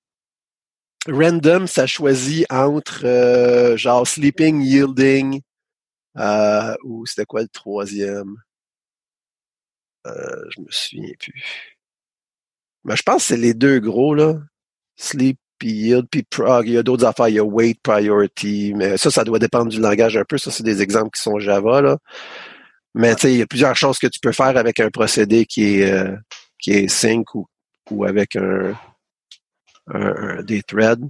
random, 1.07 1.67
ça 1.67 1.87
choisit 1.87 2.47
entre 2.51 3.05
euh, 3.05 3.77
genre 3.77 4.07
sleeping, 4.07 4.61
yielding, 4.63 5.41
euh, 6.17 6.75
ou 6.85 7.07
c'était 7.07 7.25
quoi 7.25 7.43
le 7.43 7.49
troisième? 7.49 8.37
Euh, 10.07 10.45
je 10.51 10.61
me 10.61 10.67
souviens 10.71 11.13
plus. 11.19 11.77
Mais 12.85 12.97
je 12.97 13.03
pense 13.03 13.23
que 13.23 13.29
c'est 13.29 13.37
les 13.37 13.55
deux 13.55 13.81
gros, 13.81 14.15
là. 14.15 14.39
Sleep, 14.97 15.39
puis 15.59 15.71
yield, 15.71 16.07
puis 16.11 16.23
prog. 16.23 16.67
Il 16.67 16.75
y 16.75 16.79
a 16.79 16.83
d'autres 16.83 17.05
affaires, 17.05 17.29
il 17.29 17.35
y 17.37 17.39
a 17.39 17.45
wait 17.45 17.77
priority, 17.83 18.73
mais 18.75 18.97
ça, 18.97 19.11
ça 19.11 19.25
doit 19.25 19.39
dépendre 19.39 19.71
du 19.71 19.81
langage 19.81 20.17
un 20.17 20.25
peu. 20.25 20.39
Ça, 20.39 20.51
c'est 20.51 20.63
des 20.63 20.83
exemples 20.83 21.11
qui 21.11 21.23
sont 21.23 21.39
Java, 21.39 21.81
là. 21.83 21.99
Mais 22.95 23.15
tu 23.15 23.23
sais, 23.23 23.33
il 23.33 23.39
y 23.39 23.43
a 23.43 23.47
plusieurs 23.47 23.77
choses 23.77 23.99
que 23.99 24.07
tu 24.07 24.19
peux 24.21 24.33
faire 24.33 24.57
avec 24.57 24.81
un 24.81 24.91
procédé 24.91 25.47
qui 25.47 25.81
est, 25.81 26.89
sync 26.89 27.27
ou 27.35 28.05
avec 28.05 28.37
un, 28.37 28.75
un, 29.93 30.43
des 30.43 30.63
threads. 30.63 31.09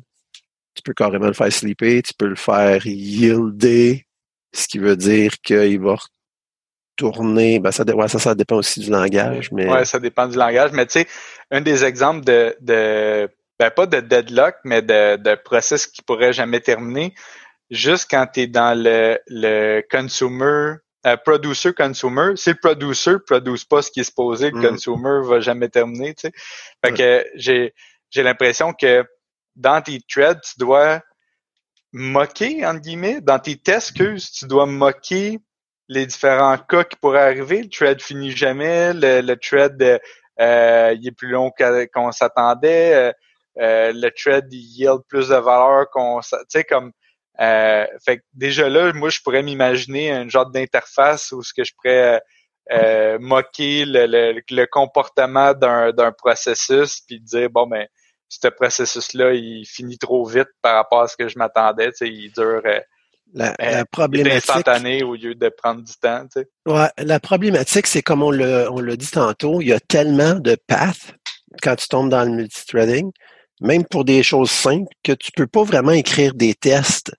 Tu 0.74 0.82
peux 0.82 0.94
carrément 0.94 1.26
le 1.26 1.32
faire 1.32 1.52
sleeper, 1.52 2.02
tu 2.02 2.14
peux 2.16 2.28
le 2.28 2.36
faire 2.36 2.86
yielder, 2.86 4.06
ce 4.54 4.68
qui 4.68 4.78
veut 4.78 4.96
dire 4.96 5.32
qu'il 5.42 5.80
va 5.80 5.96
retourner. 6.98 7.58
Ben 7.58 7.72
ça, 7.72 7.84
ouais, 7.84 8.08
ça, 8.08 8.18
ça 8.18 8.34
dépend 8.34 8.56
aussi 8.56 8.80
du 8.80 8.90
langage. 8.90 9.50
Mais... 9.52 9.68
Ouais, 9.68 9.84
ça 9.84 9.98
dépend 9.98 10.28
du 10.28 10.36
langage. 10.36 10.72
Mais 10.72 10.86
tu 10.86 11.00
sais, 11.00 11.08
un 11.50 11.60
des 11.60 11.84
exemples 11.84 12.24
de, 12.24 12.56
de 12.60 13.28
ben 13.58 13.70
pas 13.70 13.86
de 13.86 14.00
deadlock, 14.00 14.56
mais 14.64 14.82
de, 14.82 15.16
de 15.16 15.34
process 15.34 15.86
qui 15.86 16.02
pourrait 16.02 16.32
jamais 16.32 16.60
terminer, 16.60 17.14
juste 17.70 18.06
quand 18.08 18.26
tu 18.32 18.42
es 18.42 18.46
dans 18.46 18.80
le, 18.80 19.18
le 19.26 19.82
consumer, 19.90 20.74
euh, 21.06 21.16
producer 21.16 21.72
consumer, 21.72 22.32
si 22.36 22.50
le 22.50 22.56
producer 22.56 23.14
produce 23.26 23.64
pas 23.64 23.82
ce 23.82 23.90
qui 23.90 24.00
est 24.00 24.04
supposé, 24.04 24.50
le 24.50 24.58
mm. 24.58 24.68
consumer 24.68 25.20
va 25.24 25.40
jamais 25.40 25.68
terminer, 25.68 26.14
tu 26.14 26.28
sais. 26.28 26.32
Fait 26.84 26.92
que 26.92 27.26
j'ai 27.34 27.74
j'ai 28.10 28.22
l'impression 28.22 28.72
que 28.72 29.04
dans 29.56 29.80
tes 29.82 30.00
threads, 30.08 30.40
tu 30.42 30.58
dois 30.58 31.00
moquer, 31.92 32.64
entre 32.66 32.80
guillemets, 32.80 33.20
dans 33.20 33.38
tes 33.38 33.56
tests, 33.56 33.94
tu 33.94 34.46
dois 34.46 34.66
moquer 34.66 35.40
les 35.88 36.06
différents 36.06 36.58
cas 36.58 36.84
qui 36.84 36.96
pourraient 36.96 37.22
arriver. 37.22 37.62
Le 37.62 37.68
thread 37.68 38.02
finit 38.02 38.30
jamais, 38.30 38.92
le, 38.92 39.34
thread 39.36 40.00
euh, 40.40 40.94
il 40.96 41.08
est 41.08 41.16
plus 41.16 41.28
long 41.28 41.50
qu'on 41.92 42.12
s'attendait. 42.12 42.94
Euh, 42.94 43.12
euh, 43.60 43.92
le 43.92 44.10
thread 44.10 44.46
il 44.52 44.60
yield 44.60 45.00
plus 45.08 45.28
de 45.28 45.34
valeur 45.34 45.90
qu'on 45.90 46.20
tu 46.20 46.36
sais 46.48 46.62
comme 46.62 46.92
euh, 47.40 47.86
fait 48.04 48.18
que 48.18 48.22
déjà 48.32 48.68
là 48.68 48.92
moi 48.92 49.10
je 49.10 49.18
pourrais 49.20 49.42
m'imaginer 49.42 50.12
un 50.12 50.28
genre 50.28 50.48
d'interface 50.48 51.32
où 51.32 51.42
ce 51.42 51.52
que 51.52 51.64
je 51.64 51.72
pourrais 51.74 52.22
euh, 52.70 53.18
moquer 53.18 53.84
le, 53.86 54.40
le, 54.50 54.66
comportement 54.66 55.54
d'un, 55.54 55.92
d'un 55.92 56.12
processus 56.12 57.00
puis 57.06 57.20
dire 57.20 57.48
bon 57.50 57.66
ben 57.66 57.86
ce 58.28 58.48
processus 58.48 59.14
là 59.14 59.32
il 59.32 59.64
finit 59.64 59.98
trop 59.98 60.26
vite 60.26 60.48
par 60.60 60.74
rapport 60.74 61.02
à 61.02 61.08
ce 61.08 61.16
que 61.16 61.28
je 61.28 61.38
m'attendais 61.38 61.90
tu 61.92 61.98
sais 61.98 62.08
il 62.08 62.30
dure 62.30 62.62
la, 63.34 63.54
la 63.58 63.84
problématique 63.84 64.50
instantané 64.50 65.02
au 65.02 65.14
lieu 65.14 65.34
de 65.34 65.50
prendre 65.50 65.82
du 65.82 65.92
temps. 66.00 66.24
Tu 66.32 66.40
sais. 66.40 66.48
Ouais, 66.64 66.88
la 66.96 67.20
problématique, 67.20 67.86
c'est 67.86 68.00
comme 68.00 68.22
on 68.22 68.30
l'a 68.30 68.72
on 68.72 68.80
l'a 68.80 68.96
dit 68.96 69.10
tantôt, 69.10 69.60
il 69.60 69.68
y 69.68 69.72
a 69.74 69.80
tellement 69.80 70.34
de 70.36 70.56
paths 70.66 71.14
quand 71.62 71.76
tu 71.76 71.88
tombes 71.88 72.08
dans 72.08 72.24
le 72.24 72.30
multithreading 72.30 73.12
même 73.60 73.84
pour 73.84 74.04
des 74.04 74.22
choses 74.22 74.50
simples, 74.50 74.92
que 75.02 75.12
tu 75.12 75.32
peux 75.32 75.46
pas 75.46 75.64
vraiment 75.64 75.92
écrire 75.92 76.34
des 76.34 76.54
tests 76.54 77.12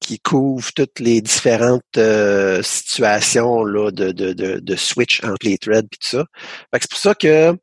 qui 0.00 0.18
couvrent 0.20 0.72
toutes 0.72 1.00
les 1.00 1.20
différentes 1.20 1.82
euh, 1.96 2.62
situations 2.62 3.64
là, 3.64 3.90
de, 3.90 4.12
de, 4.12 4.32
de, 4.32 4.58
de, 4.60 4.76
switch 4.76 5.22
entre 5.24 5.46
les 5.46 5.58
threads 5.58 5.84
et 5.84 5.96
tout 5.96 6.08
ça. 6.08 6.24
c'est 6.72 6.90
pour 6.90 6.98
ça 6.98 7.14
que 7.14 7.56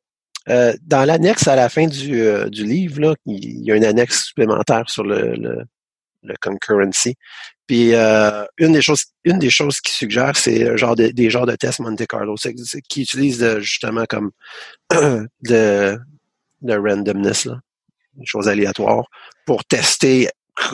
euh, 0.50 0.74
dans 0.84 1.06
l'annexe 1.06 1.48
à 1.48 1.56
la 1.56 1.70
fin 1.70 1.88
du, 1.88 2.22
euh, 2.22 2.50
du 2.50 2.66
livre, 2.66 3.02
là, 3.02 3.16
il 3.26 3.64
y 3.64 3.72
a 3.72 3.76
une 3.76 3.86
annexe 3.86 4.26
supplémentaire 4.26 4.88
sur 4.90 5.04
le, 5.04 5.36
le, 5.36 5.64
le 6.24 6.36
concurrency. 6.42 7.16
Puis 7.68 7.94
une 7.96 8.74
des 8.74 8.82
choses, 8.84 9.06
une 9.24 9.40
des 9.40 9.50
choses 9.50 9.82
qui 9.82 9.92
suggère, 9.92 10.36
c'est 10.36 10.78
genre 10.78 10.96
des 10.96 11.30
genres 11.32 11.48
de 11.48 11.56
tests 11.56 11.80
Monte 11.80 12.06
Carlo, 12.06 12.36
qui 12.88 13.02
utilisent 13.02 13.58
justement 13.58 14.06
comme 14.08 14.30
de, 14.92 15.98
de 16.62 16.74
randomness 16.76 17.46
là 17.46 17.60
des 18.16 18.26
choses 18.26 18.48
aléatoires, 18.48 19.06
pour 19.46 19.64
tester 19.66 20.30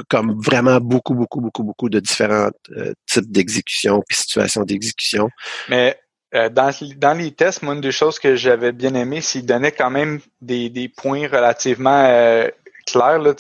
comme 0.10 0.40
vraiment 0.40 0.80
beaucoup, 0.80 1.16
beaucoup, 1.16 1.42
beaucoup, 1.42 1.64
beaucoup 1.64 1.90
de 1.90 2.00
différents 2.00 2.50
euh, 2.78 2.94
types 3.08 3.32
d'exécution 3.32 4.02
puis 4.08 4.18
situations 4.18 4.64
d'exécution. 4.64 5.30
Mais 5.70 5.98
euh, 6.34 6.50
dans, 6.50 6.72
dans 6.98 7.18
les 7.18 7.32
tests, 7.32 7.62
moi, 7.62 7.74
une 7.74 7.82
des 7.82 7.92
choses 7.92 8.18
que 8.20 8.36
j'avais 8.36 8.72
bien 8.72 8.96
aimé, 8.96 9.22
c'est 9.22 9.40
qu'il 9.40 9.46
donnait 9.46 9.72
quand 9.72 9.90
même 9.90 10.22
des, 10.40 10.70
des 10.70 10.88
points 10.88 11.28
relativement 11.28 12.06
euh, 12.06 12.48
clairs. 12.86 13.20
Là, 13.20 13.34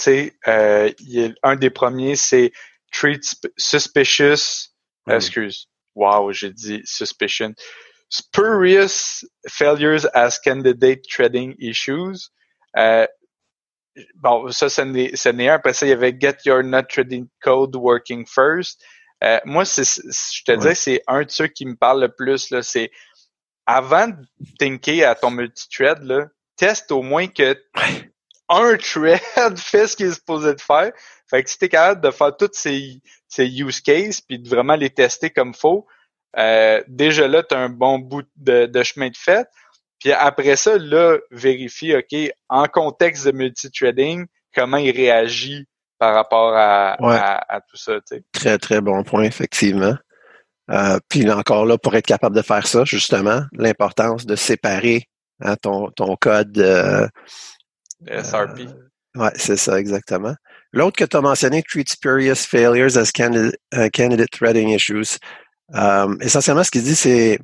euh, 0.48 0.92
un 1.44 1.56
des 1.56 1.70
premiers, 1.70 2.16
c'est 2.16 2.52
treat 2.92 3.24
suspicious. 3.58 4.72
Mm. 5.08 5.12
Excuse. 5.12 5.68
Wow, 5.96 6.32
j'ai 6.32 6.52
dit 6.52 6.82
suspicion. 6.86 7.54
Spurious 8.10 9.24
failures 9.48 10.06
as 10.14 10.38
candidate 10.39 11.02
trading 11.08 11.56
issues. 11.60 12.30
Bon, 14.16 14.50
ça, 14.52 14.70
ce 14.70 14.82
n'est 14.82 15.50
un. 15.50 15.54
Après 15.54 15.74
ça, 15.74 15.86
il 15.86 15.89
y 15.89 15.94
avait 15.94 16.16
Get 16.18 16.38
Your 16.46 16.64
Not 16.64 16.84
Trading 16.84 17.28
Code 17.42 17.76
Working 17.76 18.26
First. 18.26 18.82
Euh, 19.24 19.39
moi, 19.46 19.64
je 19.66 20.44
te 20.44 20.56
dis, 20.56 20.76
c'est 20.76 21.04
un 21.08 21.24
de 21.24 21.30
ceux 21.30 21.48
qui 21.48 21.66
me 21.66 21.76
parle 21.76 22.02
le 22.02 22.10
plus. 22.10 22.50
Là, 22.50 22.64
c'est 22.64 22.92
avant 23.66 24.08
de 24.08 24.16
thinker 24.60 25.08
à 25.08 25.16
ton 25.16 25.32
multi-thread, 25.32 26.00
là, 26.04 26.28
teste 26.56 26.92
au 26.92 27.02
moins 27.02 27.28
que 27.28 27.56
un 28.50 28.78
thread 28.78 29.20
fait 29.58 29.88
ce 29.88 29.96
qu'il 29.96 30.08
est 30.08 30.14
supposé 30.14 30.54
de 30.54 30.62
faire. 30.62 30.92
Fait 31.30 31.44
que 31.44 31.50
si 31.50 31.58
tu 31.58 31.66
es 31.66 31.70
capable 31.70 32.02
de 32.02 32.12
faire 32.12 32.36
tous 32.36 32.50
ces, 32.54 33.02
ces 33.28 33.46
use 33.48 33.80
cases 33.82 34.22
puis 34.22 34.39
de 34.39 34.50
vraiment 34.50 34.76
les 34.76 34.89
tester 34.89 35.30
comme 35.30 35.54
faut, 35.54 35.88
euh, 36.38 36.84
déjà 36.88 37.28
là, 37.28 37.44
tu 37.44 37.56
as 37.56 37.60
un 37.60 37.70
bon 37.70 38.00
bout 38.00 38.26
de, 38.36 38.66
de 38.66 38.84
chemin 38.84 39.10
de 39.10 39.18
fait. 39.18 39.48
Puis 40.02 40.12
après 40.12 40.56
ça, 40.56 40.78
là, 40.78 41.18
vérifie, 41.30 41.95
OK, 41.95 42.18
en 42.49 42.66
contexte 42.66 43.26
de 43.28 43.32
multi-trading, 43.32 44.26
comment 44.54 44.78
il 44.78 44.91
réagit 44.91 45.68
par 45.99 46.16
rapport 46.16 46.56
à, 46.56 46.95
à, 46.99 47.62
tout 47.62 47.78
ça. 47.78 47.93
Très, 48.32 48.58
très 48.58 48.82
bon 48.82 49.04
point, 49.04 49.24
effectivement. 49.24 49.95
Euh, 50.72 50.97
puis 51.08 51.30
encore 51.30 51.68
là, 51.68 51.78
pour 51.78 51.95
être 51.95 52.08
capable 52.08 52.36
de 52.36 52.41
faire 52.41 52.66
ça, 52.66 52.84
justement, 52.84 53.43
l'importance 53.54 54.26
de 54.26 54.36
séparer 54.36 55.04
hein, 55.41 55.56
ton, 55.62 55.91
ton 55.91 56.16
code 56.16 56.58
euh, 56.58 57.08
SRP. 58.08 58.62
Euh, 58.62 59.22
ouais, 59.22 59.32
c'est 59.36 59.58
ça, 59.58 59.80
exactement. 59.80 60.34
L'autre 60.74 60.97
que 60.97 61.04
tu 61.04 61.18
as 61.18 61.22
mentionné, 61.22 61.62
Treat 61.62 61.89
Spurious 61.89 62.47
Failures 62.47 62.97
as 62.97 63.12
Candidate, 63.12 63.56
uh, 63.76 63.89
candidate 63.91 64.32
Threading 64.32 64.70
Issues. 64.70 65.20
Euh, 65.76 66.16
essentiellement, 66.22 66.64
ce 66.64 66.72
qu'il 66.72 66.84
dit, 66.84 66.95
c'est 66.95 67.39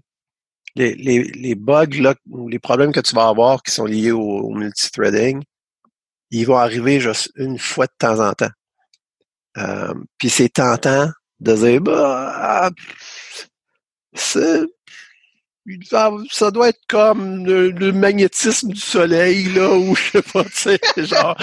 les, 0.78 1.56
bugs, 1.56 2.00
là, 2.00 2.14
les 2.48 2.60
problèmes 2.60 2.92
que 2.92 3.00
tu 3.00 3.16
vas 3.16 3.28
avoir 3.28 3.64
qui 3.64 3.72
sont 3.72 3.86
liés 3.86 4.12
au, 4.12 4.52
multithreading, 4.52 5.42
ils 6.32 6.46
vont 6.46 6.58
arriver 6.58 7.00
juste 7.00 7.32
une 7.36 7.58
fois 7.58 7.88
de 7.88 7.94
temps 7.98 8.20
en 8.20 8.34
temps. 8.34 8.52
Euh, 9.58 9.94
puis 10.18 10.30
c'est 10.30 10.50
tentant 10.50 11.10
de 11.40 11.56
dire 11.56 11.80
bah 11.82 12.34
ah, 12.36 12.70
ça 14.14 14.60
doit 16.52 16.70
être 16.70 16.80
comme 16.88 17.46
le, 17.46 17.92
magnétisme 17.92 18.70
du 18.70 18.80
soleil 18.80 19.46
là 19.54 19.70
ou 19.76 19.96
je 19.96 20.12
sais 20.12 20.22
pas 20.22 20.44
tu 20.44 20.52
sais 20.52 20.80
genre 20.98 21.36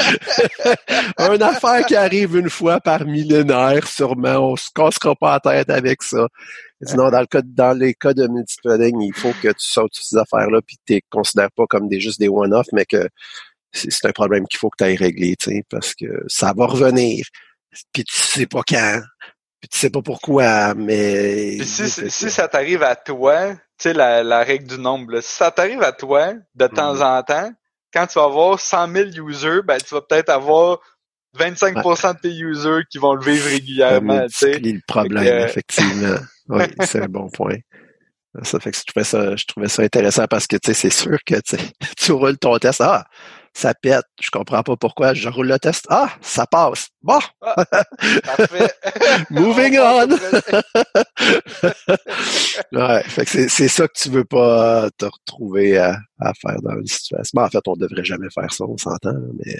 une 1.18 1.42
affaire 1.42 1.84
qui 1.86 1.96
arrive 1.96 2.36
une 2.36 2.50
fois 2.50 2.80
par 2.80 3.04
millénaire 3.04 3.86
sûrement 3.86 4.52
on 4.52 4.56
se 4.56 4.70
cassera 4.74 5.14
pas 5.14 5.34
la 5.34 5.40
tête 5.40 5.70
avec 5.70 6.02
ça 6.02 6.28
sinon 6.82 7.10
dans 7.10 7.20
le 7.20 7.26
cas 7.26 7.40
dans 7.42 7.76
les 7.76 7.94
cas 7.94 8.12
de 8.12 8.26
multithreading 8.26 9.00
il 9.00 9.14
faut 9.14 9.32
que 9.42 9.48
tu 9.48 9.54
sautes 9.64 9.94
ces 9.94 10.16
affaires 10.16 10.50
là 10.50 10.60
puis 10.60 10.76
tu 10.86 10.94
les 10.94 11.02
considères 11.10 11.50
pas 11.52 11.66
comme 11.66 11.88
des 11.88 12.00
juste 12.00 12.20
des 12.20 12.28
one-off 12.28 12.66
mais 12.72 12.84
que 12.84 13.08
c'est 13.74 14.06
un 14.06 14.12
problème 14.12 14.46
qu'il 14.46 14.58
faut 14.58 14.70
que 14.70 14.76
tu 14.78 14.84
ailles 14.84 14.96
régler, 14.96 15.36
tu 15.36 15.50
sais, 15.50 15.64
parce 15.68 15.94
que 15.94 16.24
ça 16.28 16.52
va 16.56 16.66
revenir. 16.66 17.26
Puis 17.92 18.04
tu 18.04 18.16
sais 18.16 18.46
pas 18.46 18.62
quand, 18.66 19.00
puis 19.60 19.68
tu 19.68 19.78
sais 19.78 19.90
pas 19.90 20.02
pourquoi, 20.02 20.74
mais... 20.74 21.58
si, 21.64 21.88
si 21.88 22.30
ça 22.30 22.46
t'arrive 22.46 22.82
à 22.82 22.94
toi, 22.94 23.52
tu 23.52 23.58
sais, 23.78 23.92
la, 23.92 24.22
la, 24.22 24.44
règle 24.44 24.68
du 24.68 24.78
nombre, 24.78 25.20
si 25.20 25.34
ça 25.34 25.50
t'arrive 25.50 25.82
à 25.82 25.92
toi, 25.92 26.34
de 26.54 26.66
temps 26.68 26.94
mm-hmm. 26.94 27.18
en 27.18 27.22
temps, 27.24 27.52
quand 27.92 28.06
tu 28.06 28.18
vas 28.18 28.26
avoir 28.26 28.60
100 28.60 28.92
000 28.92 29.28
users, 29.28 29.62
ben, 29.64 29.78
tu 29.78 29.94
vas 29.94 30.02
peut-être 30.02 30.28
avoir 30.28 30.78
25% 31.36 32.14
de 32.14 32.20
tes 32.20 32.34
users 32.34 32.82
qui 32.88 32.98
vont 32.98 33.14
le 33.14 33.24
vivre 33.24 33.46
régulièrement, 33.48 34.26
sais. 34.28 34.58
le 34.60 34.80
problème, 34.86 35.48
effectivement. 35.48 36.18
Oui, 36.48 36.64
c'est 36.82 37.02
un 37.02 37.08
bon 37.08 37.28
point. 37.28 37.56
Ça 38.42 38.58
fait 38.58 38.72
que 38.72 38.76
je 38.76 38.84
trouvais 38.84 39.04
ça, 39.04 39.36
je 39.36 39.44
trouvais 39.46 39.68
ça 39.68 39.82
intéressant 39.82 40.26
parce 40.26 40.46
que, 40.46 40.56
tu 40.56 40.66
sais, 40.66 40.74
c'est 40.74 40.90
sûr 40.90 41.18
que, 41.24 41.36
tu 41.96 42.12
roules 42.12 42.38
ton 42.38 42.58
test. 42.58 42.80
Ah, 42.80 43.06
ça 43.54 43.72
pète. 43.72 44.04
Je 44.20 44.30
comprends 44.30 44.62
pas 44.62 44.76
pourquoi. 44.76 45.14
Je 45.14 45.28
roule 45.28 45.46
le 45.46 45.58
test. 45.58 45.86
Ah, 45.88 46.10
ça 46.20 46.46
passe. 46.46 46.88
Bon. 47.02 47.20
Ah, 47.40 47.64
parfait. 48.24 48.70
Moving 49.30 49.78
on. 49.78 50.08
ouais, 52.72 53.02
fait 53.04 53.24
que 53.24 53.48
c'est 53.48 53.68
ça 53.68 53.86
que 53.86 53.92
tu 53.96 54.10
veux 54.10 54.24
pas 54.24 54.90
te 54.98 55.04
retrouver 55.04 55.78
à, 55.78 55.96
faire 56.40 56.60
dans 56.62 56.78
une 56.78 56.86
situation. 56.86 57.40
en 57.40 57.48
fait, 57.48 57.62
on 57.66 57.76
devrait 57.76 58.04
jamais 58.04 58.28
faire 58.34 58.52
ça, 58.52 58.64
on 58.64 58.76
s'entend, 58.76 59.14
mais. 59.38 59.56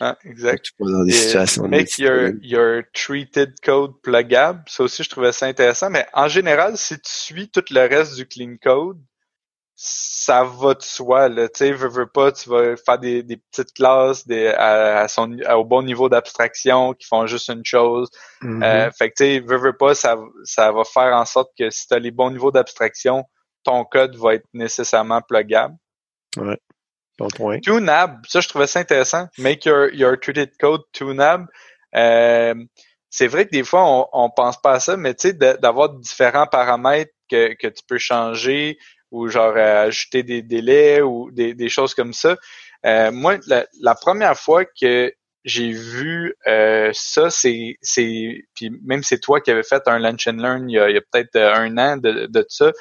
Ah, 0.00 0.16
exact. 0.24 0.64
Tu 0.64 0.72
dans 0.78 1.04
des 1.04 1.12
situations 1.12 1.68
make 1.68 1.98
your, 1.98 2.32
your 2.42 2.82
treated 2.92 3.54
code 3.62 3.92
pluggable. 4.02 4.62
Ça 4.66 4.82
aussi, 4.82 5.02
je 5.02 5.08
trouvais 5.08 5.32
ça 5.32 5.46
intéressant. 5.46 5.88
Mais 5.88 6.06
en 6.12 6.28
général, 6.28 6.76
si 6.76 6.96
tu 6.96 7.10
suis 7.10 7.48
tout 7.48 7.64
le 7.70 7.80
reste 7.80 8.16
du 8.16 8.26
clean 8.26 8.56
code, 8.62 8.98
ça 9.78 10.42
va 10.42 10.72
de 10.72 10.82
soi 10.82 11.28
là. 11.28 11.48
Tu 11.50 11.58
sais 11.58 11.72
veux, 11.72 11.88
veux 11.88 12.06
pas 12.06 12.32
tu 12.32 12.48
vas 12.48 12.76
faire 12.76 12.98
des, 12.98 13.22
des 13.22 13.36
petites 13.36 13.74
classes 13.74 14.26
des, 14.26 14.48
à, 14.48 15.06
son 15.06 15.38
au 15.54 15.64
bon 15.64 15.82
niveau 15.82 16.08
d'abstraction 16.08 16.94
qui 16.94 17.06
font 17.06 17.26
juste 17.26 17.50
une 17.50 17.64
chose. 17.64 18.08
Mm-hmm. 18.40 18.64
euh, 18.64 18.90
fait 18.90 19.10
que 19.10 19.14
tu 19.16 19.24
sais 19.24 19.40
veux, 19.40 19.58
veux 19.58 19.76
pas 19.76 19.94
ça 19.94 20.16
ça 20.44 20.72
va 20.72 20.82
faire 20.84 21.14
en 21.14 21.26
sorte 21.26 21.50
que 21.58 21.68
si 21.68 21.86
tu 21.86 21.94
as 21.94 21.98
les 21.98 22.10
bons 22.10 22.30
niveaux 22.30 22.50
d'abstraction 22.50 23.24
ton 23.64 23.84
code 23.84 24.16
va 24.16 24.34
être 24.34 24.46
nécessairement 24.54 25.20
pluggable. 25.20 25.74
Ouais. 26.38 26.58
Bon 27.18 27.28
point. 27.28 27.60
Tunab 27.60 28.24
ça 28.26 28.40
je 28.40 28.48
trouvais 28.48 28.66
ça 28.66 28.80
intéressant. 28.80 29.28
Make 29.36 29.66
your 29.66 29.92
your 29.92 30.18
treated 30.18 30.56
code 30.58 30.82
tunab. 30.92 31.46
Euh, 31.94 32.54
c'est 33.10 33.26
vrai 33.26 33.44
que 33.44 33.50
des 33.50 33.62
fois 33.64 33.84
on, 33.84 34.08
on 34.14 34.30
pense 34.30 34.58
pas 34.58 34.72
à 34.72 34.80
ça 34.80 34.96
mais 34.96 35.12
tu 35.12 35.28
sais 35.28 35.34
d'avoir 35.34 35.90
différents 35.90 36.46
paramètres 36.46 37.12
que, 37.30 37.54
que 37.54 37.66
tu 37.66 37.82
peux 37.86 37.98
changer 37.98 38.78
ou 39.10 39.28
genre 39.28 39.54
euh, 39.56 39.86
ajouter 39.86 40.22
des 40.22 40.42
délais 40.42 41.00
ou 41.02 41.30
des, 41.30 41.54
des 41.54 41.68
choses 41.68 41.94
comme 41.94 42.12
ça. 42.12 42.36
Euh, 42.84 43.10
moi, 43.10 43.38
la, 43.46 43.94
première 43.94 44.36
fois 44.36 44.64
que 44.64 45.12
j'ai 45.44 45.70
vu 45.70 46.34
euh, 46.46 46.90
ça, 46.92 47.30
c'est 47.30 47.76
c'est 47.80 48.44
puis 48.54 48.70
même 48.84 49.02
c'est 49.02 49.20
toi 49.20 49.40
qui 49.40 49.50
avais 49.50 49.62
fait 49.62 49.86
un 49.86 49.98
lunch 49.98 50.26
and 50.26 50.38
learn 50.38 50.68
il 50.68 50.74
y 50.74 50.78
a, 50.78 50.84
a 50.84 51.00
peut-être 51.12 51.36
un 51.36 51.78
an 51.78 51.96
de, 51.96 52.26
de 52.26 52.44
ça. 52.48 52.72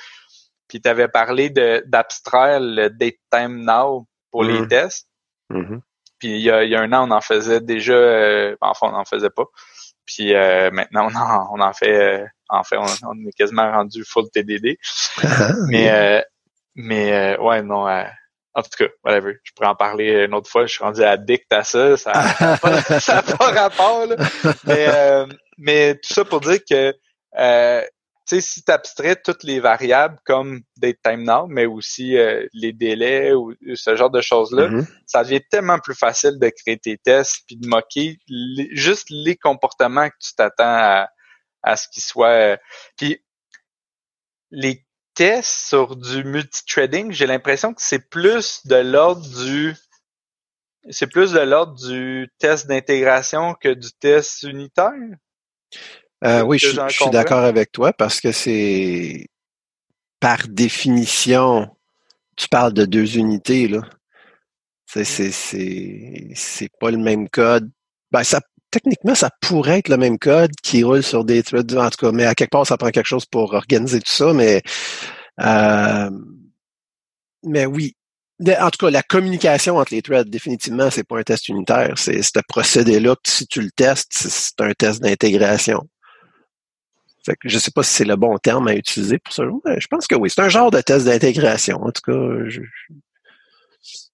Puis 0.67 0.81
tu 0.81 0.89
avais 0.89 1.07
parlé 1.07 1.49
de 1.49 1.83
d'abstraire 1.85 2.59
le 2.59 2.89
date 2.89 3.17
time 3.31 3.63
now 3.63 4.07
pour 4.31 4.43
les 4.43 4.61
mm-hmm. 4.61 4.67
tests. 4.67 5.07
Mm-hmm. 5.51 5.79
Puis 6.17 6.29
il 6.29 6.41
y, 6.41 6.49
a, 6.49 6.63
il 6.63 6.71
y 6.71 6.75
a 6.75 6.81
un 6.81 6.91
an, 6.93 7.07
on 7.07 7.11
en 7.11 7.21
faisait 7.21 7.59
déjà, 7.59 8.55
enfin 8.61 8.87
on 8.87 8.91
n'en 8.93 9.05
faisait 9.05 9.29
pas. 9.29 9.45
Puis 10.05 10.33
maintenant, 10.33 11.07
on 11.11 11.15
en, 11.15 11.49
on 11.53 11.61
en 11.61 11.73
fait 11.73 12.25
en 12.49 12.63
fait, 12.63 12.77
on, 12.77 13.27
est 13.27 13.31
quasiment 13.37 13.71
rendu 13.71 14.03
full 14.05 14.29
TDD. 14.29 14.77
Ah, 15.23 15.51
mais, 15.67 15.89
euh, 15.89 16.21
mais 16.75 17.13
euh, 17.13 17.41
ouais, 17.41 17.61
non. 17.61 17.87
Euh, 17.87 18.03
en 18.53 18.61
tout 18.61 18.69
cas, 18.77 18.85
whatever. 19.03 19.33
Je 19.43 19.51
pourrais 19.53 19.69
en 19.69 19.75
parler 19.75 20.25
une 20.25 20.33
autre 20.33 20.49
fois. 20.49 20.65
Je 20.65 20.73
suis 20.73 20.83
rendu 20.83 21.03
addict 21.03 21.51
à 21.51 21.63
ça. 21.63 21.97
Ça 21.97 22.11
n'a 22.13 22.57
pas, 22.57 22.81
pas, 23.37 23.51
rapport. 23.51 24.05
Là. 24.05 24.15
Mais, 24.65 24.87
mais 25.57 25.95
tout 25.95 26.13
ça 26.13 26.23
pour 26.23 26.39
dire 26.41 26.59
que 26.69 26.93
sais, 28.25 28.41
si 28.41 28.63
tu 28.63 28.71
abstrais 28.71 29.15
toutes 29.15 29.43
les 29.43 29.59
variables 29.59 30.17
comme 30.25 30.61
date 30.77 30.97
time 31.03 31.23
now, 31.23 31.47
mais 31.47 31.65
aussi 31.65 32.17
les 32.53 32.73
délais 32.73 33.33
ou 33.33 33.53
ce 33.75 33.95
genre 33.95 34.09
de 34.09 34.21
choses-là, 34.21 34.67
mm-hmm. 34.67 34.87
ça 35.05 35.23
devient 35.23 35.41
tellement 35.49 35.79
plus 35.79 35.95
facile 35.95 36.39
de 36.39 36.49
créer 36.49 36.77
tes 36.77 36.97
tests 36.97 37.43
puis 37.45 37.57
de 37.57 37.67
moquer 37.67 38.17
juste 38.71 39.07
les 39.09 39.35
comportements 39.35 40.09
que 40.09 40.15
tu 40.19 40.33
t'attends 40.35 40.63
à, 40.65 41.09
à 41.65 41.75
ce 41.75 41.89
qu'il 41.89 42.03
soit. 42.03 42.27
Euh, 42.27 42.57
puis 42.95 43.21
les 44.51 44.85
tests 45.15 45.67
sur 45.67 45.95
du 45.95 46.23
multithreading, 46.23 47.11
j'ai 47.11 47.25
l'impression 47.25 47.73
que 47.73 47.81
c'est 47.81 48.09
plus 48.09 48.65
de 48.65 48.75
l'ordre 48.75 49.27
du 49.43 49.75
c'est 50.91 51.07
plus 51.07 51.31
de 51.31 51.39
l'ordre 51.39 51.73
du 51.73 52.29
test 52.37 52.67
d'intégration 52.67 53.55
que 53.55 53.69
du 53.69 53.91
test 53.99 54.43
unitaire? 54.43 54.91
Euh, 56.25 56.41
oui, 56.41 56.57
je, 56.57 56.69
suis 56.89 57.09
d'accord 57.11 57.43
avec 57.43 57.71
toi 57.71 57.93
parce 57.93 58.19
que 58.19 58.31
c'est 58.31 59.27
par 60.19 60.47
définition, 60.47 61.69
tu 62.35 62.47
parles 62.47 62.73
de 62.73 62.85
deux 62.85 63.17
unités 63.17 63.67
là. 63.67 63.81
C'est 64.87 65.03
c'est 65.03 66.31
c'est 66.33 66.69
pas 66.79 66.91
le 66.91 66.97
même 66.97 67.29
code. 67.29 67.69
Ben, 68.11 68.23
ça 68.23 68.41
techniquement, 68.71 69.15
ça 69.15 69.29
pourrait 69.41 69.79
être 69.79 69.89
le 69.89 69.97
même 69.97 70.17
code 70.17 70.51
qui 70.63 70.83
roule 70.83 71.03
sur 71.03 71.25
des 71.25 71.43
threads, 71.43 71.77
en 71.77 71.89
tout 71.89 72.05
cas, 72.05 72.11
mais 72.11 72.25
à 72.25 72.35
quelque 72.35 72.51
part, 72.51 72.67
ça 72.67 72.77
prend 72.77 72.89
quelque 72.89 73.07
chose 73.07 73.25
pour 73.25 73.53
organiser 73.53 73.99
tout 73.99 74.11
ça, 74.11 74.33
mais 74.33 74.61
euh, 75.41 76.09
mais 77.43 77.65
oui, 77.65 77.95
en 78.41 78.69
tout 78.69 78.85
cas, 78.85 78.89
la 78.89 79.03
communication 79.03 79.77
entre 79.77 79.93
les 79.93 80.01
threads, 80.01 80.29
définitivement, 80.29 80.89
c'est 80.89 81.07
pas 81.07 81.19
un 81.19 81.23
test 81.23 81.47
unitaire. 81.49 81.93
C'est 81.97 82.21
ce 82.21 82.39
procédé-là, 82.47 83.15
si 83.25 83.47
tu 83.47 83.61
le 83.61 83.71
testes, 83.71 84.11
c'est 84.13 84.61
un 84.61 84.73
test 84.73 85.01
d'intégration. 85.01 85.87
Fait 87.25 87.35
que 87.35 87.49
je 87.49 87.57
sais 87.57 87.71
pas 87.71 87.81
si 87.81 87.91
c'est 87.91 88.05
le 88.05 88.15
bon 88.15 88.37
terme 88.37 88.67
à 88.67 88.75
utiliser 88.75 89.17
pour 89.17 89.33
ça. 89.33 89.43
Je 89.77 89.87
pense 89.87 90.05
que 90.05 90.13
oui. 90.13 90.29
C'est 90.29 90.41
un 90.41 90.49
genre 90.49 90.69
de 90.69 90.79
test 90.81 91.05
d'intégration. 91.05 91.77
En 91.81 91.91
tout 91.91 92.03
cas, 92.05 92.61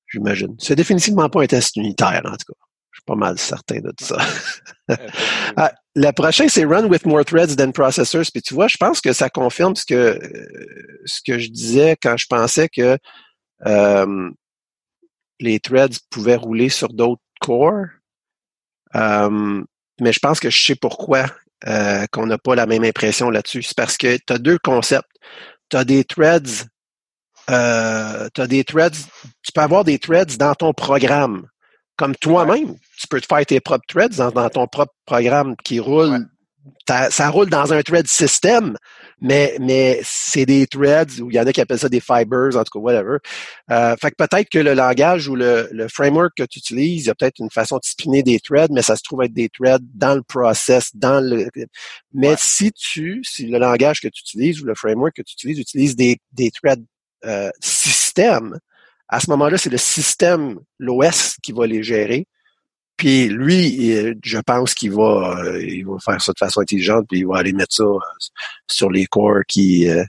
j'imagine. 0.08 0.56
C'est 0.60 0.76
définitivement 0.76 1.30
pas 1.30 1.44
un 1.44 1.48
test 1.48 1.76
unitaire, 1.76 2.22
en 2.24 2.32
tout 2.32 2.54
cas. 2.54 2.60
Je 2.92 3.00
suis 3.00 3.06
pas 3.06 3.16
mal 3.16 3.38
certain 3.38 3.80
de 3.80 3.92
tout 3.92 4.06
ça. 4.06 4.18
ah, 5.58 5.74
la 5.96 6.14
prochaine, 6.14 6.48
c'est 6.48 6.64
Run 6.64 6.86
with 6.86 7.06
more 7.06 7.26
threads 7.26 7.56
than 7.58 7.72
processors. 7.72 8.32
Puis 8.32 8.42
tu 8.42 8.54
vois, 8.54 8.70
je 8.70 8.78
pense 8.78 9.02
que 9.02 9.12
ça 9.12 9.30
confirme 9.30 9.76
ce 9.76 9.86
que 9.86 10.20
ce 11.06 11.20
que 11.26 11.38
je 11.38 11.50
disais 11.50 11.98
quand 12.02 12.16
je 12.16 12.28
pensais 12.28 12.70
que 12.70 12.98
euh, 13.66 14.30
les 15.42 15.60
threads 15.60 16.00
pouvaient 16.10 16.36
rouler 16.36 16.70
sur 16.70 16.94
d'autres 16.94 17.22
cores. 17.42 17.88
Euh, 18.96 19.64
mais 20.00 20.14
je 20.14 20.20
pense 20.20 20.40
que 20.40 20.50
je 20.50 20.64
sais 20.64 20.76
pourquoi 20.76 21.26
euh, 21.68 22.06
qu'on 22.12 22.26
n'a 22.26 22.38
pas 22.38 22.56
la 22.56 22.66
même 22.66 22.84
impression 22.84 23.30
là-dessus. 23.30 23.64
C'est 23.64 23.78
parce 23.78 23.98
que 23.98 24.18
tu 24.18 24.34
as 24.34 24.38
deux 24.38 24.58
concepts. 24.58 25.10
Tu 25.70 25.78
as 25.78 25.84
des 25.84 26.04
threads, 26.04 26.68
euh, 27.50 28.28
as 28.38 28.48
des 28.48 28.64
threads, 28.64 28.98
tu 29.44 29.52
peux 29.54 29.62
avoir 29.62 29.84
des 29.84 30.00
threads 30.00 30.38
dans 30.38 30.54
ton 30.54 30.74
programme. 30.74 31.48
Comme 31.98 32.16
toi-même, 32.16 32.76
tu 32.98 33.08
peux 33.08 33.22
te 33.22 33.28
faire 33.28 33.46
tes 33.46 33.60
propres 33.60 33.86
threads 33.88 34.18
dans, 34.18 34.50
ton 34.50 34.68
propre 34.68 34.94
programme 35.06 35.56
qui 35.64 35.80
roule 35.80 36.28
ça 36.88 37.30
roule 37.30 37.50
dans 37.50 37.74
un 37.74 37.82
thread 37.82 38.08
system, 38.08 38.76
mais, 39.22 39.56
mais 39.60 40.00
c'est 40.04 40.48
des 40.48 40.66
threads 40.66 41.22
où 41.22 41.30
il 41.30 41.36
y 41.36 41.40
en 41.40 41.46
a 41.46 41.54
qui 41.54 41.62
appellent 41.62 41.80
ça 41.80 41.90
des 41.90 42.00
fibers, 42.00 42.58
en 42.58 42.64
tout 42.64 42.72
cas, 42.74 42.80
whatever. 42.80 43.18
Euh, 43.70 43.96
fait 44.02 44.12
que 44.12 44.16
peut-être 44.18 44.50
que 44.50 44.58
le 44.60 44.74
langage 44.74 45.28
ou 45.28 45.36
le, 45.36 45.70
le 45.72 45.88
framework 45.88 46.34
que 46.36 46.44
tu 46.44 46.60
utilises, 46.60 47.04
il 47.04 47.08
y 47.08 47.10
a 47.12 47.16
peut-être 47.16 47.40
une 47.40 47.52
façon 47.52 47.78
de 47.78 47.84
spinner 47.84 48.24
des 48.24 48.40
threads, 48.40 48.72
mais 48.72 48.82
ça 48.82 48.96
se 48.96 49.04
trouve 49.04 49.24
être 49.24 49.34
des 49.34 49.50
threads 49.50 49.86
dans 49.94 50.16
le 50.16 50.24
process, 50.24 50.90
dans 50.96 51.24
le. 51.24 51.48
Mais 52.14 52.36
si 52.38 52.72
tu, 52.72 53.22
si 53.24 53.46
le 53.46 53.60
langage 53.60 54.02
que 54.02 54.08
tu 54.08 54.22
utilises 54.22 54.62
ou 54.62 54.66
le 54.66 54.76
framework 54.76 55.16
que 55.16 55.22
tu 55.22 55.34
utilises 55.34 55.60
utilise 55.60 55.96
des, 55.96 56.18
des 56.32 56.50
threads 56.50 56.84
euh, 57.26 57.52
système, 57.62 58.58
à 59.08 59.20
ce 59.20 59.30
moment-là, 59.30 59.58
c'est 59.58 59.70
le 59.70 59.78
système, 59.78 60.60
l'OS 60.80 61.36
qui 61.44 61.52
va 61.52 61.68
les 61.68 61.84
gérer. 61.84 62.28
Puis 63.02 63.30
lui, 63.30 64.16
je 64.24 64.38
pense 64.46 64.76
qu'il 64.76 64.92
va, 64.92 65.40
euh, 65.40 65.60
il 65.60 65.84
va 65.88 65.98
faire 65.98 66.22
ça 66.22 66.34
de 66.34 66.38
façon 66.38 66.62
intelligente, 66.62 67.08
puis 67.10 67.22
il 67.22 67.26
va 67.26 67.40
aller 67.40 67.52
mettre 67.52 67.74
ça 67.74 67.84
euh, 67.84 67.98
sur 68.68 68.92
les 68.92 69.08
corps 69.08 69.42
qui, 69.48 69.90
euh, 69.90 70.04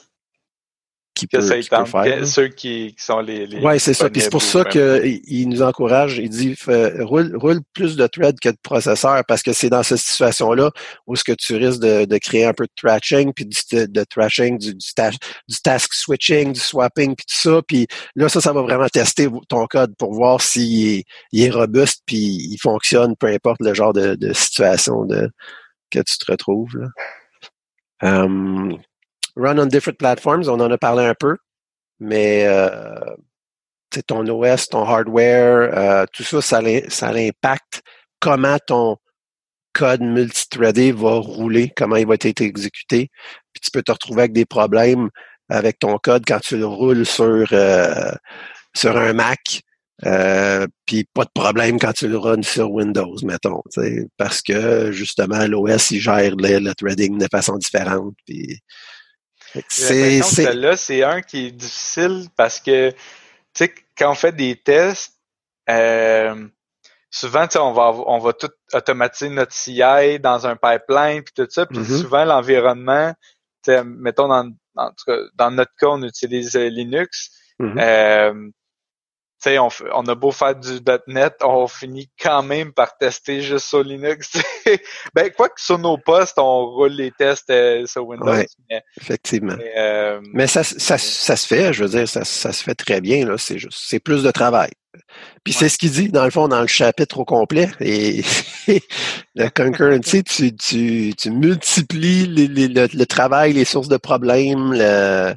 qui 1.27 1.37
que 1.37 1.41
ça 1.41 1.85
faire, 1.85 2.27
ceux 2.27 2.49
qui, 2.49 2.95
sont 2.99 3.21
les, 3.21 3.47
les 3.47 3.61
ouais 3.61 3.79
c'est 3.79 3.95
ça. 3.95 4.11
Puis 4.11 4.21
c'est 4.21 4.31
pour 4.31 4.43
ça 4.43 4.65
qu'il 4.65 5.49
nous 5.49 5.63
encourage. 5.63 6.19
Il 6.19 6.31
dit 6.31 6.57
roule, 7.01 7.37
roule 7.37 7.61
plus 7.73 7.97
de 7.97 8.07
threads 8.07 8.39
que 8.41 8.49
de 8.51 8.57
processeurs 8.63 9.23
parce 9.27 9.43
que 9.43 9.53
c'est 9.53 9.71
dans 9.71 9.83
cette 9.83 9.99
situation 9.99 10.53
là 10.53 10.71
où 11.07 11.17
ce 11.17 11.25
que 11.25 11.33
tu 11.33 11.57
risques 11.57 11.81
de, 11.81 12.05
de, 12.05 12.19
créer 12.19 12.45
un 12.45 12.53
peu 12.53 12.65
de 12.65 12.73
thrashing 12.77 13.33
puis 13.33 13.47
de, 13.47 13.87
de 13.87 14.05
thrashing 14.05 14.59
du, 14.59 14.75
du, 14.75 15.61
task 15.63 15.93
switching 15.93 16.53
du 16.53 16.61
swapping 16.61 17.15
puis 17.15 17.27
tout 17.27 17.51
ça. 17.51 17.61
Puis 17.67 17.87
là 18.17 18.29
ça 18.29 18.41
ça 18.41 18.53
va 18.53 18.63
vraiment 18.63 18.89
tester 18.89 19.29
ton 19.49 19.67
code 19.67 19.95
pour 19.99 20.13
voir 20.13 20.41
s'il 20.41 20.99
est, 20.99 21.05
il 21.33 21.45
est 21.45 21.51
robuste 21.51 22.03
puis 22.07 22.17
il 22.17 22.59
fonctionne 22.61 23.15
peu 23.17 23.29
importe 23.29 23.61
le 23.61 23.75
genre 23.75 23.93
de, 23.93 24.15
de 24.15 24.33
situation 24.33 25.05
de 25.05 25.31
que 25.91 26.01
tu 26.01 26.19
te 26.19 26.31
retrouves 26.31 26.77
là. 26.77 26.89
Um, 28.03 28.79
run 29.37 29.59
on 29.59 29.67
different 29.67 29.99
platforms, 29.99 30.49
on 30.49 30.61
en 30.61 30.71
a 30.71 30.79
parlé 30.79 31.05
un 31.05 31.15
peu, 31.15 31.37
mais 32.01 32.45
euh, 32.47 32.99
ton 34.07 34.27
OS, 34.27 34.69
ton 34.69 34.85
hardware, 34.85 35.71
euh, 35.77 36.07
tout 36.13 36.23
ça, 36.23 36.41
ça, 36.41 36.61
ça 36.89 37.09
impacte 37.09 37.83
comment 38.21 38.59
ton 38.67 38.97
code 39.73 40.03
multithreadé 40.03 40.93
va 40.93 41.15
rouler, 41.15 41.73
comment 41.77 41.97
il 41.97 42.07
va 42.07 42.15
être 42.15 42.41
exécuté. 42.41 43.11
Puis 43.53 43.61
tu 43.63 43.71
peux 43.71 43.83
te 43.83 43.93
retrouver 43.93 44.23
avec 44.23 44.33
des 44.33 44.45
problèmes 44.45 45.09
avec 45.49 45.79
ton 45.79 45.99
code 45.99 46.25
quand 46.27 46.41
tu 46.41 46.57
le 46.57 46.67
roules 46.67 47.07
sur, 47.07 47.47
euh, 47.53 48.13
sur 48.75 48.97
un 48.97 49.13
Mac. 49.13 49.61
Euh, 50.05 50.67
puis 50.87 51.05
pas 51.15 51.25
de 51.25 51.31
problème 51.33 51.79
quand 51.79 51.93
tu 51.93 52.09
le 52.09 52.17
runs 52.17 52.43
sur 52.43 52.73
Windows, 52.73 53.15
mettons, 53.23 53.63
parce 54.17 54.43
que 54.43 54.91
justement 54.91 55.47
l'OS 55.47 55.93
il 55.93 56.01
gère 56.01 56.35
le, 56.37 56.73
threading 56.73 57.19
de 57.19 57.29
façon 57.31 57.57
différente. 57.57 58.15
C'est 59.69 60.55
là 60.55 60.77
c'est 60.77 61.03
un 61.03 61.23
qui 61.23 61.47
est 61.47 61.51
difficile 61.51 62.27
parce 62.37 62.61
que 62.61 62.91
tu 62.91 62.97
sais 63.55 63.75
quand 63.97 64.11
on 64.11 64.15
fait 64.15 64.33
des 64.33 64.57
tests 64.57 65.19
euh, 65.69 66.49
souvent 67.11 67.47
on 67.57 67.73
va 67.73 67.93
on 68.07 68.19
va 68.19 68.33
tout 68.33 68.51
automatiser 68.73 69.31
notre 69.31 69.53
CI 69.53 70.19
dans 70.21 70.47
un 70.47 70.57
pipeline 70.57 71.23
puis 71.23 71.35
tout 71.35 71.47
ça 71.51 71.67
puis 71.67 71.79
mm-hmm. 71.79 72.01
souvent 72.01 72.25
l'environnement 72.25 73.15
mettons 73.85 74.29
dans, 74.29 74.51
dans 75.35 75.51
notre 75.51 75.73
cas 75.79 75.89
on 75.89 76.03
utilise 76.03 76.57
euh, 76.57 76.69
Linux 76.69 77.31
mm-hmm. 77.61 77.79
euh, 77.81 78.51
sais, 79.43 79.59
on, 79.59 79.69
on, 79.95 80.07
a 80.07 80.15
beau 80.15 80.31
faire 80.31 80.55
du 80.55 80.81
.NET, 81.07 81.37
on 81.43 81.67
finit 81.67 82.11
quand 82.21 82.43
même 82.43 82.73
par 82.73 82.97
tester 82.97 83.43
juste 83.43 83.67
sur 83.67 83.83
Linux. 83.83 84.33
ben, 85.15 85.31
quoi 85.31 85.49
que 85.49 85.61
sur 85.61 85.79
nos 85.79 85.99
postes, 85.99 86.39
on 86.39 86.67
roule 86.67 86.93
les 86.93 87.11
tests 87.11 87.51
euh, 87.51 87.87
sur 87.87 88.07
Windows. 88.07 88.33
effectivement. 89.01 89.55
Mais, 89.59 89.73
euh, 89.77 90.21
mais 90.33 90.47
ça, 90.47 90.63
ça, 90.65 90.99
ça, 90.99 91.37
se 91.37 91.47
fait, 91.47 91.73
je 91.73 91.85
veux 91.85 91.91
dire, 91.91 92.09
ça, 92.09 92.25
ça 92.25 92.53
se 92.53 92.63
fait 92.63 92.75
très 92.75 93.01
bien. 93.01 93.27
Là, 93.27 93.37
c'est 93.39 93.59
juste, 93.59 93.79
c'est 93.81 94.01
plus 94.01 94.23
de 94.23 94.31
travail. 94.31 94.71
Puis 95.45 95.53
c'est 95.53 95.69
ce 95.69 95.79
qu'il 95.79 95.91
dit, 95.91 96.09
dans 96.09 96.25
le 96.25 96.31
fond, 96.31 96.49
dans 96.49 96.61
le 96.61 96.67
chapitre 96.67 97.19
au 97.19 97.25
complet. 97.25 97.69
Et 97.81 98.23
la 99.35 99.51
concurrency, 99.51 100.23
tu, 100.23 100.55
tu, 100.55 101.15
tu 101.19 101.31
multiplies 101.31 102.27
le, 102.27 102.87
le, 102.87 103.07
travail, 103.07 103.55
les 103.55 103.65
sources 103.65 103.89
de 103.89 103.97
problèmes, 103.97 104.73
le, 104.73 105.35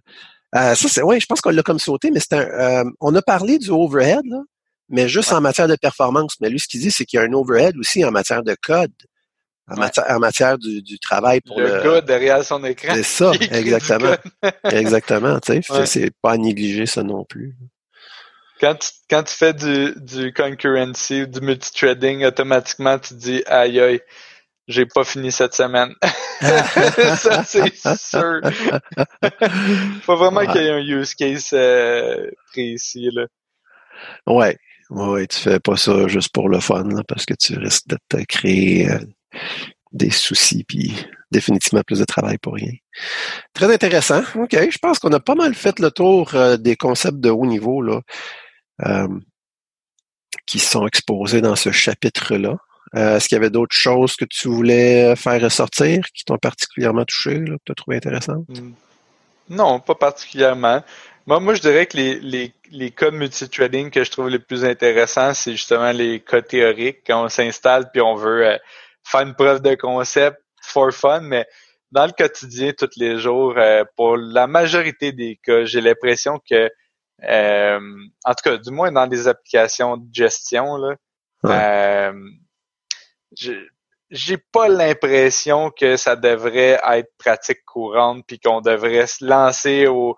euh, 0.56 0.76
ça, 0.76 0.88
c'est, 0.88 1.01
ouais, 1.01 1.20
je 1.20 1.26
pense 1.26 1.41
qu'on 1.41 1.49
l'a 1.49 1.64
comme 1.64 1.80
sauté, 1.80 2.12
mais 2.12 2.20
c'est 2.20 2.34
un, 2.34 2.41
euh, 2.41 2.84
on 3.01 3.14
a 3.16 3.22
parlé 3.22 3.58
du 3.58 3.72
overhead, 3.72 4.26
là, 4.26 4.41
mais 4.89 5.10
juste 5.10 5.34
en 5.34 5.41
matière 5.41 5.68
de 5.68 5.76
performance. 5.76 6.36
Mais 6.39 6.49
lui, 6.49 6.60
ce 6.60 6.68
qu'il 6.68 6.80
dit, 6.80 6.91
c'est 6.91 7.06
qu'il 7.06 7.20
y 7.20 7.24
a 7.24 7.26
un 7.26 7.34
overhead 7.34 7.76
aussi 7.78 8.06
en 8.06 8.12
matière 8.12 8.43
de 8.43 8.56
code, 8.62 8.91
en, 9.68 9.76
matière, 9.76 10.06
en 10.10 10.20
matière 10.20 10.58
du, 10.58 10.82
du 10.82 10.99
travail 10.99 11.41
pour 11.41 11.60
le, 11.60 11.68
le 11.68 11.84
gars 11.84 12.01
derrière 12.01 12.43
son 12.43 12.64
écran. 12.64 12.93
C'est 12.95 13.03
ça, 13.03 13.32
exactement. 13.51 14.16
exactement, 14.64 15.39
tu 15.39 15.62
sais, 15.62 15.86
c'est 15.86 16.12
pas 16.22 16.34
à 16.34 16.38
négliger 16.38 16.86
ça 16.86 17.03
non 17.03 17.26
plus. 17.26 17.56
Quand 18.62 18.76
tu, 18.76 18.88
quand 19.10 19.24
tu 19.24 19.36
fais 19.36 19.53
du, 19.53 19.93
du 19.97 20.32
concurrency, 20.32 21.28
du 21.28 21.41
multithreading, 21.41 22.24
automatiquement, 22.24 22.97
tu 22.97 23.14
dis, 23.16 23.43
aïe 23.47 23.80
aïe, 23.82 24.01
j'ai 24.68 24.86
pas 24.86 25.03
fini 25.03 25.32
cette 25.32 25.53
semaine. 25.53 25.93
ça, 26.41 27.43
c'est 27.43 27.76
sûr. 27.76 28.41
Faut 30.01 30.16
vraiment 30.16 30.45
qu'il 30.45 30.61
y 30.61 30.66
ait 30.66 30.72
un 30.72 30.80
use 30.80 31.13
case 31.13 31.51
euh, 31.53 32.30
précis, 32.51 33.09
là. 33.11 33.28
Ouais. 34.28 34.57
Ouais, 34.91 35.26
tu 35.26 35.39
fais 35.39 35.59
pas 35.59 35.78
ça 35.78 36.07
juste 36.07 36.32
pour 36.32 36.47
le 36.47 36.59
fun, 36.59 36.84
là, 36.84 37.01
parce 37.07 37.26
que 37.26 37.34
tu 37.34 37.57
risques 37.57 37.88
de 37.88 37.97
te 38.07 38.24
créer 38.24 38.89
euh, 38.89 38.99
des 39.93 40.11
soucis, 40.11 40.63
puis 40.63 40.93
définitivement 41.32 41.82
plus 41.82 41.99
de 41.99 42.05
travail 42.05 42.38
pour 42.38 42.53
rien. 42.53 42.72
Très 43.53 43.74
intéressant. 43.74 44.22
OK, 44.36 44.51
je 44.51 44.78
pense 44.78 44.99
qu'on 44.99 45.11
a 45.13 45.20
pas 45.20 45.34
mal 45.34 45.55
fait 45.55 45.80
le 45.80 45.89
tour 45.89 46.36
euh, 46.36 46.57
des 46.57 46.76
concepts 46.76 47.20
de 47.20 47.30
haut 47.30 47.47
niveau, 47.47 47.82
là, 47.82 48.01
qui 50.45 50.59
sont 50.59 50.86
exposés 50.86 51.41
dans 51.41 51.55
ce 51.55 51.72
chapitre-là. 51.72 52.57
Euh, 52.93 53.17
est-ce 53.17 53.27
qu'il 53.27 53.36
y 53.36 53.39
avait 53.39 53.49
d'autres 53.49 53.75
choses 53.75 54.15
que 54.15 54.25
tu 54.25 54.47
voulais 54.47 55.15
faire 55.15 55.41
ressortir 55.41 56.05
qui 56.13 56.23
t'ont 56.23 56.38
particulièrement 56.38 57.03
touché, 57.05 57.43
que 57.43 57.57
tu 57.65 57.71
as 57.71 57.75
trouvé 57.75 57.97
intéressant? 57.97 58.45
Hmm. 58.47 58.73
Non, 59.49 59.79
pas 59.79 59.95
particulièrement. 59.95 60.83
Moi, 61.25 61.39
moi, 61.39 61.55
je 61.55 61.61
dirais 61.61 61.88
que 61.88 61.97
les, 61.97 62.19
les, 62.19 62.53
les 62.71 62.91
codes 62.91 63.15
multithreading 63.15 63.89
que 63.89 64.03
je 64.03 64.11
trouve 64.11 64.29
les 64.29 64.39
plus 64.39 64.63
intéressants, 64.63 65.33
c'est 65.33 65.53
justement 65.53 65.91
les 65.91 66.19
codes 66.19 66.47
théoriques 66.47 67.01
quand 67.05 67.25
on 67.25 67.29
s'installe 67.29 67.89
puis 67.91 68.01
on 68.01 68.15
veut 68.15 68.45
euh, 68.45 68.57
faire 69.03 69.21
une 69.21 69.33
preuve 69.33 69.61
de 69.61 69.75
concept 69.75 70.38
for 70.61 70.91
fun, 70.91 71.21
mais 71.21 71.45
dans 71.91 72.05
le 72.05 72.11
quotidien, 72.11 72.73
tous 72.77 72.89
les 72.97 73.19
jours, 73.19 73.55
euh, 73.57 73.83
pour 73.95 74.17
la 74.17 74.47
majorité 74.47 75.11
des 75.11 75.39
cas, 75.43 75.65
j'ai 75.65 75.81
l'impression 75.81 76.39
que, 76.49 76.69
en 77.23 78.33
tout 78.33 78.49
cas, 78.49 78.57
du 78.57 78.71
moins 78.71 78.91
dans 78.91 79.07
des 79.07 79.27
applications 79.27 79.97
de 79.97 80.07
gestion, 80.11 80.77
là, 80.77 82.11
j'ai 84.11 84.38
pas 84.38 84.67
l'impression 84.67 85.71
que 85.71 85.97
ça 85.97 86.15
devrait 86.15 86.79
être 86.83 87.11
pratique 87.17 87.63
courante 87.65 88.23
puis 88.27 88.39
qu'on 88.39 88.61
devrait 88.61 89.07
se 89.07 89.25
lancer 89.25 89.88
au 89.88 90.15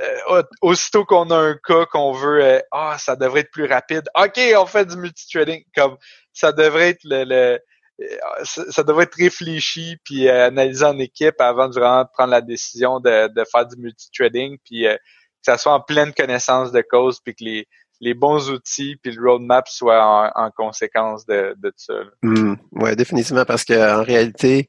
euh, 0.00 0.42
aussitôt 0.62 1.04
qu'on 1.04 1.30
a 1.30 1.36
un 1.36 1.54
cas 1.56 1.84
qu'on 1.86 2.12
veut 2.12 2.44
euh, 2.44 2.60
ah 2.70 2.96
ça 2.98 3.16
devrait 3.16 3.40
être 3.40 3.50
plus 3.50 3.66
rapide. 3.66 4.04
Ok 4.16 4.38
on 4.56 4.66
fait 4.66 4.84
du 4.84 4.96
multithreading 4.96 5.64
comme 5.74 5.96
ça 6.32 6.52
devrait 6.52 6.90
être 6.90 7.02
le, 7.04 7.24
le 7.24 7.60
euh, 8.00 8.44
ça, 8.44 8.82
devrait 8.82 9.04
être 9.04 9.16
réfléchi 9.16 9.96
puis 10.04 10.28
analysé 10.28 10.84
en 10.84 10.98
équipe 10.98 11.40
avant 11.40 11.68
de 11.68 11.74
vraiment 11.74 12.06
prendre 12.06 12.30
la 12.30 12.40
décision 12.40 12.98
de, 13.00 13.28
de 13.28 13.44
faire 13.52 13.66
du 13.66 13.76
multithreading 13.76 14.58
puis 14.64 14.84
que 14.84 14.96
ça 15.42 15.58
soit 15.58 15.72
en 15.72 15.80
pleine 15.80 16.14
connaissance 16.14 16.72
de 16.72 16.82
cause 16.82 17.20
puis 17.20 17.34
que 17.34 17.44
les 17.44 17.68
les 18.00 18.14
bons 18.14 18.50
outils 18.50 18.96
puis 19.02 19.12
le 19.12 19.30
roadmap 19.30 19.68
soient 19.68 20.32
en, 20.34 20.50
conséquence 20.50 21.26
de, 21.26 21.54
de 21.58 21.72
ça. 21.76 21.94
Hmm. 22.22 22.54
oui, 22.72 22.96
définitivement, 22.96 23.44
parce 23.44 23.64
qu'en 23.64 24.02
réalité, 24.02 24.68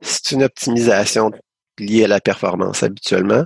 c'est 0.00 0.32
une 0.32 0.42
optimisation 0.42 1.30
liée 1.78 2.04
à 2.04 2.08
la 2.08 2.20
performance 2.20 2.82
habituellement. 2.82 3.44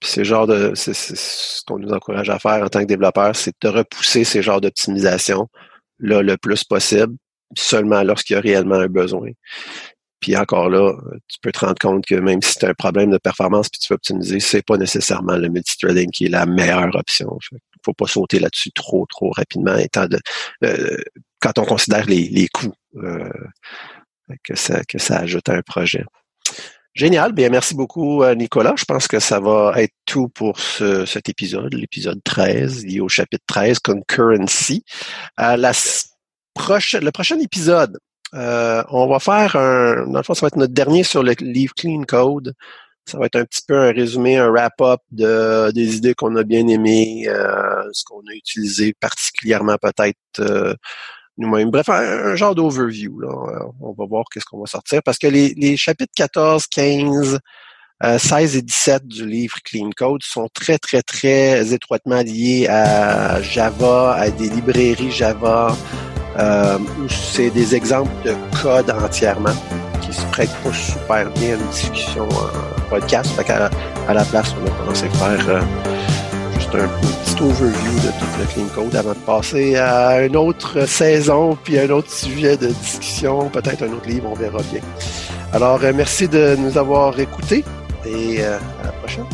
Puis 0.00 0.10
c'est 0.10 0.24
genre 0.24 0.46
de 0.46 0.72
c'est 0.76 0.94
ce 0.94 1.60
qu'on 1.66 1.78
nous 1.78 1.92
encourage 1.92 2.30
à 2.30 2.38
faire 2.38 2.62
en 2.64 2.68
tant 2.68 2.80
que 2.80 2.86
développeur, 2.86 3.34
c'est 3.34 3.54
de 3.60 3.68
repousser 3.68 4.22
ces 4.24 4.42
genres 4.42 4.60
d'optimisation 4.60 5.48
là 5.98 6.22
le 6.22 6.36
plus 6.36 6.62
possible, 6.62 7.16
seulement 7.56 8.02
lorsqu'il 8.04 8.34
y 8.34 8.36
a 8.36 8.40
réellement 8.40 8.76
un 8.76 8.86
besoin. 8.86 9.30
Puis 10.20 10.36
encore 10.36 10.68
là, 10.68 10.94
tu 11.28 11.38
peux 11.42 11.52
te 11.52 11.60
rendre 11.60 11.78
compte 11.80 12.04
que 12.06 12.16
même 12.16 12.42
si 12.42 12.58
tu 12.58 12.66
as 12.66 12.70
un 12.70 12.74
problème 12.74 13.10
de 13.10 13.18
performance 13.18 13.68
puis 13.68 13.80
tu 13.80 13.92
veux 13.92 13.96
optimiser, 13.96 14.40
c'est 14.40 14.64
pas 14.64 14.76
nécessairement 14.76 15.36
le 15.36 15.48
multithreading 15.48 16.10
qui 16.10 16.26
est 16.26 16.30
la 16.30 16.46
meilleure 16.46 16.94
option. 16.94 17.38
Il 17.52 17.58
faut 17.88 17.94
pas 17.94 18.06
sauter 18.06 18.38
là-dessus 18.38 18.70
trop, 18.72 19.06
trop 19.06 19.30
rapidement, 19.30 19.76
étant 19.76 20.06
de 20.06 20.18
euh, 20.64 20.96
quand 21.40 21.58
on 21.58 21.64
considère 21.64 22.06
les, 22.06 22.28
les 22.28 22.48
coûts 22.48 22.74
euh, 22.96 23.30
que, 24.44 24.56
ça, 24.56 24.82
que 24.84 24.98
ça 24.98 25.18
ajoute 25.18 25.48
à 25.48 25.54
un 25.54 25.62
projet. 25.62 26.04
Génial. 26.94 27.32
Bien, 27.32 27.48
merci 27.48 27.74
beaucoup, 27.74 28.22
euh, 28.22 28.34
Nicolas. 28.34 28.74
Je 28.76 28.84
pense 28.84 29.06
que 29.06 29.20
ça 29.20 29.38
va 29.38 29.72
être 29.76 29.94
tout 30.04 30.28
pour 30.28 30.58
cet 30.58 31.28
épisode, 31.28 31.72
l'épisode 31.72 32.20
13, 32.24 32.84
lié 32.84 33.00
au 33.00 33.08
chapitre 33.08 33.44
13, 33.46 33.78
Concurrency. 33.78 34.84
La 35.38 35.56
le 35.56 37.10
prochain 37.10 37.38
épisode, 37.38 37.98
on 38.32 39.06
va 39.06 39.20
faire 39.20 39.54
un, 39.54 40.06
dans 40.08 40.18
le 40.18 40.24
fond, 40.24 40.34
ça 40.34 40.40
va 40.40 40.48
être 40.48 40.56
notre 40.56 40.74
dernier 40.74 41.04
sur 41.04 41.22
le 41.22 41.34
livre 41.40 41.72
Clean 41.74 42.02
Code. 42.02 42.52
Ça 43.08 43.18
va 43.18 43.26
être 43.26 43.36
un 43.36 43.44
petit 43.44 43.62
peu 43.66 43.78
un 43.78 43.92
résumé, 43.92 44.36
un 44.36 44.48
wrap-up 44.48 45.00
de, 45.10 45.70
des 45.72 45.96
idées 45.96 46.14
qu'on 46.14 46.36
a 46.36 46.44
bien 46.44 46.66
aimées, 46.68 47.24
ce 47.92 48.04
qu'on 48.04 48.20
a 48.20 48.34
utilisé 48.34 48.94
particulièrement 49.00 49.76
peut-être 49.80 50.76
nous-mêmes. 51.38 51.70
Bref, 51.70 51.88
un, 51.88 52.36
genre 52.36 52.54
d'overview. 52.54 53.20
On 53.80 53.92
va 53.92 54.04
voir 54.06 54.24
qu'est-ce 54.32 54.44
qu'on 54.44 54.60
va 54.60 54.66
sortir 54.66 55.02
parce 55.02 55.18
que 55.18 55.26
les, 55.26 55.54
les 55.56 55.76
chapitres 55.76 56.12
14, 56.16 56.66
15, 56.66 57.38
16 58.18 58.56
et 58.56 58.62
17 58.62 59.06
du 59.06 59.26
livre 59.26 59.56
Clean 59.64 59.90
Code 59.96 60.22
sont 60.22 60.48
très, 60.52 60.78
très, 60.78 61.02
très 61.02 61.72
étroitement 61.72 62.22
liés 62.22 62.66
à 62.68 63.40
Java, 63.42 64.14
à 64.14 64.30
des 64.30 64.48
librairies 64.48 65.10
Java, 65.10 65.74
euh, 66.38 66.78
c'est 67.08 67.50
des 67.50 67.74
exemples 67.74 68.12
de 68.24 68.34
code 68.62 68.90
entièrement 68.90 69.54
qui 70.08 70.16
se 70.16 70.26
prêtent 70.26 70.50
super 70.72 71.30
bien 71.30 71.50
à 71.50 71.54
une 71.54 71.68
discussion 71.68 72.28
en 72.28 72.88
podcast. 72.88 73.30
Fait 73.36 73.50
à 73.50 74.14
la 74.14 74.24
place, 74.24 74.54
on 74.60 74.66
a 74.66 74.70
commencé 74.70 75.06
à 75.06 75.36
faire 75.36 75.48
euh, 75.48 75.60
un 76.74 76.88
petit 76.88 77.42
overview 77.42 78.00
de 78.00 78.08
tout 78.08 78.26
le 78.38 78.46
Clean 78.46 78.66
Code 78.74 78.96
avant 78.96 79.10
de 79.10 79.18
passer 79.18 79.76
à 79.76 80.24
une 80.24 80.36
autre 80.36 80.86
saison, 80.86 81.56
puis 81.62 81.78
un 81.78 81.90
autre 81.90 82.10
sujet 82.10 82.56
de 82.56 82.68
discussion, 82.68 83.48
peut-être 83.48 83.82
un 83.82 83.92
autre 83.92 84.08
livre, 84.08 84.28
on 84.30 84.34
verra 84.34 84.58
bien. 84.70 84.80
Alors, 85.52 85.80
euh, 85.82 85.92
merci 85.94 86.28
de 86.28 86.56
nous 86.56 86.76
avoir 86.76 87.18
écoutés 87.18 87.64
et 88.04 88.38
euh, 88.40 88.58
à 88.82 88.86
la 88.86 88.92
prochaine. 88.92 89.24